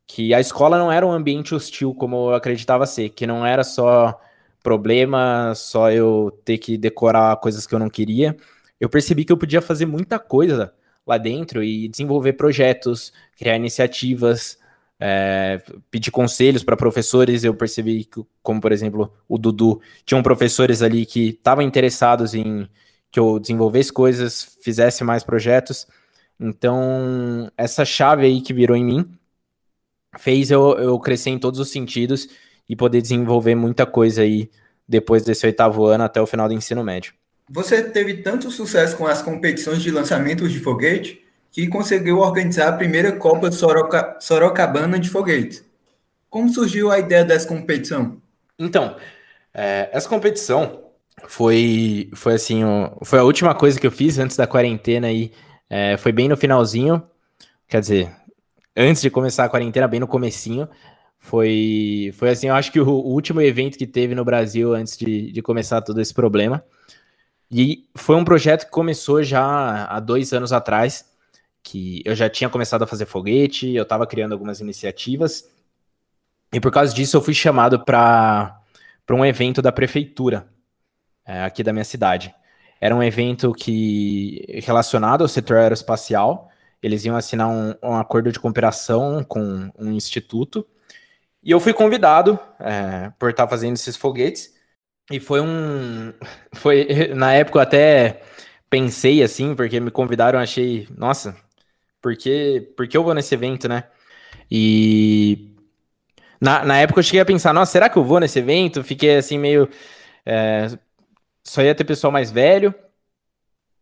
que 0.07 0.33
a 0.33 0.39
escola 0.39 0.77
não 0.77 0.91
era 0.91 1.05
um 1.05 1.11
ambiente 1.11 1.53
hostil 1.53 1.93
como 1.93 2.31
eu 2.31 2.35
acreditava 2.35 2.85
ser, 2.85 3.09
que 3.09 3.27
não 3.27 3.45
era 3.45 3.63
só 3.63 4.19
problema, 4.63 5.53
só 5.55 5.91
eu 5.91 6.31
ter 6.45 6.57
que 6.57 6.77
decorar 6.77 7.35
coisas 7.37 7.67
que 7.67 7.75
eu 7.75 7.79
não 7.79 7.89
queria. 7.89 8.35
Eu 8.79 8.89
percebi 8.89 9.25
que 9.25 9.31
eu 9.31 9.37
podia 9.37 9.61
fazer 9.61 9.85
muita 9.85 10.17
coisa 10.19 10.73
lá 11.05 11.17
dentro 11.17 11.63
e 11.63 11.87
desenvolver 11.87 12.33
projetos, 12.33 13.13
criar 13.37 13.55
iniciativas, 13.55 14.57
é, 14.99 15.61
pedir 15.91 16.11
conselhos 16.11 16.63
para 16.63 16.75
professores. 16.77 17.43
Eu 17.43 17.53
percebi 17.53 18.05
que, 18.05 18.21
como 18.41 18.61
por 18.61 18.71
exemplo, 18.71 19.13
o 19.27 19.37
Dudu, 19.37 19.81
tinham 20.05 20.23
professores 20.23 20.81
ali 20.81 21.05
que 21.05 21.29
estavam 21.29 21.63
interessados 21.63 22.33
em 22.33 22.67
que 23.11 23.19
eu 23.19 23.39
desenvolvesse 23.39 23.91
coisas, 23.91 24.57
fizesse 24.61 25.03
mais 25.03 25.23
projetos. 25.23 25.87
Então, 26.39 27.51
essa 27.57 27.83
chave 27.83 28.25
aí 28.25 28.41
que 28.41 28.53
virou 28.53 28.75
em 28.75 28.85
mim 28.85 29.11
fez 30.17 30.51
eu, 30.51 30.77
eu 30.77 30.99
crescer 30.99 31.29
em 31.29 31.39
todos 31.39 31.59
os 31.59 31.71
sentidos 31.71 32.27
e 32.67 32.75
poder 32.75 33.01
desenvolver 33.01 33.55
muita 33.55 33.85
coisa 33.85 34.21
aí 34.21 34.49
depois 34.87 35.23
desse 35.23 35.45
oitavo 35.45 35.85
ano 35.85 36.03
até 36.03 36.21
o 36.21 36.27
final 36.27 36.47
do 36.47 36.53
ensino 36.53 36.83
médio. 36.83 37.13
Você 37.49 37.81
teve 37.81 38.15
tanto 38.15 38.51
sucesso 38.51 38.97
com 38.97 39.07
as 39.07 39.21
competições 39.21 39.81
de 39.81 39.91
lançamentos 39.91 40.51
de 40.51 40.59
foguete 40.59 41.23
que 41.51 41.67
conseguiu 41.67 42.19
organizar 42.19 42.67
a 42.69 42.73
primeira 42.73 43.13
Copa 43.13 43.51
Soroca, 43.51 44.17
Sorocabana 44.19 44.99
de 44.99 45.09
Foguetes. 45.09 45.63
Como 46.29 46.49
surgiu 46.49 46.91
a 46.91 46.99
ideia 46.99 47.23
dessa 47.23 47.47
competição? 47.47 48.21
Então, 48.59 48.97
é, 49.53 49.89
essa 49.91 50.09
competição 50.09 50.86
foi, 51.25 52.09
foi 52.13 52.35
assim, 52.35 52.61
foi 53.03 53.19
a 53.19 53.23
última 53.23 53.55
coisa 53.55 53.79
que 53.79 53.87
eu 53.87 53.91
fiz 53.91 54.19
antes 54.19 54.37
da 54.37 54.45
quarentena 54.45 55.11
e 55.11 55.31
é, 55.69 55.97
foi 55.97 56.11
bem 56.11 56.27
no 56.27 56.37
finalzinho, 56.37 57.01
quer 57.67 57.81
dizer, 57.81 58.11
antes 58.75 59.01
de 59.01 59.09
começar 59.09 59.45
a 59.45 59.49
quarentena, 59.49 59.87
bem 59.87 59.99
no 59.99 60.07
comecinho. 60.07 60.69
Foi, 61.19 62.13
foi 62.15 62.29
assim, 62.29 62.47
eu 62.47 62.55
acho 62.55 62.71
que 62.71 62.79
o, 62.79 62.87
o 62.87 63.11
último 63.11 63.41
evento 63.41 63.77
que 63.77 63.87
teve 63.87 64.13
no 64.15 64.23
Brasil 64.23 64.73
antes 64.73 64.97
de, 64.97 65.31
de 65.31 65.41
começar 65.41 65.81
todo 65.81 65.99
esse 65.99 66.13
problema. 66.13 66.63
E 67.51 67.89
foi 67.95 68.15
um 68.15 68.23
projeto 68.23 68.65
que 68.65 68.71
começou 68.71 69.23
já 69.23 69.85
há 69.85 69.99
dois 69.99 70.31
anos 70.33 70.53
atrás, 70.53 71.05
que 71.63 72.01
eu 72.05 72.15
já 72.15 72.29
tinha 72.29 72.49
começado 72.49 72.83
a 72.83 72.87
fazer 72.87 73.05
foguete, 73.05 73.73
eu 73.73 73.83
estava 73.83 74.05
criando 74.05 74.33
algumas 74.33 74.59
iniciativas, 74.61 75.49
e 76.53 76.59
por 76.59 76.71
causa 76.71 76.93
disso 76.93 77.17
eu 77.17 77.21
fui 77.21 77.33
chamado 77.33 77.83
para 77.83 78.61
um 79.11 79.25
evento 79.25 79.61
da 79.61 79.71
prefeitura 79.71 80.47
é, 81.27 81.43
aqui 81.43 81.63
da 81.63 81.73
minha 81.73 81.85
cidade. 81.85 82.33
Era 82.79 82.95
um 82.95 83.03
evento 83.03 83.53
que 83.53 84.61
relacionado 84.63 85.21
ao 85.23 85.27
setor 85.27 85.57
aeroespacial, 85.57 86.49
eles 86.81 87.05
iam 87.05 87.15
assinar 87.15 87.49
um, 87.49 87.73
um 87.83 87.95
acordo 87.95 88.31
de 88.31 88.39
cooperação 88.39 89.23
com 89.23 89.71
um 89.77 89.91
instituto, 89.91 90.65
e 91.43 91.51
eu 91.51 91.59
fui 91.59 91.73
convidado 91.73 92.39
é, 92.59 93.11
por 93.19 93.29
estar 93.29 93.47
fazendo 93.47 93.75
esses 93.75 93.95
foguetes, 93.95 94.55
e 95.11 95.19
foi 95.19 95.41
um. 95.41 96.13
Foi, 96.55 96.87
na 97.15 97.33
época 97.33 97.59
eu 97.59 97.63
até 97.63 98.21
pensei 98.69 99.23
assim, 99.23 99.55
porque 99.55 99.79
me 99.79 99.91
convidaram, 99.91 100.39
achei, 100.39 100.87
nossa, 100.97 101.35
por 102.01 102.15
que, 102.17 102.73
por 102.75 102.87
que 102.87 102.97
eu 102.97 103.03
vou 103.03 103.13
nesse 103.13 103.33
evento, 103.35 103.67
né? 103.67 103.85
E 104.51 105.55
na, 106.41 106.63
na 106.65 106.77
época 106.79 106.99
eu 106.99 107.03
cheguei 107.03 107.21
a 107.21 107.25
pensar, 107.25 107.53
nossa, 107.53 107.71
será 107.71 107.89
que 107.89 107.97
eu 107.97 108.03
vou 108.03 108.19
nesse 108.19 108.39
evento? 108.39 108.83
Fiquei 108.83 109.17
assim 109.17 109.37
meio. 109.37 109.69
É, 110.25 110.67
só 111.47 111.61
ia 111.61 111.73
ter 111.73 111.85
pessoal 111.85 112.11
mais 112.11 112.29
velho. 112.29 112.75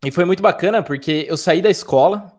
E 0.04 0.10
foi 0.10 0.24
muito 0.24 0.42
bacana, 0.42 0.82
porque 0.82 1.26
eu 1.28 1.36
saí 1.36 1.60
da 1.60 1.70
escola 1.70 2.32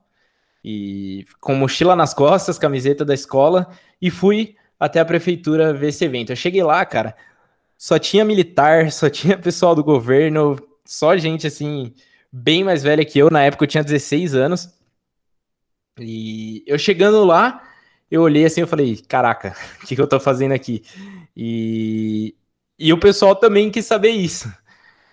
e 0.64 1.26
com 1.42 1.54
mochila 1.54 1.96
nas 1.96 2.14
costas, 2.14 2.58
camiseta 2.58 3.04
da 3.04 3.14
escola, 3.14 3.70
e 4.02 4.10
fui 4.10 4.56
até 4.80 5.00
a 5.00 5.06
prefeitura 5.06 5.74
ver 5.74 5.90
esse 5.90 6.06
evento. 6.06 6.32
Eu 6.32 6.36
cheguei 6.36 6.64
lá, 6.64 6.86
cara, 6.86 7.16
só 7.78 8.00
tinha 8.00 8.24
militar, 8.24 8.92
só 8.92 9.10
tinha 9.10 9.38
pessoal 9.38 9.76
do 9.76 9.84
governo, 9.84 10.58
só 10.86 11.18
gente 11.18 11.48
assim, 11.48 11.94
bem 12.32 12.64
mais 12.64 12.82
velha 12.84 13.04
que 13.06 13.20
eu. 13.20 13.30
Na 13.30 13.44
época 13.44 13.66
eu 13.66 13.68
tinha 13.68 13.84
16 13.84 14.34
anos. 14.34 14.70
E 16.00 16.64
eu 16.68 16.78
chegando 16.80 17.26
lá, 17.26 17.64
eu 18.10 18.22
olhei 18.22 18.46
assim 18.46 18.62
e 18.62 18.68
falei: 18.68 18.98
caraca, 19.08 19.56
o 19.84 19.88
que, 19.88 19.96
que 19.96 20.02
eu 20.02 20.08
tô 20.08 20.20
fazendo 20.20 20.54
aqui? 20.54 20.84
E, 21.36 22.36
e 22.80 22.94
o 22.94 23.00
pessoal 23.00 23.36
também 23.36 23.70
quis 23.72 23.86
saber 23.86 24.12
isso. 24.12 24.50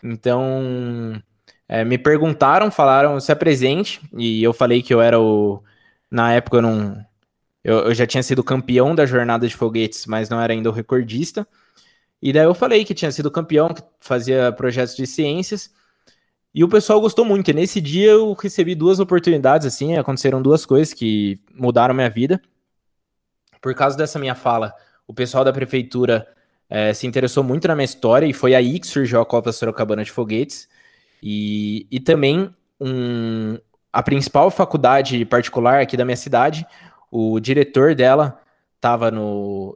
Então, 0.04 1.20
é, 1.66 1.82
me 1.84 1.96
perguntaram, 1.96 2.70
falaram 2.70 3.18
se 3.18 3.32
é 3.32 3.34
presente, 3.34 4.00
e 4.16 4.42
eu 4.42 4.52
falei 4.52 4.82
que 4.82 4.92
eu 4.92 5.00
era 5.00 5.18
o. 5.18 5.62
Na 6.10 6.32
época 6.34 6.58
eu 6.58 6.62
não. 6.62 7.06
Eu, 7.64 7.78
eu 7.86 7.94
já 7.94 8.06
tinha 8.06 8.22
sido 8.22 8.44
campeão 8.44 8.94
da 8.94 9.06
jornada 9.06 9.48
de 9.48 9.56
foguetes, 9.56 10.04
mas 10.06 10.28
não 10.28 10.40
era 10.40 10.52
ainda 10.52 10.68
o 10.68 10.72
recordista. 10.72 11.48
E 12.20 12.32
daí 12.32 12.44
eu 12.44 12.54
falei 12.54 12.84
que 12.84 12.94
tinha 12.94 13.10
sido 13.10 13.30
campeão, 13.30 13.72
que 13.72 13.82
fazia 14.00 14.52
projetos 14.52 14.94
de 14.96 15.06
ciências. 15.06 15.72
E 16.54 16.62
o 16.62 16.68
pessoal 16.68 17.00
gostou 17.00 17.24
muito. 17.24 17.50
E 17.50 17.54
nesse 17.54 17.80
dia 17.80 18.10
eu 18.12 18.32
recebi 18.34 18.74
duas 18.74 19.00
oportunidades, 19.00 19.66
assim, 19.66 19.96
aconteceram 19.96 20.42
duas 20.42 20.66
coisas 20.66 20.94
que 20.94 21.40
mudaram 21.54 21.94
minha 21.94 22.10
vida. 22.10 22.40
Por 23.60 23.74
causa 23.74 23.96
dessa 23.96 24.18
minha 24.18 24.34
fala, 24.34 24.74
o 25.06 25.14
pessoal 25.14 25.44
da 25.44 25.52
prefeitura 25.52 26.28
é, 26.74 26.92
se 26.92 27.06
interessou 27.06 27.44
muito 27.44 27.68
na 27.68 27.76
minha 27.76 27.84
história 27.84 28.26
e 28.26 28.32
foi 28.32 28.52
aí 28.52 28.80
que 28.80 28.86
surgiu 28.88 29.20
a 29.20 29.24
Copa 29.24 29.52
Sorocabana 29.52 30.02
de 30.02 30.10
Foguetes. 30.10 30.68
E, 31.22 31.86
e 31.88 32.00
também 32.00 32.52
um, 32.80 33.56
a 33.92 34.02
principal 34.02 34.50
faculdade 34.50 35.24
particular 35.24 35.80
aqui 35.80 35.96
da 35.96 36.04
minha 36.04 36.16
cidade, 36.16 36.66
o 37.12 37.38
diretor 37.38 37.94
dela 37.94 38.40
estava 38.74 39.12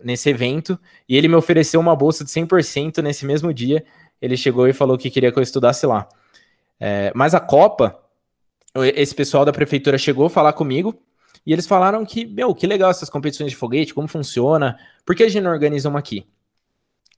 nesse 0.03 0.29
evento 0.29 0.77
e 1.09 1.17
ele 1.17 1.29
me 1.29 1.37
ofereceu 1.37 1.79
uma 1.79 1.95
bolsa 1.95 2.25
de 2.25 2.31
100% 2.33 3.01
nesse 3.01 3.25
mesmo 3.25 3.55
dia. 3.55 3.85
Ele 4.21 4.37
chegou 4.37 4.67
e 4.67 4.73
falou 4.73 4.99
que 4.99 5.09
queria 5.09 5.31
que 5.31 5.39
eu 5.39 5.43
estudasse 5.43 5.87
lá. 5.87 6.09
É, 6.81 7.13
mas 7.15 7.33
a 7.33 7.39
Copa, 7.39 7.97
esse 8.97 9.15
pessoal 9.15 9.45
da 9.45 9.53
prefeitura 9.53 9.97
chegou 9.99 10.27
a 10.27 10.31
falar 10.31 10.53
comigo 10.53 11.01
e 11.47 11.53
eles 11.53 11.65
falaram 11.65 12.05
que, 12.05 12.27
meu, 12.27 12.53
que 12.57 12.67
legal 12.67 12.91
essas 12.91 13.09
competições 13.09 13.53
de 13.53 13.57
foguete, 13.57 13.95
como 13.95 14.09
funciona, 14.09 14.77
por 15.07 15.15
que 15.15 15.23
a 15.23 15.29
gente 15.29 15.45
não 15.45 15.53
organiza 15.53 15.89
uma 15.89 16.01
aqui? 16.01 16.27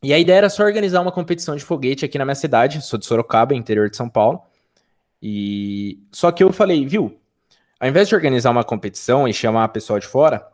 E 0.03 0.15
a 0.15 0.19
ideia 0.19 0.39
era 0.39 0.49
só 0.49 0.63
organizar 0.63 1.01
uma 1.01 1.13
competição 1.13 1.55
de 1.55 1.65
foguete 1.65 2.05
aqui 2.05 2.17
na 2.17 2.25
minha 2.25 2.35
cidade, 2.35 2.83
sou 2.83 2.99
de 2.99 3.05
Sorocaba, 3.05 3.55
interior 3.55 3.91
de 3.91 3.97
São 3.97 4.09
Paulo. 4.09 4.43
E 5.23 5.99
só 6.11 6.33
que 6.33 6.43
eu 6.43 6.53
falei, 6.53 6.87
viu, 6.87 7.19
ao 7.79 7.89
invés 7.89 8.09
de 8.09 8.15
organizar 8.15 8.51
uma 8.51 8.65
competição 8.65 9.29
e 9.29 9.35
chamar 9.35 9.65
a 9.65 9.69
pessoa 9.69 10.01
de 10.01 10.07
fora, 10.07 10.47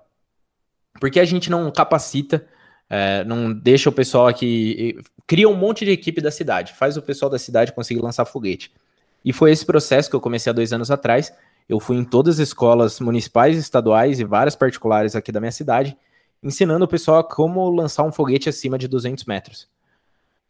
porque 1.00 1.20
a 1.20 1.24
gente 1.24 1.50
não 1.50 1.70
capacita, 1.70 2.44
é, 2.90 3.24
não 3.24 3.52
deixa 3.52 3.88
o 3.88 3.92
pessoal 3.92 4.26
aqui. 4.26 4.98
Cria 5.26 5.48
um 5.48 5.54
monte 5.54 5.84
de 5.84 5.92
equipe 5.92 6.20
da 6.20 6.30
cidade, 6.30 6.72
faz 6.72 6.96
o 6.96 7.02
pessoal 7.02 7.30
da 7.30 7.38
cidade 7.38 7.72
conseguir 7.72 8.00
lançar 8.00 8.24
foguete. 8.24 8.72
E 9.24 9.32
foi 9.32 9.50
esse 9.50 9.64
processo 9.66 10.08
que 10.08 10.16
eu 10.16 10.20
comecei 10.20 10.50
há 10.50 10.54
dois 10.54 10.72
anos 10.72 10.90
atrás. 10.90 11.32
Eu 11.68 11.80
fui 11.80 11.96
em 11.96 12.04
todas 12.04 12.40
as 12.40 12.48
escolas 12.48 13.00
municipais, 13.00 13.58
estaduais 13.58 14.20
e 14.20 14.24
várias 14.24 14.54
particulares 14.54 15.16
aqui 15.16 15.32
da 15.32 15.40
minha 15.40 15.52
cidade, 15.52 15.96
ensinando 16.42 16.84
o 16.84 16.88
pessoal 16.88 17.24
como 17.24 17.68
lançar 17.70 18.04
um 18.04 18.12
foguete 18.12 18.48
acima 18.48 18.78
de 18.78 18.88
200 18.88 19.24
metros. 19.24 19.68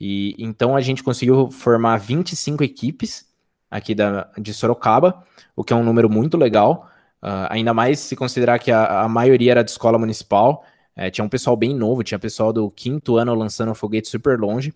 E 0.00 0.34
então 0.38 0.76
a 0.76 0.80
gente 0.80 1.02
conseguiu 1.02 1.50
formar 1.50 1.98
25 1.98 2.62
equipes 2.62 3.26
aqui 3.70 3.94
da, 3.94 4.30
de 4.38 4.52
Sorocaba, 4.52 5.24
o 5.54 5.64
que 5.64 5.72
é 5.72 5.76
um 5.76 5.84
número 5.84 6.08
muito 6.08 6.36
legal. 6.36 6.90
Uh, 7.22 7.48
ainda 7.50 7.72
mais 7.72 7.98
se 8.00 8.14
considerar 8.14 8.58
que 8.58 8.70
a, 8.70 9.02
a 9.02 9.08
maioria 9.08 9.52
era 9.52 9.64
de 9.64 9.70
escola 9.70 9.98
municipal. 9.98 10.64
É, 10.94 11.10
tinha 11.10 11.24
um 11.24 11.28
pessoal 11.28 11.56
bem 11.56 11.74
novo, 11.74 12.02
tinha 12.02 12.18
pessoal 12.18 12.52
do 12.52 12.70
quinto 12.70 13.16
ano 13.16 13.34
lançando 13.34 13.70
um 13.72 13.74
foguete 13.74 14.08
super 14.08 14.38
longe. 14.38 14.72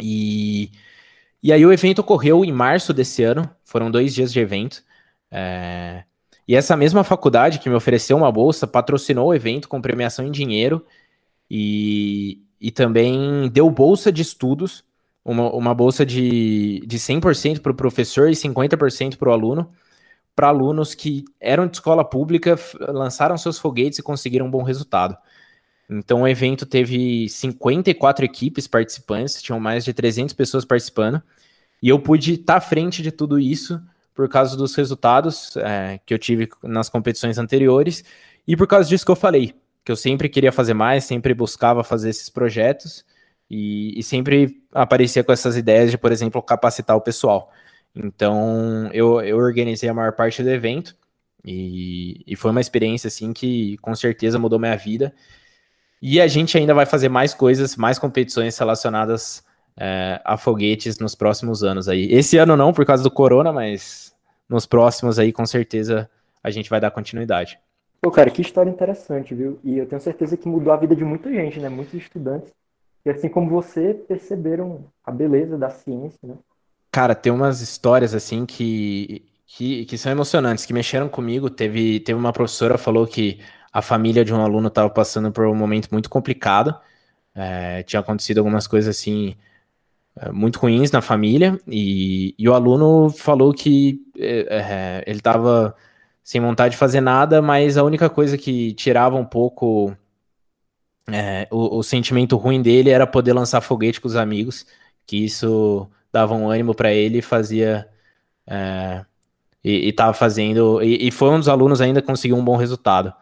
E, 0.00 0.70
e 1.42 1.52
aí 1.52 1.64
o 1.64 1.72
evento 1.72 2.00
ocorreu 2.00 2.44
em 2.44 2.52
março 2.52 2.92
desse 2.92 3.22
ano, 3.22 3.48
foram 3.64 3.90
dois 3.90 4.14
dias 4.14 4.32
de 4.32 4.40
evento. 4.40 4.82
É, 5.30 6.04
E 6.50 6.56
essa 6.56 6.76
mesma 6.76 7.04
faculdade 7.04 7.60
que 7.60 7.68
me 7.68 7.76
ofereceu 7.76 8.16
uma 8.16 8.32
bolsa 8.32 8.66
patrocinou 8.66 9.28
o 9.28 9.34
evento 9.34 9.68
com 9.68 9.80
premiação 9.80 10.26
em 10.26 10.32
dinheiro 10.32 10.84
e, 11.48 12.42
e 12.60 12.72
também 12.72 13.48
deu 13.52 13.70
bolsa 13.70 14.10
de 14.10 14.22
estudos, 14.22 14.82
uma, 15.24 15.48
uma 15.52 15.72
bolsa 15.72 16.04
de, 16.04 16.82
de 16.84 16.98
100% 16.98 17.60
para 17.60 17.70
o 17.70 17.74
professor 17.76 18.28
e 18.28 18.32
50% 18.32 19.16
para 19.16 19.28
o 19.28 19.32
aluno, 19.32 19.70
para 20.34 20.48
alunos 20.48 20.92
que 20.92 21.24
eram 21.38 21.68
de 21.68 21.76
escola 21.76 22.04
pública, 22.04 22.58
lançaram 22.80 23.38
seus 23.38 23.56
foguetes 23.56 24.00
e 24.00 24.02
conseguiram 24.02 24.46
um 24.46 24.50
bom 24.50 24.64
resultado. 24.64 25.16
Então 25.88 26.22
o 26.22 26.26
evento 26.26 26.66
teve 26.66 27.28
54 27.28 28.24
equipes 28.24 28.66
participantes, 28.66 29.40
tinham 29.40 29.60
mais 29.60 29.84
de 29.84 29.94
300 29.94 30.34
pessoas 30.34 30.64
participando, 30.64 31.22
e 31.80 31.88
eu 31.88 32.00
pude 32.00 32.34
estar 32.34 32.56
à 32.56 32.60
frente 32.60 33.04
de 33.04 33.12
tudo 33.12 33.38
isso 33.38 33.80
por 34.20 34.28
causa 34.28 34.54
dos 34.54 34.74
resultados 34.74 35.56
é, 35.56 35.98
que 36.04 36.12
eu 36.12 36.18
tive 36.18 36.46
nas 36.62 36.90
competições 36.90 37.38
anteriores 37.38 38.04
e 38.46 38.54
por 38.54 38.66
causa 38.66 38.86
disso 38.86 39.02
que 39.02 39.10
eu 39.10 39.16
falei, 39.16 39.54
que 39.82 39.90
eu 39.90 39.96
sempre 39.96 40.28
queria 40.28 40.52
fazer 40.52 40.74
mais, 40.74 41.04
sempre 41.04 41.32
buscava 41.32 41.82
fazer 41.82 42.10
esses 42.10 42.28
projetos 42.28 43.02
e, 43.48 43.98
e 43.98 44.02
sempre 44.02 44.62
aparecia 44.74 45.24
com 45.24 45.32
essas 45.32 45.56
ideias 45.56 45.90
de, 45.90 45.96
por 45.96 46.12
exemplo, 46.12 46.42
capacitar 46.42 46.94
o 46.98 47.00
pessoal. 47.00 47.50
Então 47.96 48.90
eu, 48.92 49.22
eu 49.22 49.38
organizei 49.38 49.88
a 49.88 49.94
maior 49.94 50.12
parte 50.12 50.42
do 50.42 50.50
evento 50.50 50.94
e, 51.42 52.22
e 52.26 52.36
foi 52.36 52.50
uma 52.50 52.60
experiência 52.60 53.08
assim 53.08 53.32
que 53.32 53.78
com 53.78 53.94
certeza 53.94 54.38
mudou 54.38 54.58
minha 54.58 54.76
vida 54.76 55.14
e 56.02 56.20
a 56.20 56.26
gente 56.26 56.58
ainda 56.58 56.74
vai 56.74 56.84
fazer 56.84 57.08
mais 57.08 57.32
coisas, 57.32 57.74
mais 57.74 57.98
competições 57.98 58.58
relacionadas 58.58 59.42
é, 59.78 60.20
a 60.26 60.36
foguetes 60.36 60.98
nos 60.98 61.14
próximos 61.14 61.64
anos 61.64 61.88
aí. 61.88 62.12
Esse 62.12 62.36
ano 62.36 62.54
não, 62.54 62.70
por 62.70 62.84
causa 62.84 63.02
do 63.02 63.10
corona, 63.10 63.50
mas 63.50 64.09
nos 64.50 64.66
próximos 64.66 65.18
aí, 65.18 65.32
com 65.32 65.46
certeza, 65.46 66.10
a 66.42 66.50
gente 66.50 66.68
vai 66.68 66.80
dar 66.80 66.90
continuidade. 66.90 67.58
Pô, 68.00 68.10
cara, 68.10 68.30
que 68.30 68.42
história 68.42 68.70
interessante, 68.70 69.34
viu? 69.34 69.60
E 69.62 69.78
eu 69.78 69.86
tenho 69.86 70.00
certeza 70.00 70.36
que 70.36 70.48
mudou 70.48 70.72
a 70.72 70.76
vida 70.76 70.96
de 70.96 71.04
muita 71.04 71.30
gente, 71.30 71.60
né? 71.60 71.68
Muitos 71.68 71.94
estudantes. 71.94 72.50
E 73.04 73.10
assim 73.10 73.28
como 73.28 73.48
você, 73.48 73.94
perceberam 73.94 74.84
a 75.04 75.10
beleza 75.10 75.56
da 75.56 75.70
ciência, 75.70 76.18
né? 76.22 76.34
Cara, 76.90 77.14
tem 77.14 77.32
umas 77.32 77.60
histórias 77.60 78.14
assim 78.14 78.44
que, 78.44 79.24
que, 79.46 79.84
que 79.84 79.96
são 79.96 80.10
emocionantes, 80.10 80.66
que 80.66 80.72
mexeram 80.72 81.08
comigo. 81.08 81.48
Teve, 81.48 82.00
teve 82.00 82.18
uma 82.18 82.32
professora 82.32 82.76
falou 82.76 83.06
que 83.06 83.38
a 83.72 83.80
família 83.80 84.24
de 84.24 84.34
um 84.34 84.40
aluno 84.42 84.68
estava 84.68 84.90
passando 84.90 85.30
por 85.30 85.46
um 85.46 85.54
momento 85.54 85.88
muito 85.92 86.10
complicado. 86.10 86.74
É, 87.34 87.82
tinha 87.84 88.00
acontecido 88.00 88.38
algumas 88.38 88.66
coisas 88.66 88.96
assim 88.96 89.36
muito 90.32 90.58
ruins 90.58 90.90
na 90.90 91.00
família 91.00 91.58
e, 91.66 92.34
e 92.38 92.48
o 92.48 92.54
aluno 92.54 93.08
falou 93.10 93.54
que 93.54 94.00
é, 94.18 94.46
é, 94.50 95.04
ele 95.06 95.18
estava 95.18 95.74
sem 96.22 96.40
vontade 96.40 96.72
de 96.72 96.78
fazer 96.78 97.00
nada, 97.00 97.40
mas 97.40 97.78
a 97.78 97.84
única 97.84 98.10
coisa 98.10 98.36
que 98.36 98.74
tirava 98.74 99.16
um 99.16 99.24
pouco 99.24 99.96
é, 101.10 101.48
o, 101.50 101.78
o, 101.78 101.82
sentimento 101.82 102.36
ruim 102.36 102.60
dele 102.62 102.90
era 102.90 103.06
poder 103.06 103.32
lançar 103.32 103.60
foguete 103.60 104.00
com 104.00 104.08
os 104.08 104.16
amigos, 104.16 104.66
que 105.06 105.24
isso 105.24 105.88
dava 106.12 106.34
um 106.34 106.50
ânimo 106.50 106.74
para 106.74 106.92
ele 106.92 107.18
e 107.18 107.22
fazia 107.22 107.88
é, 108.46 109.04
e 109.64 109.88
estava 109.88 110.12
fazendo 110.12 110.82
e, 110.82 111.08
e, 111.08 111.10
foi 111.10 111.30
um 111.30 111.38
dos 111.38 111.48
alunos 111.48 111.80
ainda 111.80 112.00
que 112.00 112.06
conseguiu 112.06 112.36
um 112.36 112.44
bom 112.44 112.56
resultado. 112.56 113.12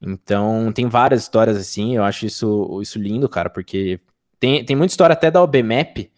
Então, 0.00 0.70
tem 0.72 0.88
várias 0.88 1.22
histórias 1.22 1.56
assim, 1.56 1.96
eu 1.96 2.04
acho 2.04 2.26
isso, 2.26 2.80
isso 2.82 2.98
lindo, 2.98 3.28
cara, 3.28 3.48
porque 3.48 3.98
tem, 4.38 4.64
tem 4.64 4.76
muita 4.76 4.92
história 4.92 5.14
até 5.14 5.30
da 5.30 5.42
OBMEP. 5.42 6.10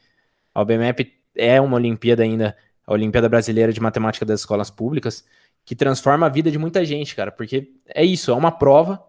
A 0.57 0.63
OBMEP 0.63 1.13
é 1.37 1.61
uma 1.61 1.77
Olimpíada 1.77 2.23
ainda, 2.23 2.57
a 2.87 2.93
Olimpíada 2.95 3.29
Brasileira 3.29 3.75
de 3.75 3.79
Matemática 3.79 4.25
das 4.25 4.41
Escolas 4.41 4.71
Públicas, 4.71 5.23
que 5.67 5.77
transforma 5.77 6.25
a 6.25 6.31
vida 6.31 6.51
de 6.51 6.57
muita 6.57 6.83
gente, 6.83 7.15
cara, 7.15 7.31
porque 7.31 7.75
é 7.87 8.03
isso, 8.03 8.31
é 8.31 8.35
uma 8.35 8.51
prova, 8.51 9.05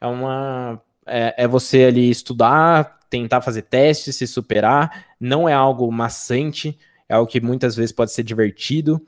é 0.00 0.06
uma. 0.08 0.82
É, 1.06 1.44
é 1.44 1.46
você 1.46 1.84
ali 1.84 2.10
estudar, 2.10 2.98
tentar 3.08 3.40
fazer 3.42 3.62
testes, 3.62 4.16
se 4.16 4.26
superar, 4.26 5.06
não 5.20 5.48
é 5.48 5.52
algo 5.52 5.88
maçante, 5.92 6.76
é 7.08 7.14
algo 7.14 7.30
que 7.30 7.40
muitas 7.40 7.76
vezes 7.76 7.92
pode 7.92 8.10
ser 8.10 8.24
divertido 8.24 9.00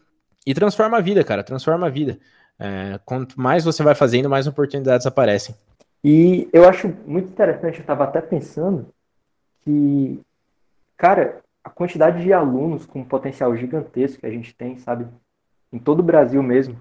e 0.46 0.54
transforma 0.54 0.96
a 0.96 1.00
vida, 1.00 1.24
cara, 1.24 1.42
transforma 1.42 1.88
a 1.88 1.90
vida. 1.90 2.20
É, 2.56 3.00
quanto 3.04 3.40
mais 3.40 3.64
você 3.64 3.82
vai 3.82 3.96
fazendo, 3.96 4.30
mais 4.30 4.46
oportunidades 4.46 5.08
aparecem. 5.08 5.56
E 6.04 6.48
eu 6.52 6.68
acho 6.68 6.86
muito 7.04 7.30
interessante, 7.30 7.78
eu 7.78 7.80
estava 7.80 8.04
até 8.04 8.20
pensando 8.20 8.86
que, 9.64 10.20
cara, 10.96 11.42
a 11.62 11.70
quantidade 11.70 12.22
de 12.22 12.32
alunos 12.32 12.86
com 12.86 13.00
um 13.00 13.04
potencial 13.04 13.54
gigantesco 13.56 14.20
que 14.20 14.26
a 14.26 14.30
gente 14.30 14.54
tem, 14.54 14.78
sabe, 14.78 15.06
em 15.72 15.78
todo 15.78 16.00
o 16.00 16.04
Brasil 16.04 16.42
mesmo, 16.42 16.80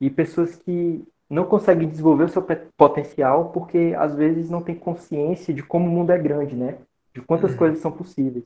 e 0.00 0.10
pessoas 0.10 0.56
que 0.56 1.06
não 1.28 1.44
conseguem 1.44 1.88
desenvolver 1.88 2.24
o 2.24 2.28
seu 2.28 2.44
potencial 2.76 3.50
porque 3.50 3.94
às 3.96 4.14
vezes 4.14 4.50
não 4.50 4.62
tem 4.62 4.74
consciência 4.74 5.54
de 5.54 5.62
como 5.62 5.86
o 5.86 5.90
mundo 5.90 6.10
é 6.10 6.18
grande, 6.18 6.56
né? 6.56 6.78
De 7.14 7.20
quantas 7.20 7.52
uhum. 7.52 7.56
coisas 7.56 7.78
são 7.78 7.92
possíveis. 7.92 8.44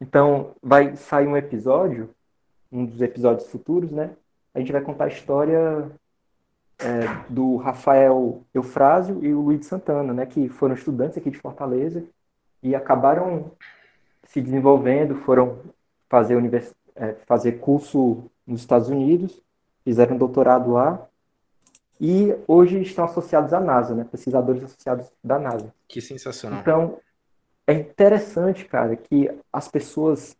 Então, 0.00 0.52
vai 0.60 0.96
sair 0.96 1.28
um 1.28 1.36
episódio, 1.36 2.10
um 2.72 2.84
dos 2.84 3.00
episódios 3.00 3.48
futuros, 3.48 3.92
né? 3.92 4.10
A 4.52 4.58
gente 4.58 4.72
vai 4.72 4.80
contar 4.80 5.04
a 5.04 5.08
história 5.08 5.90
é, 6.78 7.24
do 7.28 7.56
Rafael 7.56 8.42
Eufrásio 8.52 9.24
e 9.24 9.32
o 9.32 9.40
Luiz 9.40 9.66
Santana, 9.66 10.12
né, 10.12 10.26
que 10.26 10.48
foram 10.48 10.74
estudantes 10.74 11.16
aqui 11.16 11.30
de 11.30 11.38
Fortaleza 11.38 12.04
e 12.62 12.74
acabaram 12.74 13.52
se 14.26 14.40
desenvolvendo, 14.40 15.16
foram 15.16 15.58
fazer, 16.08 16.36
univers... 16.36 16.74
É, 16.96 17.14
fazer 17.26 17.52
curso 17.58 18.30
nos 18.46 18.60
Estados 18.60 18.88
Unidos, 18.88 19.42
fizeram 19.84 20.16
doutorado 20.16 20.72
lá 20.72 21.06
e 22.00 22.34
hoje 22.46 22.80
estão 22.82 23.04
associados 23.04 23.52
à 23.52 23.60
NASA, 23.60 23.94
né, 23.94 24.06
pesquisadores 24.10 24.62
associados 24.62 25.10
da 25.22 25.38
NASA. 25.38 25.72
Que 25.88 26.00
sensacional. 26.00 26.60
Então, 26.60 26.98
é 27.66 27.72
interessante, 27.74 28.64
cara, 28.64 28.94
que 28.96 29.30
as 29.52 29.68
pessoas 29.68 30.36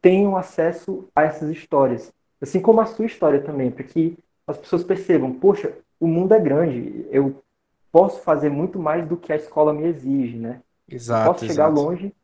tenham 0.00 0.36
acesso 0.36 1.08
a 1.14 1.22
essas 1.22 1.50
histórias, 1.50 2.12
assim 2.40 2.60
como 2.60 2.80
a 2.80 2.86
sua 2.86 3.06
história 3.06 3.40
também, 3.40 3.70
porque 3.70 4.16
as 4.46 4.56
pessoas 4.56 4.84
percebam, 4.84 5.32
poxa, 5.32 5.72
o 5.98 6.06
mundo 6.06 6.32
é 6.34 6.40
grande, 6.40 7.06
eu 7.10 7.42
posso 7.90 8.20
fazer 8.20 8.50
muito 8.50 8.78
mais 8.78 9.06
do 9.06 9.16
que 9.16 9.32
a 9.32 9.36
escola 9.36 9.72
me 9.72 9.86
exige, 9.86 10.36
né? 10.36 10.60
Exato. 10.88 11.28
Eu 11.28 11.32
posso 11.32 11.46
chegar 11.46 11.70
exato. 11.70 11.80
longe 11.80 12.14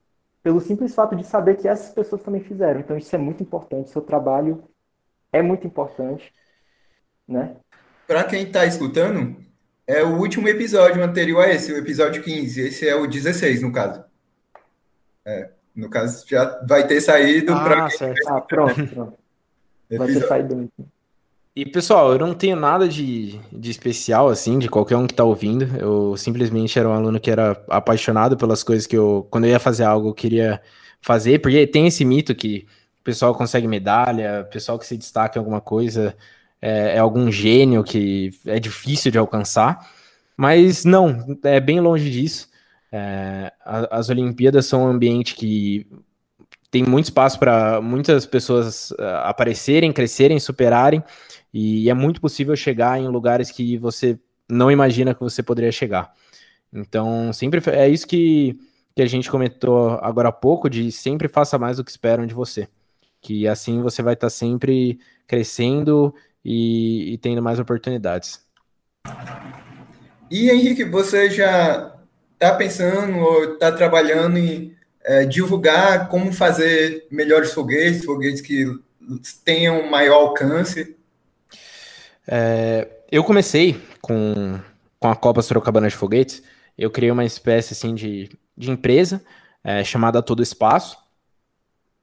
pelo 0.45 0.61
simples 0.61 0.95
fato 0.95 1.17
de 1.17 1.25
saber 1.25 1.57
que 1.57 1.67
essas 1.67 1.93
pessoas 1.93 2.23
também 2.23 2.43
fizeram. 2.43 2.79
Então 2.79 2.99
isso 2.99 3.15
é 3.17 3.19
muito 3.19 3.43
importante, 3.43 3.89
seu 3.89 4.03
trabalho 4.03 4.63
é 5.33 5.41
muito 5.41 5.67
importante, 5.67 6.31
né? 7.27 7.57
Para 8.07 8.23
quem 8.25 8.43
está 8.43 8.67
escutando, 8.67 9.37
é 9.87 10.03
o 10.03 10.19
último 10.19 10.47
episódio 10.47 11.03
anterior 11.03 11.43
a 11.43 11.51
esse, 11.51 11.73
o 11.73 11.79
episódio 11.79 12.23
15. 12.23 12.61
Esse 12.61 12.87
é 12.87 12.95
o 12.95 13.07
16, 13.07 13.63
no 13.63 13.73
caso. 13.73 14.05
É, 15.25 15.49
no 15.75 15.89
caso, 15.89 16.29
já 16.29 16.61
vai 16.67 16.87
ter 16.87 17.01
saído 17.01 17.55
ah, 17.55 17.65
para. 17.65 17.89
Ah, 18.29 18.41
pronto, 18.43 18.87
pronto. 18.87 19.19
Vai 19.91 20.07
ter 20.09 20.27
saído. 20.29 20.71
E 21.57 21.65
pessoal, 21.65 22.13
eu 22.13 22.19
não 22.19 22.35
tenho 22.35 22.57
nada 22.57 22.89
de, 22.89 23.39
de 23.53 23.71
especial, 23.71 24.29
assim, 24.29 24.59
de 24.59 24.69
qualquer 24.69 24.97
um 24.97 25.07
que 25.07 25.15
tá 25.15 25.23
ouvindo. 25.23 25.65
Eu 25.79 26.17
simplesmente 26.17 26.77
era 26.77 26.89
um 26.89 26.93
aluno 26.93 27.21
que 27.21 27.31
era 27.31 27.53
apaixonado 27.69 28.37
pelas 28.37 28.65
coisas 28.65 28.89
que 28.89 28.97
eu, 28.97 29.25
quando 29.31 29.45
eu 29.45 29.51
ia 29.51 29.61
fazer 29.61 29.85
algo, 29.85 30.09
eu 30.09 30.15
queria 30.15 30.61
fazer, 31.01 31.39
porque 31.41 31.65
tem 31.67 31.87
esse 31.87 32.05
mito 32.05 32.35
que 32.35 32.67
o 33.01 33.05
pessoal 33.05 33.33
consegue 33.37 33.69
medalha, 33.69 34.43
o 34.43 34.51
pessoal 34.51 34.79
que 34.81 34.87
se 34.87 34.97
destaca 34.97 35.39
em 35.39 35.41
alguma 35.41 35.61
coisa 35.61 36.17
é, 36.61 36.97
é 36.97 36.99
algum 36.99 37.31
gênio 37.31 37.85
que 37.85 38.31
é 38.47 38.59
difícil 38.59 39.13
de 39.13 39.19
alcançar. 39.19 39.89
Mas 40.37 40.85
não, 40.85 41.39
é 41.45 41.61
bem 41.61 41.79
longe 41.79 42.11
disso. 42.11 42.49
É, 42.91 43.53
as 43.65 44.09
Olimpíadas 44.09 44.67
são 44.67 44.85
um 44.85 44.89
ambiente 44.89 45.37
que 45.37 45.87
tem 46.71 46.83
muito 46.83 47.05
espaço 47.05 47.39
para 47.39 47.81
muitas 47.81 48.27
pessoas 48.27 48.91
uh, 48.93 49.23
aparecerem, 49.23 49.93
crescerem, 49.93 50.41
superarem. 50.41 51.01
E 51.57 51.89
é 51.89 51.95
muito 51.95 52.21
possível 52.21 52.57
chegar 52.57 52.99
em 52.99 53.07
lugares 53.07 53.49
que 53.49 53.79
você 53.79 54.19
não 54.51 54.73
imagina 54.73 55.15
que 55.15 55.21
você 55.21 55.41
poderia 55.41 55.71
chegar. 55.71 56.13
Então, 56.73 57.33
sempre 57.33 57.63
é 57.71 57.89
isso 57.89 58.09
que, 58.09 58.59
que 58.93 59.01
a 59.01 59.07
gente 59.07 59.31
comentou 59.31 59.91
agora 60.03 60.31
há 60.31 60.33
pouco, 60.33 60.69
de 60.69 60.91
sempre 60.91 61.29
faça 61.29 61.57
mais 61.57 61.77
do 61.77 61.85
que 61.85 61.93
esperam 61.93 62.27
de 62.27 62.35
você. 62.35 62.67
Que 63.21 63.47
assim 63.47 63.81
você 63.81 64.03
vai 64.03 64.15
estar 64.15 64.31
sempre 64.31 64.99
crescendo 65.29 66.13
e, 66.45 67.13
e 67.13 67.19
tendo 67.19 67.41
mais 67.41 67.61
oportunidades. 67.61 68.45
E 70.29 70.51
Henrique, 70.51 70.83
você 70.83 71.31
já 71.31 71.95
está 72.33 72.53
pensando 72.57 73.17
ou 73.17 73.55
está 73.55 73.71
trabalhando 73.71 74.39
em 74.39 74.75
é, 75.05 75.25
divulgar 75.25 76.09
como 76.09 76.33
fazer 76.33 77.07
melhores 77.13 77.53
foguetes, 77.53 78.05
foguetes 78.05 78.41
que 78.41 78.67
tenham 79.45 79.89
maior 79.89 80.17
alcance? 80.17 80.97
É, 82.27 82.89
eu 83.11 83.23
comecei 83.23 83.81
com, 84.01 84.59
com 84.99 85.09
a 85.09 85.17
Copa 85.17 85.43
Sorocabana 85.43 85.89
de 85.89 85.97
Foguetes. 85.97 86.43
Eu 86.77 86.91
criei 86.91 87.11
uma 87.11 87.25
espécie 87.25 87.73
assim 87.73 87.95
de, 87.95 88.31
de 88.57 88.71
empresa 88.71 89.23
é, 89.63 89.83
chamada 89.85 90.23
Todo 90.23 90.43
Espaço, 90.43 90.99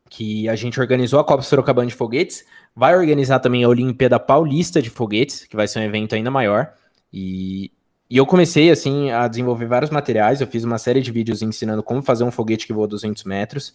que 0.10 0.50
a 0.50 0.56
gente 0.56 0.80
organizou 0.80 1.20
a 1.20 1.24
Copa 1.24 1.44
Sorocabana 1.44 1.88
de 1.88 1.96
Foguetes, 1.96 2.46
vai 2.76 2.96
organizar 2.96 3.40
também 3.40 3.64
a 3.64 3.70
Olimpíada 3.70 4.20
Paulista 4.20 4.82
de 4.82 4.90
Foguetes, 4.90 5.46
que 5.46 5.56
vai 5.56 5.68
ser 5.68 5.80
um 5.80 5.84
evento 5.84 6.16
ainda 6.16 6.32
maior. 6.32 6.74
E, 7.14 7.72
e 8.10 8.18
eu 8.18 8.26
comecei, 8.26 8.70
assim, 8.70 9.12
a 9.12 9.28
desenvolver 9.28 9.68
vários 9.68 9.90
materiais. 9.90 10.42
Eu 10.42 10.48
fiz 10.48 10.64
uma 10.64 10.78
série 10.78 11.02
de 11.02 11.12
vídeos 11.12 11.42
ensinando 11.42 11.84
como 11.84 12.02
fazer 12.02 12.24
um 12.24 12.32
foguete 12.32 12.68
que 12.68 12.74
voa 12.74 12.88
200 12.88 13.24
metros. 13.24 13.74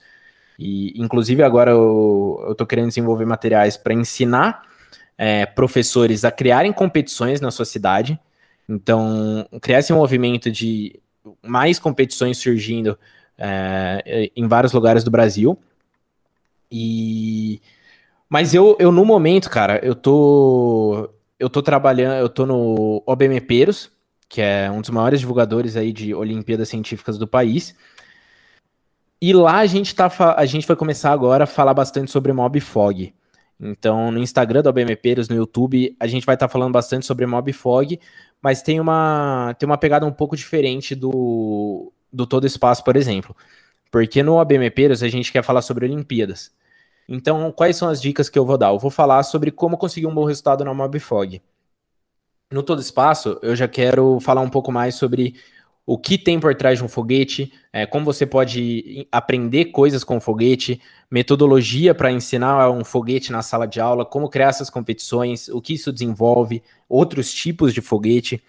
E, 0.58 1.00
inclusive, 1.00 1.42
agora 1.42 1.70
eu, 1.70 2.54
tô 2.56 2.66
querendo 2.66 2.88
desenvolver 2.88 3.24
materiais 3.24 3.76
para 3.76 3.94
ensinar 3.94 4.62
é, 5.18 5.46
professores 5.46 6.24
a 6.24 6.30
criarem 6.30 6.72
competições 6.72 7.40
na 7.40 7.50
sua 7.50 7.64
cidade. 7.64 8.18
Então, 8.68 9.48
criar 9.60 9.78
esse 9.78 9.92
movimento 9.92 10.50
de 10.50 11.00
mais 11.42 11.78
competições 11.78 12.38
surgindo 12.38 12.98
é, 13.38 14.30
em 14.34 14.46
vários 14.46 14.72
lugares 14.72 15.04
do 15.04 15.10
Brasil. 15.10 15.58
E 16.70 17.60
mas 18.28 18.54
eu, 18.54 18.76
eu 18.80 18.90
no 18.90 19.04
momento, 19.04 19.48
cara, 19.48 19.78
eu 19.84 19.94
tô 19.94 21.08
eu 21.38 21.50
tô 21.50 21.62
trabalhando, 21.62 22.18
eu 22.18 22.28
tô 22.28 22.46
no 22.46 23.02
OBMPeros, 23.06 23.90
que 24.28 24.40
é 24.40 24.70
um 24.70 24.80
dos 24.80 24.90
maiores 24.90 25.20
divulgadores 25.20 25.76
aí 25.76 25.92
de 25.92 26.14
Olimpíadas 26.14 26.68
Científicas 26.68 27.18
do 27.18 27.26
país. 27.26 27.74
E 29.20 29.32
lá 29.32 29.58
a 29.58 29.66
gente 29.66 29.94
tá 29.94 30.10
a 30.36 30.46
gente 30.46 30.66
vai 30.66 30.76
começar 30.76 31.12
agora 31.12 31.44
a 31.44 31.46
falar 31.46 31.74
bastante 31.74 32.10
sobre 32.10 32.32
MobFog. 32.32 33.14
Então, 33.58 34.10
no 34.10 34.18
Instagram 34.18 34.62
do 34.62 34.68
OBMPeros, 34.68 35.28
no 35.28 35.36
YouTube, 35.36 35.96
a 35.98 36.06
gente 36.06 36.26
vai 36.26 36.34
estar 36.34 36.46
tá 36.46 36.52
falando 36.52 36.72
bastante 36.72 37.06
sobre 37.06 37.26
MobFog, 37.26 37.98
mas 38.42 38.62
tem 38.62 38.78
uma 38.80 39.54
tem 39.58 39.66
uma 39.66 39.78
pegada 39.78 40.06
um 40.06 40.12
pouco 40.12 40.36
diferente 40.36 40.94
do 40.94 41.92
do 42.12 42.26
Todo 42.26 42.46
Espaço, 42.46 42.84
por 42.84 42.96
exemplo. 42.96 43.34
Porque 43.90 44.22
no 44.22 44.36
OBMPeros 44.36 45.02
a 45.02 45.08
gente 45.08 45.32
quer 45.32 45.42
falar 45.42 45.62
sobre 45.62 45.86
Olimpíadas. 45.86 46.52
Então, 47.08 47.52
quais 47.52 47.76
são 47.76 47.88
as 47.88 48.00
dicas 48.00 48.28
que 48.28 48.38
eu 48.38 48.44
vou 48.44 48.58
dar? 48.58 48.68
Eu 48.68 48.78
vou 48.78 48.90
falar 48.90 49.22
sobre 49.22 49.50
como 49.50 49.78
conseguir 49.78 50.06
um 50.06 50.14
bom 50.14 50.24
resultado 50.24 50.64
na 50.64 50.74
MobFog. 50.74 51.40
No 52.50 52.62
Todo 52.62 52.80
Espaço, 52.80 53.38
eu 53.42 53.56
já 53.56 53.66
quero 53.68 54.20
falar 54.20 54.40
um 54.40 54.50
pouco 54.50 54.70
mais 54.72 54.94
sobre 54.94 55.34
o 55.86 55.96
que 55.96 56.18
tem 56.18 56.40
por 56.40 56.52
trás 56.56 56.78
de 56.78 56.84
um 56.84 56.88
foguete, 56.88 57.52
é, 57.72 57.86
como 57.86 58.04
você 58.04 58.26
pode 58.26 59.06
aprender 59.12 59.66
coisas 59.66 60.02
com 60.02 60.16
o 60.16 60.20
foguete, 60.20 60.80
metodologia 61.08 61.94
para 61.94 62.10
ensinar 62.10 62.68
um 62.72 62.84
foguete 62.84 63.30
na 63.30 63.40
sala 63.40 63.66
de 63.66 63.80
aula, 63.80 64.04
como 64.04 64.28
criar 64.28 64.48
essas 64.48 64.68
competições, 64.68 65.48
o 65.48 65.60
que 65.60 65.74
isso 65.74 65.92
desenvolve, 65.92 66.60
outros 66.88 67.32
tipos 67.32 67.72
de 67.72 67.80
foguete. 67.80 68.42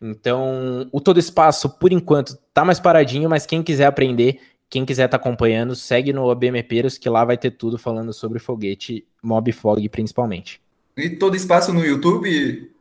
Então, 0.00 0.88
o 0.90 1.00
Todo 1.00 1.20
Espaço, 1.20 1.70
por 1.70 1.92
enquanto, 1.92 2.36
tá 2.52 2.64
mais 2.64 2.80
paradinho, 2.80 3.30
mas 3.30 3.46
quem 3.46 3.62
quiser 3.62 3.86
aprender, 3.86 4.40
quem 4.68 4.84
quiser 4.84 5.04
estar 5.04 5.18
tá 5.18 5.22
acompanhando, 5.22 5.76
segue 5.76 6.12
no 6.12 6.28
OBMPeros, 6.28 6.98
que 6.98 7.08
lá 7.08 7.24
vai 7.24 7.38
ter 7.38 7.52
tudo 7.52 7.78
falando 7.78 8.12
sobre 8.12 8.40
foguete, 8.40 9.06
Mob 9.22 9.52
Fog 9.52 9.88
principalmente. 9.88 10.60
E 10.96 11.10
todo 11.10 11.36
espaço 11.36 11.72
no 11.72 11.84
YouTube? 11.84 12.72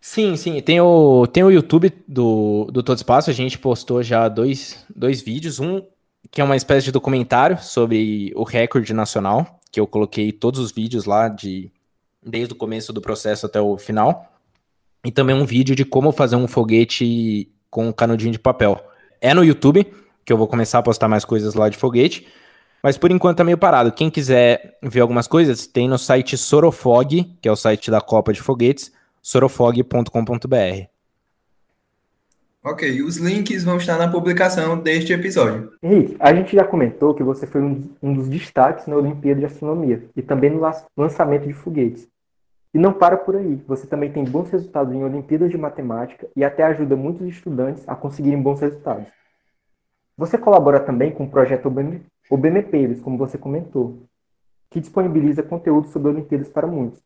Sim, 0.00 0.36
sim. 0.36 0.60
Tem 0.62 0.80
o, 0.80 1.26
tem 1.26 1.44
o 1.44 1.50
YouTube 1.50 1.92
do, 2.08 2.68
do 2.72 2.82
Todo 2.82 2.96
Espaço. 2.96 3.28
A 3.28 3.34
gente 3.34 3.58
postou 3.58 4.02
já 4.02 4.28
dois, 4.28 4.84
dois 4.94 5.20
vídeos. 5.20 5.60
Um 5.60 5.82
que 6.30 6.40
é 6.40 6.44
uma 6.44 6.56
espécie 6.56 6.86
de 6.86 6.92
documentário 6.92 7.58
sobre 7.58 8.32
o 8.36 8.44
recorde 8.44 8.94
nacional, 8.94 9.58
que 9.70 9.80
eu 9.80 9.86
coloquei 9.86 10.30
todos 10.30 10.60
os 10.60 10.70
vídeos 10.70 11.04
lá 11.04 11.28
de 11.28 11.70
desde 12.22 12.52
o 12.52 12.56
começo 12.56 12.92
do 12.92 13.00
processo 13.00 13.46
até 13.46 13.60
o 13.60 13.76
final. 13.76 14.32
E 15.04 15.10
também 15.10 15.34
um 15.34 15.44
vídeo 15.44 15.74
de 15.74 15.84
como 15.84 16.12
fazer 16.12 16.36
um 16.36 16.46
foguete 16.46 17.50
com 17.70 17.92
canudinho 17.92 18.32
de 18.32 18.38
papel. 18.38 18.80
É 19.20 19.32
no 19.34 19.44
YouTube 19.44 19.86
que 20.24 20.32
eu 20.32 20.36
vou 20.36 20.46
começar 20.46 20.78
a 20.78 20.82
postar 20.82 21.08
mais 21.08 21.24
coisas 21.24 21.54
lá 21.54 21.68
de 21.68 21.76
foguete. 21.76 22.26
Mas 22.82 22.96
por 22.96 23.10
enquanto 23.10 23.38
tá 23.38 23.44
meio 23.44 23.58
parado. 23.58 23.92
Quem 23.92 24.10
quiser 24.10 24.78
ver 24.82 25.00
algumas 25.00 25.26
coisas, 25.26 25.66
tem 25.66 25.88
no 25.88 25.98
site 25.98 26.36
Sorofog, 26.36 27.24
que 27.40 27.48
é 27.48 27.52
o 27.52 27.56
site 27.56 27.90
da 27.90 28.00
Copa 28.00 28.32
de 28.32 28.40
Foguetes, 28.40 28.92
sorofog.com.br. 29.22 30.88
Ok, 32.62 33.00
os 33.02 33.16
links 33.16 33.64
vão 33.64 33.78
estar 33.78 33.96
na 33.96 34.10
publicação 34.10 34.78
deste 34.78 35.14
episódio. 35.14 35.72
Henrique, 35.82 36.16
a 36.20 36.34
gente 36.34 36.54
já 36.54 36.62
comentou 36.62 37.14
que 37.14 37.22
você 37.22 37.46
foi 37.46 37.62
um, 37.62 37.88
um 38.02 38.12
dos 38.12 38.28
destaques 38.28 38.86
na 38.86 38.96
Olimpíada 38.96 39.40
de 39.40 39.46
Astronomia 39.46 40.04
e 40.14 40.20
também 40.20 40.50
no 40.50 40.60
lançamento 40.94 41.46
de 41.46 41.54
foguetes. 41.54 42.06
E 42.74 42.78
não 42.78 42.92
para 42.92 43.16
por 43.16 43.34
aí, 43.34 43.56
você 43.66 43.86
também 43.86 44.12
tem 44.12 44.24
bons 44.24 44.50
resultados 44.50 44.94
em 44.94 45.02
Olimpíadas 45.02 45.50
de 45.50 45.56
Matemática 45.56 46.28
e 46.36 46.44
até 46.44 46.62
ajuda 46.62 46.94
muitos 46.96 47.26
estudantes 47.26 47.82
a 47.88 47.96
conseguirem 47.96 48.40
bons 48.40 48.60
resultados. 48.60 49.06
Você 50.16 50.36
colabora 50.36 50.78
também 50.78 51.10
com 51.10 51.24
o 51.24 51.30
projeto 51.30 51.72
OBMPeires, 52.30 53.00
como 53.00 53.16
você 53.16 53.38
comentou, 53.38 54.02
que 54.68 54.80
disponibiliza 54.80 55.42
conteúdo 55.42 55.88
sobre 55.88 56.10
Olimpíadas 56.10 56.50
para 56.50 56.66
muitos. 56.66 57.00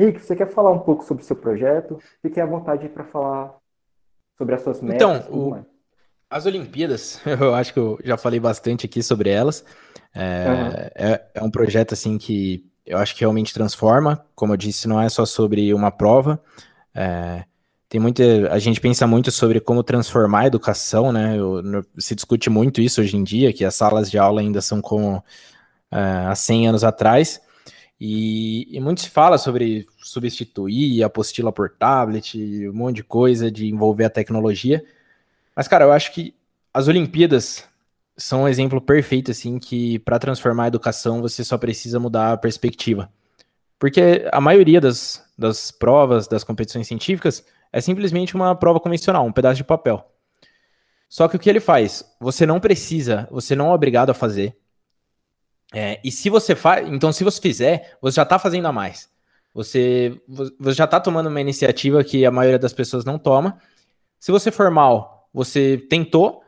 Rick, 0.00 0.20
você 0.20 0.34
quer 0.34 0.50
falar 0.50 0.70
um 0.70 0.78
pouco 0.78 1.04
sobre 1.04 1.22
o 1.22 1.26
seu 1.26 1.36
projeto? 1.36 1.98
Fique 2.22 2.40
à 2.40 2.46
vontade 2.46 2.88
para 2.88 3.04
falar 3.04 3.54
sobre 4.38 4.54
as 4.54 4.62
suas 4.62 4.80
metas. 4.80 4.96
Então, 4.96 5.30
o, 5.30 5.64
as 6.30 6.46
Olimpíadas, 6.46 7.20
eu 7.26 7.54
acho 7.54 7.74
que 7.74 7.78
eu 7.78 7.98
já 8.02 8.16
falei 8.16 8.40
bastante 8.40 8.86
aqui 8.86 9.02
sobre 9.02 9.28
elas. 9.28 9.64
É, 10.14 10.48
uhum. 10.48 10.66
é, 10.94 11.24
é, 11.34 11.42
um 11.42 11.50
projeto 11.50 11.92
assim 11.92 12.16
que 12.16 12.64
eu 12.86 12.96
acho 12.98 13.14
que 13.14 13.20
realmente 13.20 13.52
transforma. 13.52 14.24
Como 14.34 14.54
eu 14.54 14.56
disse, 14.56 14.88
não 14.88 15.00
é 15.00 15.08
só 15.08 15.26
sobre 15.26 15.74
uma 15.74 15.90
prova. 15.90 16.42
É, 16.94 17.44
tem 17.88 18.00
muita. 18.00 18.22
A 18.52 18.58
gente 18.58 18.80
pensa 18.80 19.06
muito 19.06 19.30
sobre 19.30 19.60
como 19.60 19.82
transformar 19.82 20.40
a 20.40 20.46
educação, 20.46 21.12
né? 21.12 21.36
Eu, 21.36 21.84
se 21.98 22.14
discute 22.14 22.48
muito 22.48 22.80
isso 22.80 23.00
hoje 23.00 23.16
em 23.16 23.22
dia, 23.24 23.52
que 23.52 23.64
as 23.64 23.74
salas 23.74 24.10
de 24.10 24.16
aula 24.16 24.40
ainda 24.40 24.62
são 24.62 24.80
como 24.80 25.16
uh, 25.16 26.28
há 26.28 26.34
100 26.34 26.68
anos 26.68 26.84
atrás. 26.84 27.40
E, 28.00 28.66
e, 28.74 28.80
muito 28.80 29.02
se 29.02 29.10
fala 29.10 29.36
sobre 29.36 29.86
substituir 29.98 31.02
apostila 31.02 31.52
por 31.52 31.68
tablet, 31.68 32.34
um 32.68 32.72
monte 32.72 32.96
de 32.96 33.04
coisa, 33.04 33.50
de 33.50 33.68
envolver 33.68 34.04
a 34.04 34.10
tecnologia. 34.10 34.82
Mas, 35.54 35.68
cara, 35.68 35.84
eu 35.84 35.92
acho 35.92 36.12
que 36.12 36.34
as 36.72 36.88
Olimpíadas 36.88 37.68
são 38.16 38.42
um 38.42 38.48
exemplo 38.48 38.80
perfeito, 38.80 39.30
assim, 39.30 39.58
que 39.58 39.98
para 39.98 40.18
transformar 40.18 40.64
a 40.64 40.68
educação 40.68 41.20
você 41.20 41.44
só 41.44 41.58
precisa 41.58 42.00
mudar 42.00 42.32
a 42.32 42.36
perspectiva. 42.38 43.12
Porque 43.78 44.26
a 44.32 44.40
maioria 44.40 44.80
das, 44.80 45.22
das 45.36 45.70
provas, 45.70 46.26
das 46.26 46.44
competições 46.44 46.86
científicas, 46.86 47.44
é 47.72 47.80
simplesmente 47.80 48.34
uma 48.34 48.54
prova 48.54 48.80
convencional, 48.80 49.26
um 49.26 49.32
pedaço 49.32 49.56
de 49.56 49.64
papel. 49.64 50.10
Só 51.08 51.28
que 51.28 51.36
o 51.36 51.38
que 51.38 51.50
ele 51.50 51.60
faz? 51.60 52.04
Você 52.20 52.46
não 52.46 52.60
precisa, 52.60 53.28
você 53.30 53.56
não 53.56 53.70
é 53.70 53.74
obrigado 53.74 54.10
a 54.10 54.14
fazer. 54.14 54.56
É, 55.72 56.00
e 56.02 56.10
se 56.10 56.28
você 56.28 56.54
faz, 56.54 56.88
então 56.88 57.12
se 57.12 57.22
você 57.22 57.40
fizer, 57.40 57.96
você 58.00 58.16
já 58.16 58.22
está 58.22 58.38
fazendo 58.38 58.66
a 58.66 58.72
mais. 58.72 59.08
Você, 59.54 60.20
você 60.28 60.76
já 60.76 60.84
está 60.84 61.00
tomando 61.00 61.28
uma 61.28 61.40
iniciativa 61.40 62.04
que 62.04 62.24
a 62.24 62.30
maioria 62.30 62.58
das 62.58 62.72
pessoas 62.72 63.04
não 63.04 63.18
toma. 63.18 63.58
Se 64.18 64.30
você 64.30 64.50
for 64.50 64.70
mal, 64.70 65.28
você 65.32 65.78
tentou. 65.88 66.42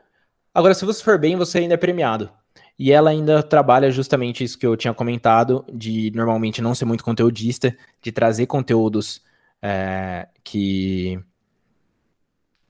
Agora, 0.53 0.73
se 0.73 0.85
você 0.85 1.03
for 1.03 1.17
bem, 1.17 1.35
você 1.35 1.59
ainda 1.59 1.73
é 1.73 1.77
premiado. 1.77 2.29
E 2.77 2.91
ela 2.91 3.09
ainda 3.09 3.43
trabalha 3.43 3.91
justamente 3.91 4.43
isso 4.43 4.57
que 4.57 4.65
eu 4.65 4.75
tinha 4.75 4.93
comentado, 4.93 5.65
de 5.71 6.11
normalmente 6.15 6.61
não 6.61 6.73
ser 6.73 6.85
muito 6.85 7.03
conteudista, 7.03 7.75
de 8.01 8.11
trazer 8.11 8.47
conteúdos 8.47 9.21
é, 9.61 10.27
que, 10.43 11.19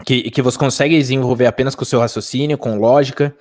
que, 0.05 0.29
que 0.29 0.41
você 0.41 0.57
consegue 0.57 0.97
desenvolver 0.97 1.45
apenas 1.45 1.73
com 1.73 1.83
o 1.83 1.85
seu 1.85 1.99
raciocínio, 1.99 2.57
com 2.57 2.77
lógica. 2.77 3.35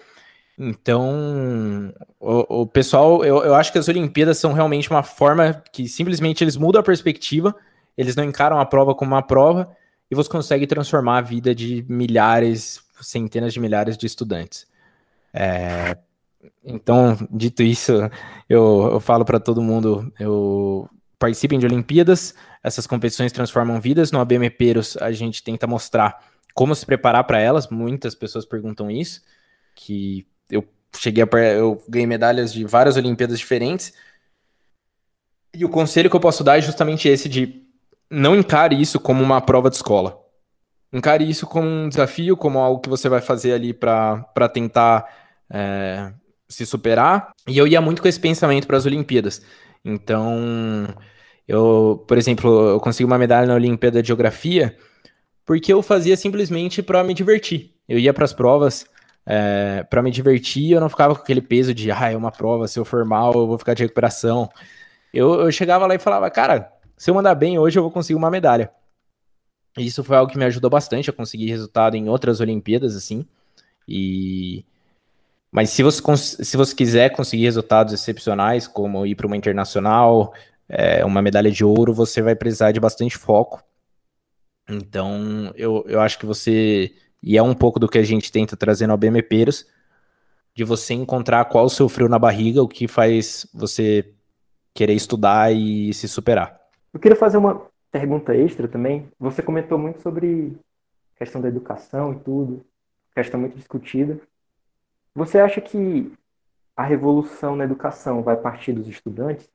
Então, 0.58 1.92
o, 2.20 2.62
o 2.62 2.66
pessoal, 2.66 3.24
eu, 3.24 3.42
eu 3.42 3.54
acho 3.54 3.72
que 3.72 3.78
as 3.78 3.88
Olimpíadas 3.88 4.38
são 4.38 4.52
realmente 4.52 4.90
uma 4.90 5.02
forma 5.02 5.62
que 5.72 5.88
simplesmente 5.88 6.44
eles 6.44 6.56
mudam 6.56 6.80
a 6.80 6.84
perspectiva, 6.84 7.54
eles 7.96 8.14
não 8.14 8.24
encaram 8.24 8.60
a 8.60 8.66
prova 8.66 8.94
como 8.94 9.12
uma 9.12 9.22
prova, 9.22 9.74
e 10.10 10.14
você 10.14 10.28
consegue 10.28 10.66
transformar 10.66 11.18
a 11.18 11.22
vida 11.22 11.54
de 11.54 11.84
milhares, 11.88 12.82
centenas 13.00 13.52
de 13.52 13.60
milhares 13.60 13.96
de 13.96 14.06
estudantes. 14.06 14.66
É, 15.32 15.96
então, 16.64 17.16
dito 17.30 17.62
isso, 17.62 17.92
eu, 18.48 18.90
eu 18.92 19.00
falo 19.00 19.24
para 19.24 19.40
todo 19.40 19.62
mundo, 19.62 20.12
eu 20.20 20.88
participem 21.18 21.58
de 21.58 21.66
Olimpíadas, 21.66 22.34
essas 22.62 22.86
competições 22.86 23.32
transformam 23.32 23.80
vidas. 23.80 24.12
No 24.12 24.20
ABMPeros, 24.20 24.96
a 24.98 25.10
gente 25.12 25.42
tenta 25.42 25.66
mostrar 25.66 26.18
como 26.54 26.74
se 26.74 26.84
preparar 26.84 27.24
para 27.24 27.40
elas. 27.40 27.68
Muitas 27.68 28.14
pessoas 28.14 28.44
perguntam 28.44 28.90
isso, 28.90 29.22
que 29.74 30.26
eu 30.52 30.64
cheguei 30.96 31.24
a, 31.24 31.38
eu 31.56 31.82
ganhei 31.88 32.06
medalhas 32.06 32.52
de 32.52 32.64
várias 32.64 32.96
Olimpíadas 32.96 33.38
diferentes. 33.38 33.92
E 35.54 35.64
o 35.64 35.68
conselho 35.68 36.08
que 36.08 36.16
eu 36.16 36.20
posso 36.20 36.44
dar 36.44 36.58
é 36.58 36.60
justamente 36.60 37.08
esse 37.08 37.28
de 37.28 37.62
não 38.10 38.36
encare 38.36 38.80
isso 38.80 39.00
como 39.00 39.22
uma 39.22 39.40
prova 39.40 39.70
de 39.70 39.76
escola. 39.76 40.20
Encare 40.92 41.28
isso 41.28 41.46
como 41.46 41.66
um 41.66 41.88
desafio, 41.88 42.36
como 42.36 42.58
algo 42.58 42.80
que 42.80 42.88
você 42.88 43.08
vai 43.08 43.22
fazer 43.22 43.52
ali 43.54 43.72
para 43.72 44.48
tentar 44.52 45.06
é, 45.50 46.12
se 46.48 46.66
superar. 46.66 47.32
E 47.48 47.56
eu 47.56 47.66
ia 47.66 47.80
muito 47.80 48.02
com 48.02 48.08
esse 48.08 48.20
pensamento 48.20 48.66
para 48.66 48.76
as 48.76 48.84
Olimpíadas. 48.84 49.42
Então, 49.82 50.86
eu, 51.48 52.04
por 52.06 52.18
exemplo, 52.18 52.68
eu 52.68 52.80
consegui 52.80 53.06
uma 53.06 53.18
medalha 53.18 53.46
na 53.46 53.54
Olimpíada 53.54 54.02
de 54.02 54.08
Geografia 54.08 54.76
porque 55.44 55.72
eu 55.72 55.82
fazia 55.82 56.16
simplesmente 56.16 56.82
para 56.82 57.02
me 57.02 57.14
divertir. 57.14 57.74
Eu 57.88 57.98
ia 57.98 58.14
para 58.14 58.24
as 58.24 58.32
provas 58.32 58.86
é, 59.26 59.84
para 59.84 60.02
me 60.02 60.10
divertir, 60.10 60.72
eu 60.72 60.80
não 60.80 60.88
ficava 60.88 61.14
com 61.14 61.22
aquele 61.22 61.40
peso 61.40 61.74
de, 61.74 61.90
ah, 61.90 62.10
é 62.10 62.16
uma 62.16 62.32
prova, 62.32 62.68
se 62.68 62.78
eu 62.78 62.84
for 62.84 63.04
mal, 63.04 63.32
eu 63.34 63.46
vou 63.46 63.58
ficar 63.58 63.74
de 63.74 63.82
recuperação. 63.82 64.48
Eu, 65.12 65.40
eu 65.40 65.52
chegava 65.52 65.86
lá 65.86 65.94
e 65.94 65.98
falava, 65.98 66.30
cara, 66.30 66.72
se 66.96 67.10
eu 67.10 67.14
mandar 67.14 67.34
bem 67.34 67.58
hoje, 67.58 67.78
eu 67.78 67.82
vou 67.82 67.92
conseguir 67.92 68.16
uma 68.16 68.30
medalha. 68.30 68.70
E 69.76 69.86
isso 69.86 70.04
foi 70.04 70.16
algo 70.16 70.30
que 70.30 70.38
me 70.38 70.44
ajudou 70.44 70.70
bastante 70.70 71.10
a 71.10 71.12
conseguir 71.12 71.48
resultado 71.48 71.96
em 71.96 72.08
outras 72.08 72.40
Olimpíadas, 72.40 72.94
assim. 72.96 73.26
E 73.88 74.64
mas 75.52 75.68
se 75.68 75.82
você, 75.82 76.02
se 76.16 76.56
você 76.56 76.74
quiser 76.74 77.10
conseguir 77.10 77.44
resultados 77.44 77.92
excepcionais, 77.92 78.66
como 78.66 79.04
ir 79.04 79.14
para 79.14 79.26
uma 79.26 79.36
internacional, 79.36 80.32
é, 80.66 81.04
uma 81.04 81.20
medalha 81.20 81.50
de 81.50 81.62
ouro, 81.62 81.92
você 81.92 82.22
vai 82.22 82.34
precisar 82.34 82.72
de 82.72 82.80
bastante 82.80 83.18
foco. 83.18 83.62
Então, 84.66 85.52
eu, 85.54 85.84
eu 85.86 86.00
acho 86.00 86.18
que 86.18 86.24
você. 86.24 86.94
E 87.22 87.36
é 87.36 87.42
um 87.42 87.54
pouco 87.54 87.78
do 87.78 87.88
que 87.88 87.98
a 87.98 88.02
gente 88.02 88.32
tenta 88.32 88.56
trazer 88.56 88.86
no 88.86 88.94
ABMPeiros, 88.94 89.66
de 90.54 90.64
você 90.64 90.92
encontrar 90.94 91.44
qual 91.46 91.64
o 91.64 91.70
seu 91.70 91.88
frio 91.88 92.08
na 92.08 92.18
barriga, 92.18 92.62
o 92.62 92.68
que 92.68 92.88
faz 92.88 93.46
você 93.54 94.12
querer 94.74 94.94
estudar 94.94 95.52
e 95.52 95.92
se 95.94 96.08
superar. 96.08 96.60
Eu 96.92 97.00
queria 97.00 97.16
fazer 97.16 97.36
uma 97.38 97.66
pergunta 97.90 98.34
extra 98.34 98.66
também. 98.66 99.08
Você 99.18 99.42
comentou 99.42 99.78
muito 99.78 100.02
sobre 100.02 100.56
questão 101.16 101.40
da 101.40 101.48
educação 101.48 102.12
e 102.12 102.18
tudo, 102.20 102.64
questão 103.14 103.38
muito 103.38 103.56
discutida. 103.56 104.18
Você 105.14 105.38
acha 105.38 105.60
que 105.60 106.12
a 106.76 106.82
revolução 106.82 107.54
na 107.54 107.64
educação 107.64 108.22
vai 108.22 108.36
partir 108.36 108.72
dos 108.72 108.88
estudantes? 108.88 109.48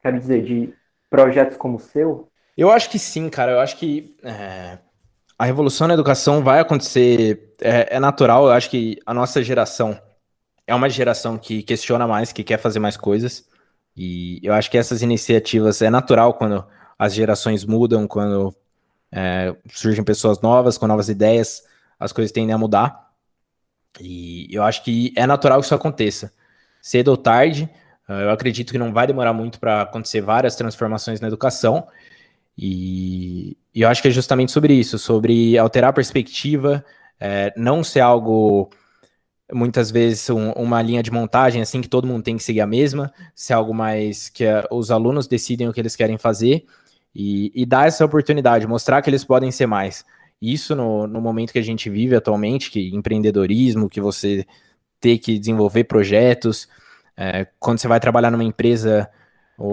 Quero 0.00 0.18
dizer, 0.18 0.42
de 0.42 0.72
projetos 1.10 1.56
como 1.56 1.76
o 1.76 1.80
seu? 1.80 2.28
Eu 2.56 2.70
acho 2.70 2.88
que 2.90 2.98
sim, 2.98 3.28
cara. 3.28 3.52
Eu 3.52 3.60
acho 3.60 3.76
que 3.76 4.16
é, 4.22 4.78
a 5.38 5.44
revolução 5.44 5.88
na 5.88 5.94
educação 5.94 6.42
vai 6.42 6.60
acontecer. 6.60 7.54
É, 7.60 7.96
é, 7.96 8.00
natural. 8.00 8.46
Eu 8.46 8.52
acho 8.52 8.68
que 8.68 8.98
a 9.06 9.14
nossa 9.14 9.42
geração 9.42 10.00
é 10.66 10.74
uma 10.74 10.88
geração 10.88 11.38
que 11.38 11.62
questiona 11.62 12.06
mais, 12.06 12.32
que 12.32 12.42
quer 12.42 12.58
fazer 12.58 12.78
mais 12.78 12.96
coisas. 12.96 13.46
E 13.96 14.40
eu 14.42 14.52
acho 14.52 14.70
que 14.70 14.78
essas 14.78 15.02
iniciativas 15.02 15.82
é 15.82 15.90
natural 15.90 16.34
quando 16.34 16.64
as 16.98 17.14
gerações 17.14 17.64
mudam, 17.64 18.06
quando 18.06 18.54
é, 19.10 19.54
surgem 19.70 20.02
pessoas 20.02 20.40
novas, 20.40 20.78
com 20.78 20.86
novas 20.86 21.08
ideias, 21.08 21.62
as 21.98 22.12
coisas 22.12 22.32
tendem 22.32 22.54
a 22.54 22.58
mudar. 22.58 23.10
E 24.00 24.48
eu 24.50 24.62
acho 24.62 24.82
que 24.82 25.12
é 25.16 25.26
natural 25.26 25.60
que 25.60 25.66
isso 25.66 25.74
aconteça. 25.74 26.32
Cedo 26.80 27.08
ou 27.08 27.16
tarde, 27.16 27.68
eu 28.08 28.30
acredito 28.30 28.72
que 28.72 28.78
não 28.78 28.92
vai 28.92 29.06
demorar 29.06 29.32
muito 29.32 29.60
para 29.60 29.82
acontecer 29.82 30.20
várias 30.20 30.56
transformações 30.56 31.20
na 31.20 31.28
educação. 31.28 31.86
E, 32.56 33.56
e, 33.74 33.82
eu 33.82 33.88
acho 33.88 34.02
que 34.02 34.08
é 34.08 34.10
justamente 34.10 34.52
sobre 34.52 34.74
isso, 34.74 34.98
sobre 34.98 35.56
alterar 35.56 35.90
a 35.90 35.92
perspectiva, 35.92 36.84
é, 37.18 37.52
não 37.56 37.82
ser 37.82 38.00
algo 38.00 38.70
muitas 39.52 39.90
vezes 39.90 40.28
um, 40.30 40.50
uma 40.52 40.80
linha 40.80 41.02
de 41.02 41.10
montagem 41.10 41.60
assim 41.60 41.80
que 41.80 41.88
todo 41.88 42.06
mundo 42.06 42.22
tem 42.22 42.36
que 42.36 42.42
seguir 42.42 42.60
a 42.60 42.66
mesma, 42.66 43.12
ser 43.34 43.52
algo 43.52 43.74
mais 43.74 44.28
que 44.28 44.44
uh, 44.44 44.66
os 44.70 44.90
alunos 44.90 45.26
decidem 45.26 45.68
o 45.68 45.72
que 45.72 45.80
eles 45.80 45.94
querem 45.94 46.16
fazer 46.16 46.64
e, 47.14 47.52
e 47.54 47.66
dar 47.66 47.86
essa 47.86 48.04
oportunidade, 48.04 48.66
mostrar 48.66 49.02
que 49.02 49.10
eles 49.10 49.24
podem 49.24 49.50
ser 49.50 49.66
mais. 49.66 50.04
Isso 50.40 50.74
no, 50.74 51.06
no 51.06 51.20
momento 51.20 51.52
que 51.52 51.58
a 51.58 51.62
gente 51.62 51.88
vive 51.88 52.16
atualmente, 52.16 52.70
que 52.70 52.94
empreendedorismo, 52.94 53.88
que 53.88 54.00
você 54.00 54.46
ter 55.00 55.18
que 55.18 55.38
desenvolver 55.38 55.84
projetos, 55.84 56.68
é, 57.16 57.46
quando 57.60 57.78
você 57.78 57.86
vai 57.86 58.00
trabalhar 58.00 58.30
numa 58.30 58.44
empresa, 58.44 59.08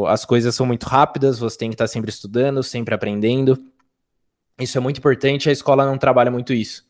as 0.07 0.25
coisas 0.25 0.53
são 0.55 0.65
muito 0.65 0.85
rápidas, 0.85 1.39
você 1.39 1.57
tem 1.57 1.69
que 1.69 1.75
estar 1.75 1.87
sempre 1.87 2.09
estudando, 2.09 2.61
sempre 2.61 2.93
aprendendo. 2.93 3.57
Isso 4.59 4.77
é 4.77 4.81
muito 4.81 4.97
importante, 4.97 5.49
a 5.49 5.51
escola 5.51 5.85
não 5.85 5.97
trabalha 5.97 6.29
muito 6.29 6.53
isso. 6.53 6.85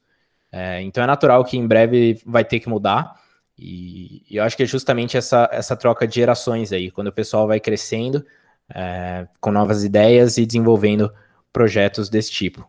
É, 0.51 0.81
então 0.81 1.03
é 1.03 1.07
natural 1.07 1.43
que 1.45 1.57
em 1.57 1.67
breve 1.67 2.19
vai 2.25 2.43
ter 2.43 2.59
que 2.59 2.67
mudar. 2.67 3.15
E, 3.57 4.23
e, 4.29 4.37
eu 4.37 4.43
acho 4.43 4.57
que 4.57 4.63
é 4.63 4.65
justamente 4.65 5.17
essa, 5.17 5.47
essa 5.51 5.75
troca 5.75 6.07
de 6.07 6.15
gerações 6.15 6.71
aí, 6.71 6.89
quando 6.89 7.07
o 7.07 7.13
pessoal 7.13 7.47
vai 7.47 7.59
crescendo 7.59 8.25
é, 8.73 9.27
com 9.39 9.51
novas 9.51 9.83
ideias 9.83 10.37
e 10.37 10.45
desenvolvendo 10.45 11.11
projetos 11.51 12.09
desse 12.09 12.31
tipo. 12.31 12.67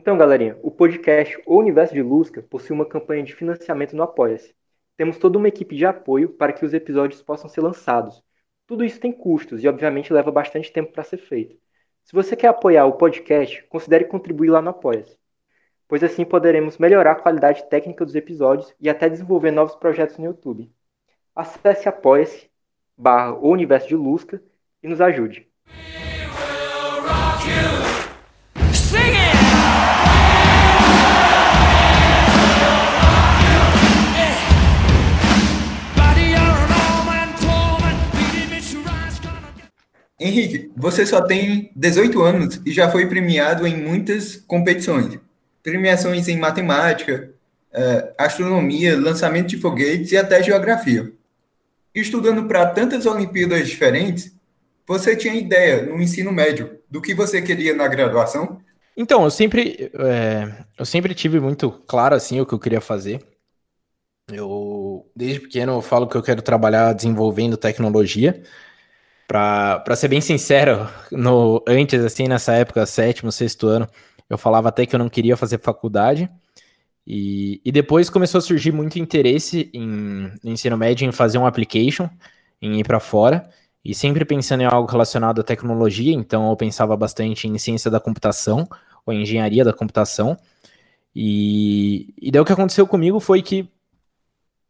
Então, 0.00 0.16
galerinha, 0.16 0.58
o 0.62 0.70
podcast 0.70 1.38
O 1.44 1.58
Universo 1.58 1.92
de 1.92 2.00
Lusca 2.00 2.40
possui 2.40 2.74
uma 2.74 2.86
campanha 2.86 3.22
de 3.22 3.34
financiamento 3.34 3.94
no 3.94 4.02
Apoia-se. 4.02 4.54
Temos 4.96 5.18
toda 5.18 5.36
uma 5.36 5.46
equipe 5.46 5.76
de 5.76 5.84
apoio 5.84 6.30
para 6.30 6.54
que 6.54 6.64
os 6.64 6.72
episódios 6.72 7.20
possam 7.20 7.50
ser 7.50 7.60
lançados. 7.60 8.24
Tudo 8.66 8.82
isso 8.82 8.98
tem 8.98 9.12
custos 9.12 9.62
e, 9.62 9.68
obviamente, 9.68 10.10
leva 10.10 10.32
bastante 10.32 10.72
tempo 10.72 10.90
para 10.90 11.04
ser 11.04 11.18
feito. 11.18 11.54
Se 12.02 12.14
você 12.14 12.34
quer 12.34 12.46
apoiar 12.46 12.86
o 12.86 12.94
podcast, 12.94 13.62
considere 13.64 14.06
contribuir 14.06 14.48
lá 14.48 14.62
no 14.62 14.70
Apoia-se, 14.70 15.18
pois 15.86 16.02
assim 16.02 16.24
poderemos 16.24 16.78
melhorar 16.78 17.12
a 17.12 17.20
qualidade 17.20 17.68
técnica 17.68 18.02
dos 18.02 18.14
episódios 18.14 18.74
e 18.80 18.88
até 18.88 19.06
desenvolver 19.06 19.50
novos 19.50 19.76
projetos 19.76 20.16
no 20.16 20.24
YouTube. 20.24 20.72
Acesse 21.36 21.90
apoia-se 21.90 22.48
barra 22.96 23.34
o 23.34 23.50
Universo 23.50 23.88
de 23.88 23.96
Lusca 23.96 24.42
e 24.82 24.88
nos 24.88 25.02
ajude. 25.02 25.46
Henrique, 40.20 40.70
você 40.76 41.06
só 41.06 41.22
tem 41.22 41.72
18 41.74 42.22
anos 42.22 42.60
e 42.66 42.72
já 42.72 42.90
foi 42.90 43.06
premiado 43.06 43.66
em 43.66 43.74
muitas 43.74 44.36
competições. 44.36 45.18
Premiações 45.62 46.28
em 46.28 46.36
matemática, 46.36 47.30
eh, 47.72 48.12
astronomia, 48.18 49.00
lançamento 49.00 49.48
de 49.48 49.56
foguetes 49.56 50.12
e 50.12 50.18
até 50.18 50.42
geografia. 50.42 51.10
Estudando 51.94 52.46
para 52.46 52.66
tantas 52.66 53.06
Olimpíadas 53.06 53.66
diferentes, 53.66 54.34
você 54.86 55.16
tinha 55.16 55.34
ideia 55.34 55.86
no 55.86 56.00
ensino 56.02 56.30
médio 56.30 56.78
do 56.90 57.00
que 57.00 57.14
você 57.14 57.40
queria 57.40 57.74
na 57.74 57.88
graduação? 57.88 58.60
Então, 58.94 59.24
eu 59.24 59.30
sempre, 59.30 59.90
é, 59.94 60.64
eu 60.78 60.84
sempre 60.84 61.14
tive 61.14 61.40
muito 61.40 61.70
claro 61.86 62.14
assim 62.14 62.40
o 62.40 62.46
que 62.46 62.52
eu 62.52 62.58
queria 62.58 62.80
fazer. 62.80 63.20
Eu, 64.30 65.10
desde 65.16 65.40
pequeno, 65.40 65.72
eu 65.72 65.82
falo 65.82 66.06
que 66.06 66.16
eu 66.16 66.22
quero 66.22 66.42
trabalhar 66.42 66.92
desenvolvendo 66.92 67.56
tecnologia. 67.56 68.42
Para 69.30 69.94
ser 69.94 70.08
bem 70.08 70.20
sincero, 70.20 70.88
no, 71.12 71.62
antes, 71.64 72.04
assim, 72.04 72.26
nessa 72.26 72.52
época, 72.54 72.84
sétimo, 72.84 73.30
sexto 73.30 73.68
ano, 73.68 73.88
eu 74.28 74.36
falava 74.36 74.70
até 74.70 74.84
que 74.84 74.92
eu 74.92 74.98
não 74.98 75.08
queria 75.08 75.36
fazer 75.36 75.60
faculdade. 75.60 76.28
E, 77.06 77.60
e 77.64 77.70
depois 77.70 78.10
começou 78.10 78.40
a 78.40 78.42
surgir 78.42 78.72
muito 78.72 78.98
interesse 78.98 79.70
em, 79.72 80.32
no 80.42 80.50
ensino 80.50 80.76
médio 80.76 81.06
em 81.06 81.12
fazer 81.12 81.38
um 81.38 81.46
application, 81.46 82.10
em 82.60 82.80
ir 82.80 82.84
para 82.84 82.98
fora, 82.98 83.48
e 83.84 83.94
sempre 83.94 84.24
pensando 84.24 84.62
em 84.62 84.66
algo 84.66 84.90
relacionado 84.90 85.40
à 85.40 85.44
tecnologia, 85.44 86.12
então 86.12 86.50
eu 86.50 86.56
pensava 86.56 86.96
bastante 86.96 87.46
em 87.46 87.56
ciência 87.56 87.88
da 87.88 88.00
computação, 88.00 88.68
ou 89.06 89.14
engenharia 89.14 89.64
da 89.64 89.72
computação. 89.72 90.36
E, 91.14 92.12
e 92.20 92.32
daí 92.32 92.42
o 92.42 92.44
que 92.44 92.52
aconteceu 92.52 92.84
comigo 92.84 93.20
foi 93.20 93.42
que, 93.42 93.68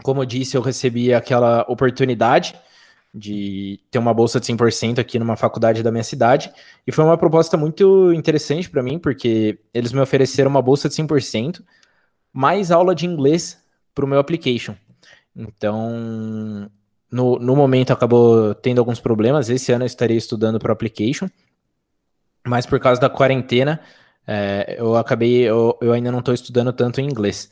como 0.03 0.21
eu 0.21 0.27
disse, 0.27 0.55
eu 0.55 0.61
recebi 0.61 1.15
aquela 1.15 1.65
oportunidade 1.67 2.55
de 3.13 3.81
ter 3.91 3.99
uma 3.99 4.15
bolsa 4.15 4.39
de 4.39 4.47
100% 4.47 4.99
aqui 4.99 5.19
numa 5.19 5.37
faculdade 5.37 5.83
da 5.83 5.91
minha 5.91 6.05
cidade. 6.05 6.53
E 6.87 6.93
foi 6.93 7.05
uma 7.05 7.19
proposta 7.19 7.57
muito 7.57 8.13
interessante 8.13 8.71
para 8.71 8.83
mim, 8.83 8.99
porque 8.99 9.59
eles 9.75 9.93
me 9.93 10.01
ofereceram 10.01 10.51
uma 10.51 10.63
bolsa 10.63 10.89
de 10.89 10.95
100%, 10.95 11.63
mais 12.33 12.71
aula 12.71 12.95
de 12.95 13.07
inglês 13.07 13.61
para 13.95 14.05
o 14.05 14.09
meu 14.09 14.19
application. 14.21 14.77
Então, 15.35 16.71
no, 17.11 17.39
no 17.39 17.57
momento 17.57 17.93
acabou 17.93 18.55
tendo 18.55 18.79
alguns 18.79 19.01
problemas. 19.01 19.49
Esse 19.49 19.73
ano 19.73 19.85
eu 19.85 19.87
estaria 19.87 20.17
estudando 20.17 20.59
para 20.59 20.71
o 20.71 20.73
application, 20.73 21.29
mas 22.47 22.65
por 22.65 22.79
causa 22.79 23.01
da 23.01 23.11
quarentena, 23.11 23.81
é, 24.27 24.77
eu 24.79 24.97
acabei, 24.97 25.43
eu, 25.43 25.77
eu 25.81 25.93
ainda 25.93 26.13
não 26.13 26.21
estou 26.21 26.33
estudando 26.33 26.73
tanto 26.73 27.01
em 27.01 27.07
inglês. 27.07 27.51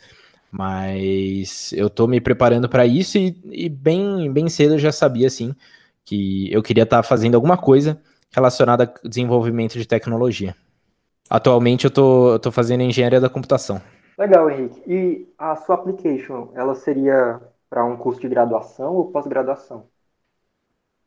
Mas 0.50 1.72
eu 1.72 1.90
tô 1.90 2.06
me 2.06 2.20
preparando 2.20 2.68
para 2.68 2.86
isso 2.86 3.18
e, 3.18 3.38
e, 3.50 3.68
bem, 3.68 4.32
bem 4.32 4.48
cedo 4.48 4.74
eu 4.74 4.78
já 4.78 4.90
sabia, 4.90 5.26
assim, 5.26 5.54
que 6.04 6.52
eu 6.52 6.62
queria 6.62 6.84
estar 6.84 6.98
tá 6.98 7.02
fazendo 7.02 7.34
alguma 7.34 7.56
coisa 7.56 8.00
relacionada 8.30 8.84
a 8.84 9.08
desenvolvimento 9.08 9.74
de 9.74 9.86
tecnologia. 9.86 10.56
Atualmente 11.28 11.84
eu 11.84 11.90
tô, 11.90 12.32
eu 12.32 12.38
tô 12.38 12.50
fazendo 12.50 12.82
engenharia 12.82 13.20
da 13.20 13.28
computação. 13.28 13.80
Legal, 14.16 14.50
Henrique. 14.50 14.82
E 14.86 15.28
a 15.38 15.54
sua 15.56 15.74
application, 15.74 16.50
ela 16.54 16.74
seria 16.74 17.40
para 17.68 17.84
um 17.84 17.96
curso 17.96 18.20
de 18.20 18.28
graduação 18.28 18.94
ou 18.94 19.12
pós-graduação? 19.12 19.84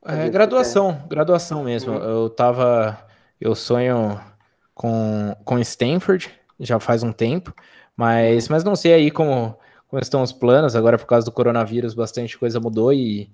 É, 0.05 0.29
graduação, 0.29 1.03
graduação 1.07 1.63
mesmo. 1.63 1.93
Uhum. 1.93 2.03
Eu 2.03 2.29
tava, 2.29 2.97
eu 3.39 3.53
sonho 3.53 4.19
com, 4.73 5.35
com 5.43 5.59
Stanford 5.59 6.31
já 6.59 6.79
faz 6.79 7.03
um 7.03 7.11
tempo. 7.11 7.53
Mas, 7.95 8.49
mas 8.49 8.63
não 8.63 8.75
sei 8.75 8.93
aí 8.93 9.11
como, 9.11 9.57
como 9.87 10.01
estão 10.01 10.21
os 10.21 10.31
planos. 10.31 10.75
Agora, 10.75 10.97
por 10.97 11.05
causa 11.05 11.25
do 11.25 11.31
coronavírus, 11.31 11.93
bastante 11.93 12.37
coisa 12.37 12.59
mudou 12.59 12.93
e 12.93 13.29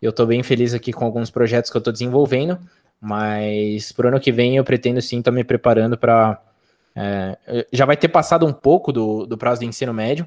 Eu 0.00 0.10
estou 0.10 0.26
bem 0.26 0.42
feliz 0.42 0.74
aqui 0.74 0.92
com 0.92 1.04
alguns 1.04 1.30
projetos 1.30 1.70
que 1.70 1.76
eu 1.76 1.80
estou 1.80 1.92
desenvolvendo, 1.92 2.58
mas 3.00 3.92
para 3.92 4.06
o 4.06 4.08
ano 4.08 4.20
que 4.20 4.32
vem 4.32 4.56
eu 4.56 4.64
pretendo 4.64 5.02
sim 5.02 5.18
estar 5.18 5.30
tá 5.30 5.34
me 5.34 5.44
preparando 5.44 5.98
para. 5.98 6.40
É, 6.96 7.66
já 7.72 7.84
vai 7.86 7.96
ter 7.96 8.08
passado 8.08 8.46
um 8.46 8.52
pouco 8.52 8.92
do, 8.92 9.26
do 9.26 9.38
prazo 9.38 9.60
do 9.60 9.66
ensino 9.66 9.92
médio, 9.94 10.26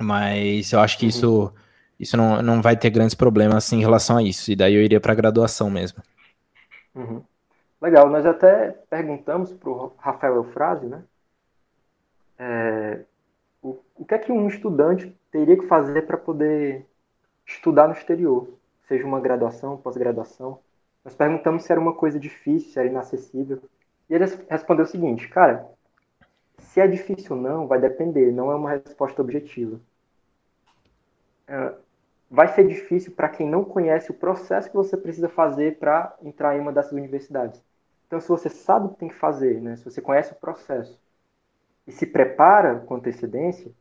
mas 0.00 0.72
eu 0.72 0.80
acho 0.80 0.98
que 0.98 1.04
uhum. 1.06 1.10
isso, 1.10 1.52
isso 1.98 2.16
não, 2.16 2.42
não 2.42 2.62
vai 2.62 2.76
ter 2.76 2.90
grandes 2.90 3.14
problemas 3.14 3.72
em 3.72 3.80
relação 3.80 4.16
a 4.18 4.22
isso. 4.22 4.50
E 4.52 4.56
daí 4.56 4.74
eu 4.74 4.82
iria 4.82 5.00
para 5.00 5.12
a 5.12 5.16
graduação 5.16 5.70
mesmo. 5.70 6.02
Uhum. 6.94 7.22
Legal, 7.80 8.08
nós 8.10 8.26
até 8.26 8.70
perguntamos 8.90 9.52
para 9.52 9.70
o 9.70 9.92
Rafael 9.98 10.36
Eufrase, 10.36 10.86
né? 10.86 11.02
É, 12.38 13.04
o, 13.62 13.78
o 13.96 14.04
que 14.04 14.14
é 14.14 14.18
que 14.18 14.30
um 14.32 14.46
estudante 14.46 15.14
teria 15.30 15.58
que 15.58 15.66
fazer 15.66 16.02
para 16.02 16.16
poder 16.16 16.86
estudar 17.46 17.88
no 17.88 17.94
exterior? 17.94 18.48
Seja 18.86 19.04
uma 19.04 19.20
graduação, 19.20 19.76
pós-graduação. 19.76 20.60
Nós 21.04 21.14
perguntamos 21.14 21.64
se 21.64 21.72
era 21.72 21.80
uma 21.80 21.94
coisa 21.94 22.18
difícil, 22.18 22.70
se 22.70 22.78
era 22.78 22.88
inacessível. 22.88 23.60
E 24.08 24.14
ele 24.14 24.24
respondeu 24.48 24.84
o 24.84 24.88
seguinte, 24.88 25.28
cara, 25.28 25.68
se 26.58 26.80
é 26.80 26.86
difícil 26.86 27.36
ou 27.36 27.42
não, 27.42 27.66
vai 27.66 27.80
depender, 27.80 28.32
não 28.32 28.50
é 28.50 28.54
uma 28.54 28.70
resposta 28.70 29.20
objetiva. 29.20 29.80
É, 31.46 31.74
vai 32.30 32.48
ser 32.48 32.66
difícil 32.66 33.12
para 33.12 33.28
quem 33.28 33.48
não 33.48 33.64
conhece 33.64 34.10
o 34.10 34.14
processo 34.14 34.70
que 34.70 34.76
você 34.76 34.96
precisa 34.96 35.28
fazer 35.28 35.78
para 35.78 36.16
entrar 36.22 36.56
em 36.56 36.60
uma 36.60 36.72
dessas 36.72 36.92
universidades. 36.92 37.62
Então, 38.06 38.20
se 38.20 38.28
você 38.28 38.48
sabe 38.48 38.86
o 38.86 38.88
que 38.90 38.98
tem 38.98 39.08
que 39.08 39.14
fazer, 39.14 39.60
né, 39.60 39.76
se 39.76 39.84
você 39.84 40.00
conhece 40.00 40.32
o 40.32 40.36
processo 40.36 40.98
e 41.88 41.92
se 41.92 42.06
prepara 42.06 42.80
com 42.80 42.96
antecedência, 42.96 43.72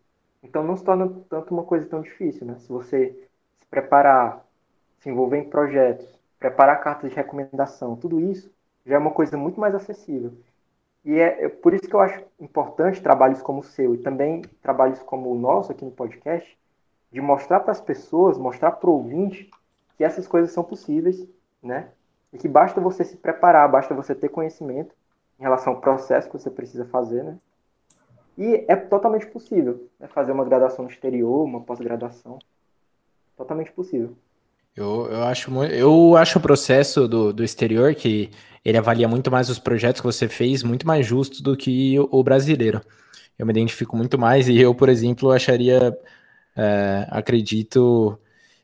então 0.41 0.63
não 0.63 0.77
se 0.77 0.83
torna 0.83 1.11
tanto 1.29 1.53
uma 1.53 1.63
coisa 1.63 1.85
tão 1.85 2.01
difícil. 2.01 2.47
Né? 2.47 2.55
Se 2.57 2.69
você 2.69 3.27
se 3.57 3.65
preparar, 3.65 4.45
se 4.99 5.09
envolver 5.09 5.39
em 5.39 5.49
projetos, 5.49 6.17
preparar 6.39 6.79
cartas 6.79 7.09
de 7.09 7.15
recomendação, 7.17 7.97
tudo 7.97 8.21
isso 8.21 8.49
já 8.85 8.95
é 8.95 8.97
uma 8.97 9.11
coisa 9.11 9.37
muito 9.37 9.59
mais 9.59 9.75
acessível. 9.75 10.31
E 11.03 11.19
é, 11.19 11.45
é 11.45 11.49
por 11.49 11.73
isso 11.73 11.87
que 11.87 11.93
eu 11.93 11.99
acho 11.99 12.23
importante 12.39 13.03
trabalhos 13.03 13.41
como 13.41 13.59
o 13.59 13.63
seu 13.63 13.93
e 13.93 13.97
também 13.97 14.41
trabalhos 14.61 15.03
como 15.03 15.29
o 15.29 15.37
nosso 15.37 15.73
aqui 15.73 15.83
no 15.83 15.91
podcast, 15.91 16.57
de 17.11 17.19
mostrar 17.19 17.59
para 17.59 17.71
as 17.71 17.81
pessoas, 17.81 18.37
mostrar 18.37 18.71
para 18.71 18.89
o 18.89 18.93
ouvinte 18.93 19.51
que 19.97 20.03
essas 20.03 20.27
coisas 20.27 20.51
são 20.51 20.63
possíveis, 20.63 21.27
né? 21.61 21.89
E 22.31 22.37
que 22.37 22.47
basta 22.47 22.79
você 22.79 23.03
se 23.03 23.17
preparar, 23.17 23.69
basta 23.69 23.93
você 23.93 24.15
ter 24.15 24.29
conhecimento 24.29 24.93
em 25.39 25.43
relação 25.43 25.73
ao 25.73 25.81
processo 25.81 26.29
que 26.29 26.37
você 26.37 26.49
precisa 26.49 26.85
fazer, 26.85 27.23
né? 27.23 27.37
E 28.37 28.65
é 28.67 28.75
totalmente 28.75 29.25
possível 29.27 29.89
né? 29.99 30.07
fazer 30.07 30.31
uma 30.31 30.45
graduação 30.45 30.85
no 30.85 30.91
exterior, 30.91 31.43
uma 31.43 31.61
pós-graduação. 31.61 32.37
Totalmente 33.35 33.71
possível. 33.71 34.15
Eu, 34.75 35.07
eu, 35.09 35.23
acho, 35.23 35.63
eu 35.65 36.15
acho 36.15 36.37
o 36.37 36.41
processo 36.41 37.07
do, 37.07 37.33
do 37.33 37.43
exterior, 37.43 37.95
que 37.95 38.29
ele 38.63 38.77
avalia 38.77 39.07
muito 39.07 39.31
mais 39.31 39.49
os 39.49 39.57
projetos 39.57 40.01
que 40.01 40.05
você 40.05 40.27
fez, 40.27 40.61
muito 40.61 40.85
mais 40.85 41.05
justo 41.05 41.41
do 41.41 41.57
que 41.57 41.99
o, 41.99 42.07
o 42.11 42.23
brasileiro. 42.23 42.81
Eu 43.39 43.45
me 43.45 43.51
identifico 43.51 43.97
muito 43.97 44.19
mais 44.19 44.47
e 44.47 44.59
eu, 44.59 44.75
por 44.75 44.87
exemplo, 44.87 45.31
acharia, 45.31 45.97
é, 46.55 47.07
acredito, 47.09 48.19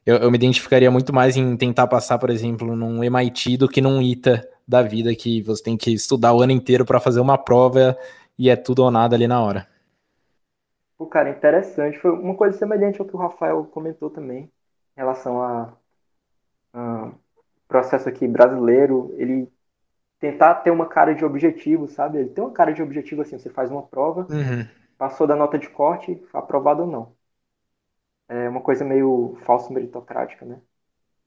eu, 0.05 0.17
eu, 0.17 0.30
me 0.30 0.38
identificaria 0.38 0.91
muito 0.91 1.11
mais 1.11 1.36
em 1.36 1.57
tentar 1.57 1.88
passar, 1.88 2.19
por 2.19 2.30
exemplo, 2.30 2.76
num 2.76 3.03
MIT 3.03 3.57
do 3.57 3.67
que 3.67 3.82
num 3.82 4.01
ITA 4.01 4.47
da 4.67 4.84
vida, 4.84 5.15
que 5.15 5.41
você 5.41 5.63
tem 5.63 5.76
que 5.76 5.91
estudar 5.91 6.34
o 6.34 6.41
ano 6.41 6.51
inteiro 6.51 6.86
para 6.86 6.99
fazer 6.99 7.19
uma 7.19 7.38
prova 7.38 7.97
e 8.38 8.49
é 8.49 8.55
tudo 8.55 8.84
ou 8.84 8.91
nada 8.91 9.15
ali 9.15 9.27
na 9.27 9.41
hora. 9.41 9.67
Pô, 10.97 11.07
cara, 11.07 11.29
interessante. 11.29 11.97
Foi 11.99 12.11
uma 12.11 12.36
coisa 12.36 12.57
semelhante 12.57 13.01
ao 13.01 13.07
que 13.07 13.15
o 13.15 13.19
Rafael 13.19 13.63
comentou 13.65 14.09
também, 14.09 14.43
em 14.43 14.51
relação 14.95 15.41
a 15.41 15.73
uh, 16.73 17.13
processo 17.67 18.07
aqui 18.07 18.27
brasileiro, 18.27 19.13
ele 19.17 19.51
tentar 20.19 20.55
ter 20.55 20.71
uma 20.71 20.86
cara 20.86 21.13
de 21.13 21.25
objetivo, 21.25 21.88
sabe? 21.88 22.19
Ele 22.19 22.29
tem 22.29 22.43
uma 22.43 22.53
cara 22.53 22.71
de 22.71 22.81
objetivo 22.81 23.21
assim, 23.21 23.38
você 23.38 23.49
faz 23.49 23.69
uma 23.69 23.84
prova, 23.84 24.21
uhum. 24.29 24.65
passou 24.97 25.27
da 25.27 25.36
nota 25.36 25.59
de 25.59 25.67
corte, 25.69 26.21
aprovado 26.31 26.84
ou 26.84 26.88
não. 26.88 27.11
É 28.29 28.47
uma 28.47 28.61
coisa 28.61 28.86
meio 28.86 29.36
falso 29.43 29.73
meritocrática, 29.73 30.45
né? 30.45 30.61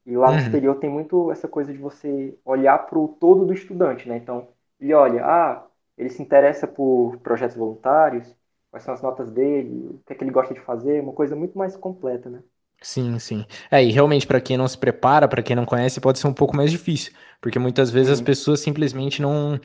E 0.06 0.16
lá 0.16 0.28
no 0.28 0.34
uhum. 0.34 0.38
exterior 0.38 0.76
tem 0.76 0.88
muito 0.88 1.30
essa 1.30 1.46
coisa 1.46 1.72
de 1.72 1.78
você 1.78 2.38
olhar 2.44 2.78
para 2.86 2.98
o 2.98 3.08
todo 3.08 3.44
do 3.44 3.52
estudante, 3.52 4.08
né? 4.08 4.16
Então, 4.16 4.48
ele 4.80 4.94
olha, 4.94 5.24
ah, 5.26 5.66
ele 5.96 6.10
se 6.10 6.22
interessa 6.22 6.66
por 6.68 7.18
projetos 7.20 7.56
voluntários, 7.56 8.36
quais 8.70 8.84
são 8.84 8.94
as 8.94 9.02
notas 9.02 9.30
dele, 9.32 9.88
o 9.88 9.98
que 10.06 10.12
é 10.12 10.16
que 10.16 10.24
ele 10.24 10.30
gosta 10.32 10.54
de 10.54 10.60
fazer, 10.60 11.00
uma 11.02 11.12
coisa 11.12 11.36
muito 11.36 11.56
mais 11.58 11.76
completa, 11.76 12.30
né? 12.30 12.42
Sim, 12.82 13.18
sim. 13.18 13.44
É, 13.70 13.82
e 13.82 13.90
realmente, 13.90 14.26
para 14.26 14.40
quem 14.40 14.56
não 14.56 14.68
se 14.68 14.78
prepara, 14.78 15.26
para 15.26 15.42
quem 15.42 15.56
não 15.56 15.64
conhece, 15.64 16.00
pode 16.00 16.18
ser 16.18 16.26
um 16.28 16.34
pouco 16.34 16.54
mais 16.56 16.70
difícil, 16.70 17.12
porque 17.40 17.58
muitas 17.58 17.90
vezes 17.90 18.12
as 18.12 18.20
pessoas 18.20 18.60
simplesmente 18.60 19.20
não 19.20 19.58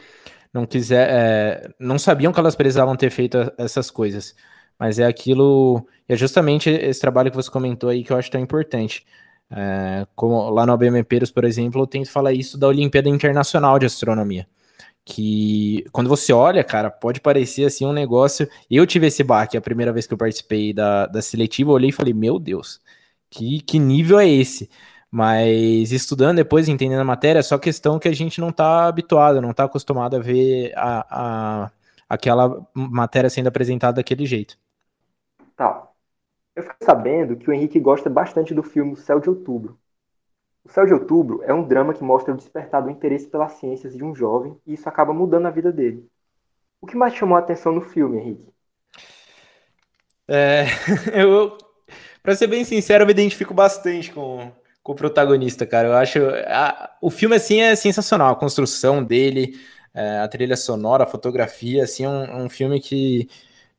não 0.53 0.65
quiser, 0.65 1.09
é, 1.11 1.69
não 1.79 1.99
sabiam 1.99 2.34
que 2.34 2.39
elas 2.39 2.55
precisavam 2.55 2.95
ter 2.97 3.09
feito 3.11 3.38
essas 3.57 3.91
coisas. 3.91 4.36
Mas 4.79 4.99
é 4.99 5.05
aquilo, 5.05 5.86
é 6.09 6.15
justamente 6.17 6.69
esse 6.69 6.99
trabalho 7.01 7.32
que 7.32 7.38
você 7.38 7.51
comentou 7.51 7.89
aí 7.89 8.03
que 8.03 8.11
eu 8.13 8.17
acho 8.17 8.32
tão 8.32 8.41
importante. 8.41 9.05
É, 9.51 10.07
como 10.15 10.49
lá 10.49 10.65
no 10.65 10.73
ABMPeros, 10.73 11.32
por 11.32 11.45
exemplo, 11.45 11.82
eu 11.84 11.88
tento 11.88 12.09
falar 12.11 12.34
isso 12.34 12.57
da 12.57 12.67
Olimpíada 12.67 13.09
Internacional 13.09 13.79
de 13.79 13.86
Astronomia 13.88 14.47
que 15.05 15.85
quando 15.91 16.09
você 16.09 16.31
olha, 16.33 16.63
cara, 16.63 16.89
pode 16.91 17.21
parecer 17.21 17.65
assim 17.65 17.85
um 17.85 17.93
negócio. 17.93 18.47
Eu 18.69 18.85
tive 18.85 19.07
esse 19.07 19.23
baque 19.23 19.57
a 19.57 19.61
primeira 19.61 19.91
vez 19.93 20.07
que 20.07 20.13
eu 20.13 20.17
participei 20.17 20.73
da, 20.73 21.07
da 21.07 21.21
seletiva, 21.21 21.71
eu 21.71 21.75
olhei 21.75 21.89
e 21.89 21.93
falei, 21.93 22.13
meu 22.13 22.39
Deus, 22.39 22.81
que, 23.29 23.61
que 23.61 23.79
nível 23.79 24.19
é 24.19 24.27
esse? 24.29 24.69
Mas 25.09 25.91
estudando 25.91 26.37
depois, 26.37 26.69
entendendo 26.69 27.01
a 27.01 27.03
matéria, 27.05 27.39
é 27.39 27.43
só 27.43 27.57
questão 27.57 27.99
que 27.99 28.07
a 28.07 28.13
gente 28.13 28.39
não 28.39 28.49
está 28.49 28.87
habituado, 28.87 29.41
não 29.41 29.51
está 29.51 29.65
acostumado 29.65 30.15
a 30.15 30.19
ver 30.19 30.73
a, 30.75 31.65
a, 31.65 31.71
aquela 32.09 32.65
matéria 32.73 33.29
sendo 33.29 33.47
apresentada 33.47 33.95
daquele 33.97 34.25
jeito. 34.25 34.57
Tá. 35.55 35.89
Eu 36.55 36.63
fiquei 36.63 36.85
sabendo 36.85 37.35
que 37.37 37.49
o 37.49 37.53
Henrique 37.53 37.79
gosta 37.79 38.09
bastante 38.09 38.53
do 38.53 38.63
filme 38.63 38.95
Céu 38.95 39.19
de 39.19 39.29
Outubro. 39.29 39.77
O 40.64 40.70
Céu 40.70 40.86
de 40.86 40.93
Outubro 40.93 41.41
é 41.43 41.53
um 41.53 41.68
drama 41.68 41.93
que 41.93 42.03
mostra 42.03 42.34
o 42.34 42.38
despertar 42.38 42.82
do 42.82 42.89
interesse 42.89 43.28
pelas 43.28 43.53
ciências 43.53 43.95
de 43.95 44.03
um 44.03 44.16
jovem 44.16 44.57
e 44.66 44.74
isso 44.74 44.88
acaba 44.88 45.14
mudando 45.14 45.47
a 45.47 45.51
vida 45.51 45.72
dele. 45.72 46.07
O 46.80 46.88
que 46.88 46.95
mais 46.95 47.14
chamou 47.14 47.36
a 47.36 47.39
atenção 47.39 47.72
no 47.72 47.82
filme, 47.82 48.18
Henrique? 48.18 48.51
É, 50.28 50.66
eu, 51.14 51.57
Pra 52.24 52.36
ser 52.36 52.47
bem 52.47 52.64
sincero, 52.64 53.03
eu 53.03 53.07
me 53.07 53.14
identifico 53.14 53.53
bastante 53.53 54.12
com, 54.12 54.51
com 54.84 54.91
o 54.91 54.95
protagonista, 54.95 55.66
cara. 55.66 55.88
Eu 55.88 55.93
acho. 55.93 56.20
A, 56.47 56.91
o 57.01 57.09
filme, 57.09 57.36
assim, 57.36 57.62
é 57.62 57.76
sensacional. 57.76 58.32
A 58.34 58.36
construção 58.36 59.03
dele, 59.03 59.59
é, 59.93 60.20
a 60.20 60.28
trilha 60.28 60.55
sonora, 60.55 61.03
a 61.03 61.07
fotografia, 61.07 61.84
assim, 61.84 62.05
é 62.05 62.09
um, 62.09 62.45
um 62.45 62.49
filme 62.49 62.80
que 62.80 63.28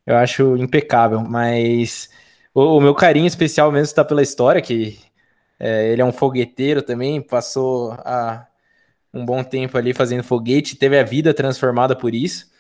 eu 0.07 0.17
acho 0.17 0.57
impecável. 0.57 1.21
Mas 1.21 2.11
o, 2.53 2.79
o 2.79 2.81
meu 2.81 2.95
carinho 2.95 3.27
especial 3.27 3.71
mesmo 3.71 3.85
está 3.85 4.05
pela 4.05 4.23
história, 4.23 4.61
que 4.61 4.99
é, 5.63 5.93
ele 5.93 6.03
é 6.03 6.05
um 6.05 6.11
fogueteiro 6.11 6.83
também, 6.83 7.23
passou 7.23 7.93
a, 7.93 8.45
um 9.15 9.25
bom 9.25 9.45
tempo 9.45 9.79
ali 9.79 9.95
fazendo 9.95 10.25
foguete, 10.25 10.75
teve 10.75 10.99
a 10.99 11.05
vida 11.05 11.33
transformada 11.33 11.95
por 11.95 12.13
isso. 12.17 12.51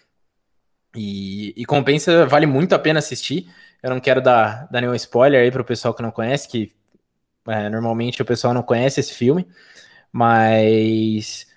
E, 0.94 1.53
e 1.57 1.64
compensa, 1.64 2.24
vale 2.26 2.46
muito 2.46 2.74
a 2.74 2.78
pena 2.78 3.00
assistir. 3.00 3.48
Eu 3.82 3.90
não 3.90 3.98
quero 3.98 4.22
dar, 4.22 4.68
dar 4.70 4.80
nenhum 4.80 4.94
spoiler 4.94 5.42
aí 5.42 5.50
para 5.50 5.62
o 5.62 5.64
pessoal 5.64 5.92
que 5.92 6.00
não 6.00 6.12
conhece, 6.12 6.46
que 6.48 6.70
é, 7.48 7.68
normalmente 7.68 8.22
o 8.22 8.24
pessoal 8.24 8.55
não 8.55 8.62
conhece 8.62 9.00
esse 9.00 9.12
filme, 9.12 9.48
mas 10.12 11.48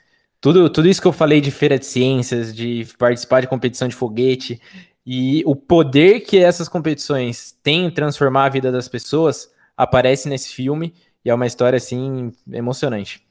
tudo, 0.41 0.67
tudo 0.67 0.87
isso 0.87 0.99
que 0.99 1.07
eu 1.07 1.13
falei 1.13 1.41
de 1.41 1.51
feira 1.51 1.77
de 1.77 1.85
ciências, 1.85 2.55
de 2.55 2.87
participar 2.97 3.41
de 3.41 3.47
competição 3.47 3.87
de 3.87 3.93
foguete 3.93 4.59
e 5.05 5.43
o 5.45 5.55
poder 5.55 6.21
que 6.21 6.39
essas 6.39 6.67
competições 6.67 7.51
têm 7.61 7.85
em 7.85 7.91
transformar 7.91 8.45
a 8.45 8.49
vida 8.49 8.71
das 8.71 8.87
pessoas 8.87 9.51
aparece 9.77 10.27
nesse 10.27 10.49
filme 10.49 10.91
e 11.25 11.29
é 11.29 11.33
uma 11.33 11.47
história 11.47 11.77
assim 11.77 12.31
emocionante. 12.51 13.25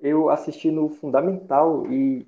Eu 0.00 0.30
assisti 0.30 0.70
no 0.70 0.88
Fundamental 0.88 1.84
e 1.90 2.24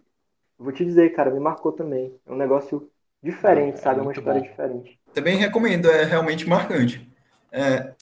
vou 0.59 0.73
te 0.73 0.85
dizer, 0.85 1.15
cara, 1.15 1.31
me 1.31 1.39
marcou 1.39 1.71
também. 1.71 2.13
É 2.27 2.33
um 2.33 2.37
negócio 2.37 2.91
diferente, 3.23 3.79
é, 3.79 3.83
sabe? 3.83 4.01
É 4.01 4.03
uma 4.03 4.13
história 4.13 4.41
bom. 4.41 4.47
diferente. 4.47 4.99
Também 5.15 5.37
recomendo, 5.37 5.89
é 5.89 6.05
realmente 6.05 6.49
marcante. 6.49 7.09
É... 7.53 7.93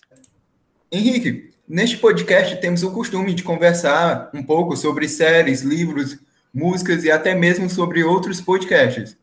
Henrique, 0.91 1.51
neste 1.69 1.99
podcast 1.99 2.57
temos 2.61 2.83
o 2.83 2.93
costume 2.93 3.35
de 3.35 3.43
conversar 3.43 4.31
um 4.33 4.43
pouco 4.43 4.75
sobre 4.77 5.07
séries, 5.09 5.61
livros, 5.61 6.19
músicas 6.53 7.05
e 7.05 7.11
até 7.11 7.35
mesmo 7.35 7.69
sobre 7.69 8.03
outros 8.03 8.41
podcasts. 8.41 9.19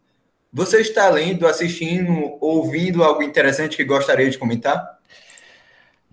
Você 0.54 0.82
está 0.82 1.10
lendo, 1.10 1.48
assistindo, 1.48 2.38
ouvindo 2.42 3.04
algo 3.04 3.24
interessante 3.24 3.78
que 3.78 3.86
gostaria 3.86 4.30
de 4.30 4.38
comentar? 4.38 5.00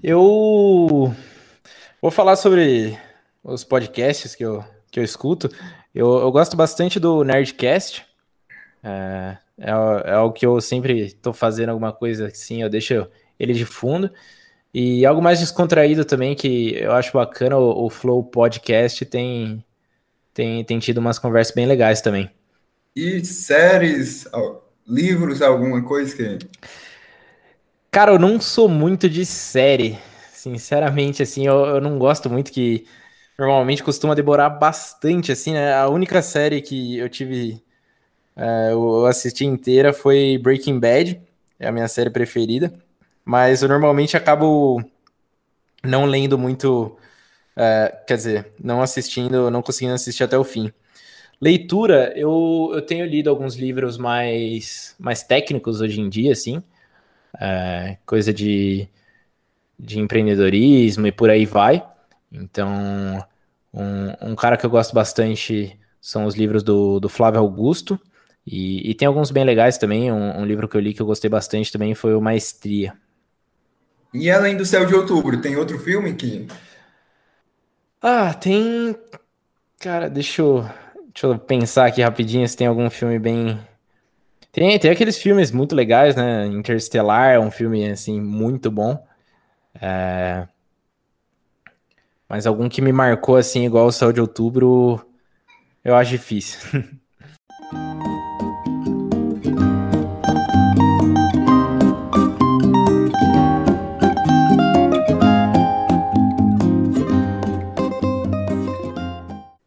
Eu 0.00 1.12
vou 2.00 2.10
falar 2.10 2.36
sobre 2.36 2.98
os 3.42 3.64
podcasts 3.64 4.34
que 4.34 4.44
eu, 4.44 4.64
que 4.90 5.00
eu 5.00 5.04
escuto. 5.04 5.48
Eu, 5.94 6.18
eu 6.18 6.30
gosto 6.30 6.56
bastante 6.56 7.00
do 7.00 7.24
Nerdcast. 7.24 8.04
É, 8.82 9.36
é, 9.58 9.70
é 10.12 10.18
o 10.18 10.32
que 10.32 10.46
eu 10.46 10.60
sempre 10.60 11.06
estou 11.06 11.32
fazendo 11.32 11.70
alguma 11.70 11.92
coisa 11.92 12.26
assim, 12.26 12.62
eu 12.62 12.70
deixo 12.70 13.06
ele 13.38 13.52
de 13.52 13.64
fundo. 13.64 14.10
E 14.72 15.04
algo 15.06 15.22
mais 15.22 15.40
descontraído 15.40 16.04
também, 16.04 16.34
que 16.34 16.76
eu 16.76 16.92
acho 16.92 17.12
bacana, 17.12 17.56
o, 17.56 17.86
o 17.86 17.90
Flow 17.90 18.22
Podcast 18.22 19.04
tem, 19.06 19.64
tem, 20.34 20.62
tem 20.64 20.78
tido 20.78 20.98
umas 20.98 21.18
conversas 21.18 21.54
bem 21.54 21.66
legais 21.66 22.00
também. 22.00 22.30
E 22.94 23.24
séries, 23.24 24.26
livros, 24.86 25.40
alguma 25.40 25.82
coisa 25.82 26.14
que. 26.14 26.38
Cara, 27.90 28.12
eu 28.12 28.18
não 28.18 28.40
sou 28.40 28.68
muito 28.68 29.08
de 29.08 29.24
série. 29.24 29.98
Sinceramente, 30.38 31.20
assim, 31.20 31.44
eu, 31.46 31.66
eu 31.66 31.80
não 31.80 31.98
gosto 31.98 32.30
muito 32.30 32.52
que 32.52 32.86
normalmente 33.36 33.82
costuma 33.82 34.14
demorar 34.14 34.48
bastante, 34.50 35.32
assim, 35.32 35.52
né? 35.52 35.74
A 35.74 35.88
única 35.88 36.22
série 36.22 36.62
que 36.62 36.96
eu 36.96 37.08
tive. 37.08 37.60
É, 38.36 38.72
eu 38.72 39.06
assisti 39.06 39.44
inteira 39.44 39.92
foi 39.92 40.38
Breaking 40.38 40.78
Bad, 40.80 41.20
é 41.58 41.68
a 41.68 41.72
minha 41.72 41.88
série 41.88 42.10
preferida. 42.10 42.72
Mas 43.24 43.62
eu 43.62 43.68
normalmente 43.68 44.16
acabo 44.16 44.80
não 45.82 46.04
lendo 46.04 46.38
muito. 46.38 46.96
É, 47.56 48.02
quer 48.06 48.16
dizer, 48.16 48.52
não 48.62 48.82
assistindo, 48.82 49.50
não 49.50 49.62
conseguindo 49.62 49.94
assistir 49.94 50.24
até 50.24 50.38
o 50.38 50.44
fim. 50.44 50.72
Leitura, 51.40 52.12
eu, 52.16 52.70
eu 52.74 52.82
tenho 52.82 53.06
lido 53.06 53.30
alguns 53.30 53.56
livros 53.56 53.98
mais, 53.98 54.94
mais 54.98 55.22
técnicos 55.22 55.80
hoje 55.80 56.00
em 56.00 56.08
dia, 56.08 56.32
assim. 56.32 56.62
É, 57.40 57.98
coisa 58.06 58.32
de, 58.32 58.88
de 59.78 60.00
empreendedorismo 60.00 61.06
e 61.06 61.12
por 61.12 61.30
aí 61.30 61.46
vai. 61.46 61.82
Então, 62.32 63.24
um, 63.72 64.30
um 64.32 64.34
cara 64.34 64.56
que 64.56 64.66
eu 64.66 64.70
gosto 64.70 64.94
bastante 64.94 65.78
são 66.00 66.24
os 66.24 66.34
livros 66.34 66.62
do, 66.62 66.98
do 66.98 67.08
Flávio 67.08 67.40
Augusto. 67.40 67.98
E, 68.46 68.90
e 68.90 68.94
tem 68.94 69.06
alguns 69.06 69.30
bem 69.30 69.44
legais 69.44 69.78
também. 69.78 70.10
Um, 70.10 70.40
um, 70.40 70.44
livro 70.44 70.68
que 70.68 70.76
eu 70.76 70.80
li 70.80 70.94
que 70.94 71.02
eu 71.02 71.06
gostei 71.06 71.28
bastante 71.28 71.70
também 71.70 71.94
foi 71.94 72.14
o 72.14 72.20
Maestria. 72.20 72.94
E 74.12 74.30
além 74.30 74.56
do 74.56 74.64
Céu 74.64 74.86
de 74.86 74.94
Outubro, 74.94 75.40
tem 75.40 75.56
outro 75.56 75.78
filme 75.78 76.14
que. 76.14 76.46
Ah, 78.00 78.32
tem. 78.32 78.96
Cara, 79.78 80.08
deixa 80.08 80.40
eu, 80.40 80.64
deixa 81.12 81.26
eu 81.26 81.38
pensar 81.38 81.86
aqui 81.86 82.00
rapidinho 82.00 82.48
se 82.48 82.56
tem 82.56 82.66
algum 82.66 82.88
filme 82.88 83.18
bem. 83.18 83.60
Tem, 84.50 84.78
tem 84.78 84.90
aqueles 84.90 85.18
filmes 85.18 85.52
muito 85.52 85.74
legais, 85.76 86.16
né? 86.16 86.46
Interstellar 86.46 87.34
é 87.34 87.38
um 87.38 87.50
filme, 87.50 87.86
assim, 87.90 88.18
muito 88.18 88.70
bom. 88.70 89.06
É... 89.80 90.46
Mas 92.28 92.46
algum 92.46 92.68
que 92.68 92.82
me 92.82 92.92
marcou 92.92 93.36
assim, 93.36 93.64
igual 93.64 93.86
o 93.86 93.92
Céu 93.92 94.12
de 94.12 94.20
Outubro, 94.20 95.00
eu 95.84 95.94
acho 95.94 96.10
difícil. 96.10 96.82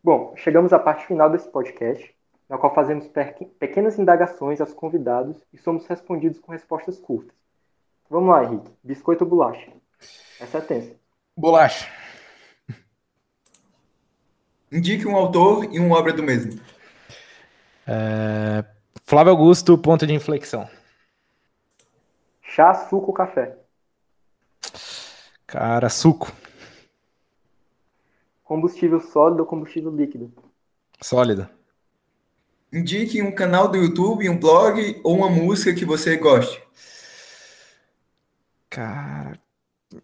Bom, 0.03 0.33
chegamos 0.35 0.73
à 0.73 0.79
parte 0.79 1.07
final 1.07 1.29
desse 1.29 1.49
podcast, 1.49 2.13
na 2.49 2.57
qual 2.57 2.75
fazemos 2.75 3.09
pequenas 3.57 3.97
indagações 3.97 4.59
aos 4.59 4.73
convidados 4.73 5.41
e 5.53 5.57
somos 5.57 5.87
respondidos 5.87 6.37
com 6.37 6.51
respostas 6.51 6.99
curtas. 6.99 7.35
Vamos 8.09 8.29
lá, 8.29 8.43
Henrique. 8.43 8.69
Biscoito 8.83 9.23
ou 9.23 9.29
bolacha? 9.29 9.80
Essa 10.41 10.57
é 10.57 10.61
tensa. 10.61 10.95
Bolacha. 11.37 11.87
Indique 14.71 15.07
um 15.07 15.15
autor 15.15 15.65
e 15.71 15.79
uma 15.79 15.95
obra 15.95 16.11
do 16.11 16.23
mesmo. 16.23 16.59
É... 17.87 18.65
Flávio 19.03 19.31
Augusto, 19.31 19.77
ponto 19.77 20.07
de 20.07 20.13
inflexão. 20.13 20.67
Chá, 22.41 22.73
suco 22.73 23.07
ou 23.07 23.13
café? 23.13 23.55
Cara, 25.45 25.89
suco. 25.89 26.31
Combustível 28.43 28.99
sólido 28.99 29.41
ou 29.41 29.45
combustível 29.45 29.95
líquido? 29.95 30.33
Sólido. 31.01 31.47
Indique 32.73 33.21
um 33.21 33.33
canal 33.33 33.67
do 33.67 33.77
YouTube, 33.77 34.27
um 34.27 34.39
blog 34.39 34.99
ou 35.03 35.17
uma 35.17 35.29
música 35.29 35.73
que 35.73 35.85
você 35.85 36.17
goste. 36.17 36.61
Cara. 38.69 39.39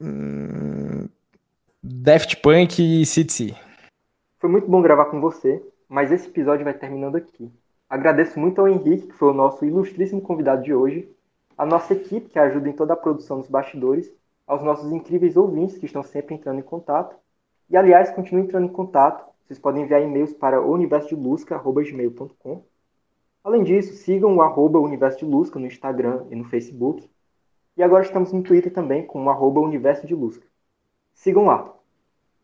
Hum... 0.01 1.07
Daft 1.83 2.41
Punk 2.41 2.79
e 2.79 3.05
CDC. 3.05 3.55
Foi 4.39 4.49
muito 4.49 4.69
bom 4.69 4.81
gravar 4.81 5.05
com 5.05 5.21
você, 5.21 5.63
mas 5.87 6.11
esse 6.11 6.27
episódio 6.27 6.65
vai 6.65 6.73
terminando 6.73 7.15
aqui. 7.15 7.51
Agradeço 7.89 8.39
muito 8.39 8.59
ao 8.59 8.67
Henrique, 8.67 9.07
que 9.07 9.13
foi 9.13 9.29
o 9.29 9.33
nosso 9.33 9.63
ilustríssimo 9.63 10.21
convidado 10.21 10.63
de 10.63 10.73
hoje, 10.73 11.09
a 11.57 11.65
nossa 11.65 11.93
equipe, 11.93 12.29
que 12.29 12.37
ajuda 12.37 12.67
em 12.67 12.73
toda 12.73 12.91
a 12.93 12.97
produção 12.97 13.39
dos 13.39 13.49
bastidores, 13.49 14.13
aos 14.45 14.61
nossos 14.61 14.91
incríveis 14.91 15.37
ouvintes, 15.37 15.77
que 15.77 15.85
estão 15.85 16.03
sempre 16.03 16.35
entrando 16.35 16.59
em 16.59 16.63
contato. 16.63 17.15
E, 17.69 17.77
aliás, 17.77 18.11
continue 18.11 18.43
entrando 18.43 18.65
em 18.65 18.71
contato. 18.71 19.25
Vocês 19.45 19.57
podem 19.57 19.83
enviar 19.83 20.01
e-mails 20.01 20.33
para 20.33 20.61
universodelusca.gmail.com. 20.61 22.65
Além 23.43 23.63
disso, 23.63 23.93
sigam 23.93 24.35
o 24.35 24.41
arroba 24.41 24.79
Universo 24.79 25.19
de 25.19 25.25
Lusca 25.25 25.57
no 25.57 25.65
Instagram 25.65 26.25
e 26.29 26.35
no 26.35 26.43
Facebook. 26.43 27.09
E 27.77 27.83
agora 27.83 28.03
estamos 28.03 28.33
no 28.33 28.41
Twitter 28.41 28.73
também 28.73 29.05
com 29.05 29.23
o 29.23 29.61
Universo 29.61 30.07
de 30.07 30.15
Lusca. 30.15 30.43
Sigam 31.13 31.45
lá. 31.45 31.71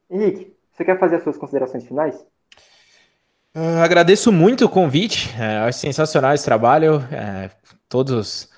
Henrique, 0.09 0.53
você 0.71 0.85
quer 0.85 0.99
fazer 0.99 1.15
as 1.15 1.23
suas 1.23 1.37
considerações 1.37 1.83
finais? 1.85 2.15
Uh, 3.55 3.81
agradeço 3.83 4.31
muito 4.31 4.65
o 4.65 4.69
convite, 4.69 5.33
é, 5.39 5.57
acho 5.59 5.79
sensacional 5.79 6.33
esse 6.33 6.43
trabalho, 6.43 7.03
é, 7.11 7.51
todas 7.87 8.49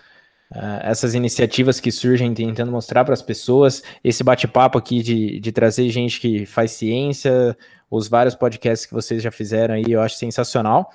é, 0.53 0.89
essas 0.89 1.13
iniciativas 1.13 1.81
que 1.81 1.91
surgem 1.91 2.33
tentando 2.33 2.71
mostrar 2.71 3.03
para 3.03 3.13
as 3.13 3.21
pessoas, 3.21 3.83
esse 4.01 4.23
bate-papo 4.23 4.77
aqui 4.77 5.01
de, 5.01 5.39
de 5.39 5.51
trazer 5.51 5.89
gente 5.89 6.19
que 6.19 6.45
faz 6.45 6.71
ciência, 6.71 7.57
os 7.89 8.07
vários 8.07 8.35
podcasts 8.35 8.85
que 8.85 8.93
vocês 8.93 9.21
já 9.21 9.31
fizeram 9.31 9.75
aí, 9.75 9.85
eu 9.87 10.01
acho 10.01 10.15
sensacional. 10.15 10.89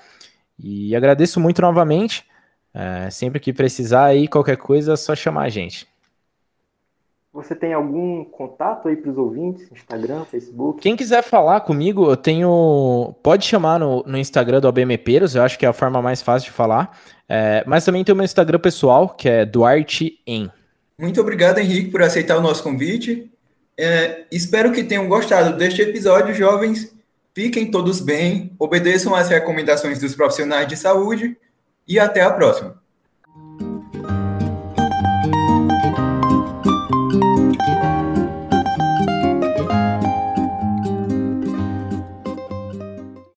E 0.58 0.94
agradeço 0.94 1.40
muito 1.40 1.60
novamente. 1.62 2.24
É, 2.72 3.10
sempre 3.10 3.40
que 3.40 3.52
precisar 3.52 4.06
aí, 4.06 4.28
qualquer 4.28 4.56
coisa, 4.56 4.92
é 4.92 4.96
só 4.96 5.14
chamar 5.14 5.42
a 5.42 5.48
gente. 5.48 5.88
Você 7.32 7.54
tem 7.54 7.72
algum 7.72 8.24
contato 8.24 8.88
aí 8.88 8.96
para 8.96 9.10
os 9.10 9.16
ouvintes? 9.16 9.70
Instagram, 9.70 10.24
Facebook? 10.24 10.80
Quem 10.80 10.96
quiser 10.96 11.22
falar 11.22 11.60
comigo, 11.60 12.10
eu 12.10 12.16
tenho. 12.16 13.14
Pode 13.22 13.46
chamar 13.46 13.78
no, 13.78 14.02
no 14.04 14.18
Instagram 14.18 14.60
do 14.60 14.66
ABMPeiros, 14.66 15.36
eu 15.36 15.42
acho 15.42 15.56
que 15.56 15.64
é 15.64 15.68
a 15.68 15.72
forma 15.72 16.02
mais 16.02 16.20
fácil 16.22 16.50
de 16.50 16.56
falar. 16.56 16.98
É, 17.28 17.62
mas 17.68 17.84
também 17.84 18.02
tem 18.02 18.12
o 18.12 18.16
meu 18.16 18.24
Instagram 18.24 18.58
pessoal, 18.58 19.08
que 19.08 19.28
é 19.28 19.46
Duarte 19.46 20.18
em. 20.26 20.50
Muito 20.98 21.20
obrigado, 21.20 21.58
Henrique, 21.58 21.90
por 21.90 22.02
aceitar 22.02 22.36
o 22.36 22.40
nosso 22.40 22.64
convite. 22.64 23.30
É, 23.78 24.24
espero 24.32 24.72
que 24.72 24.82
tenham 24.82 25.08
gostado 25.08 25.56
deste 25.56 25.80
episódio, 25.82 26.34
jovens. 26.34 26.92
Fiquem 27.32 27.70
todos 27.70 28.00
bem, 28.00 28.50
obedeçam 28.58 29.14
às 29.14 29.28
recomendações 29.28 30.00
dos 30.00 30.16
profissionais 30.16 30.66
de 30.66 30.76
saúde 30.76 31.38
e 31.86 31.98
até 31.98 32.22
a 32.22 32.30
próxima. 32.30 32.80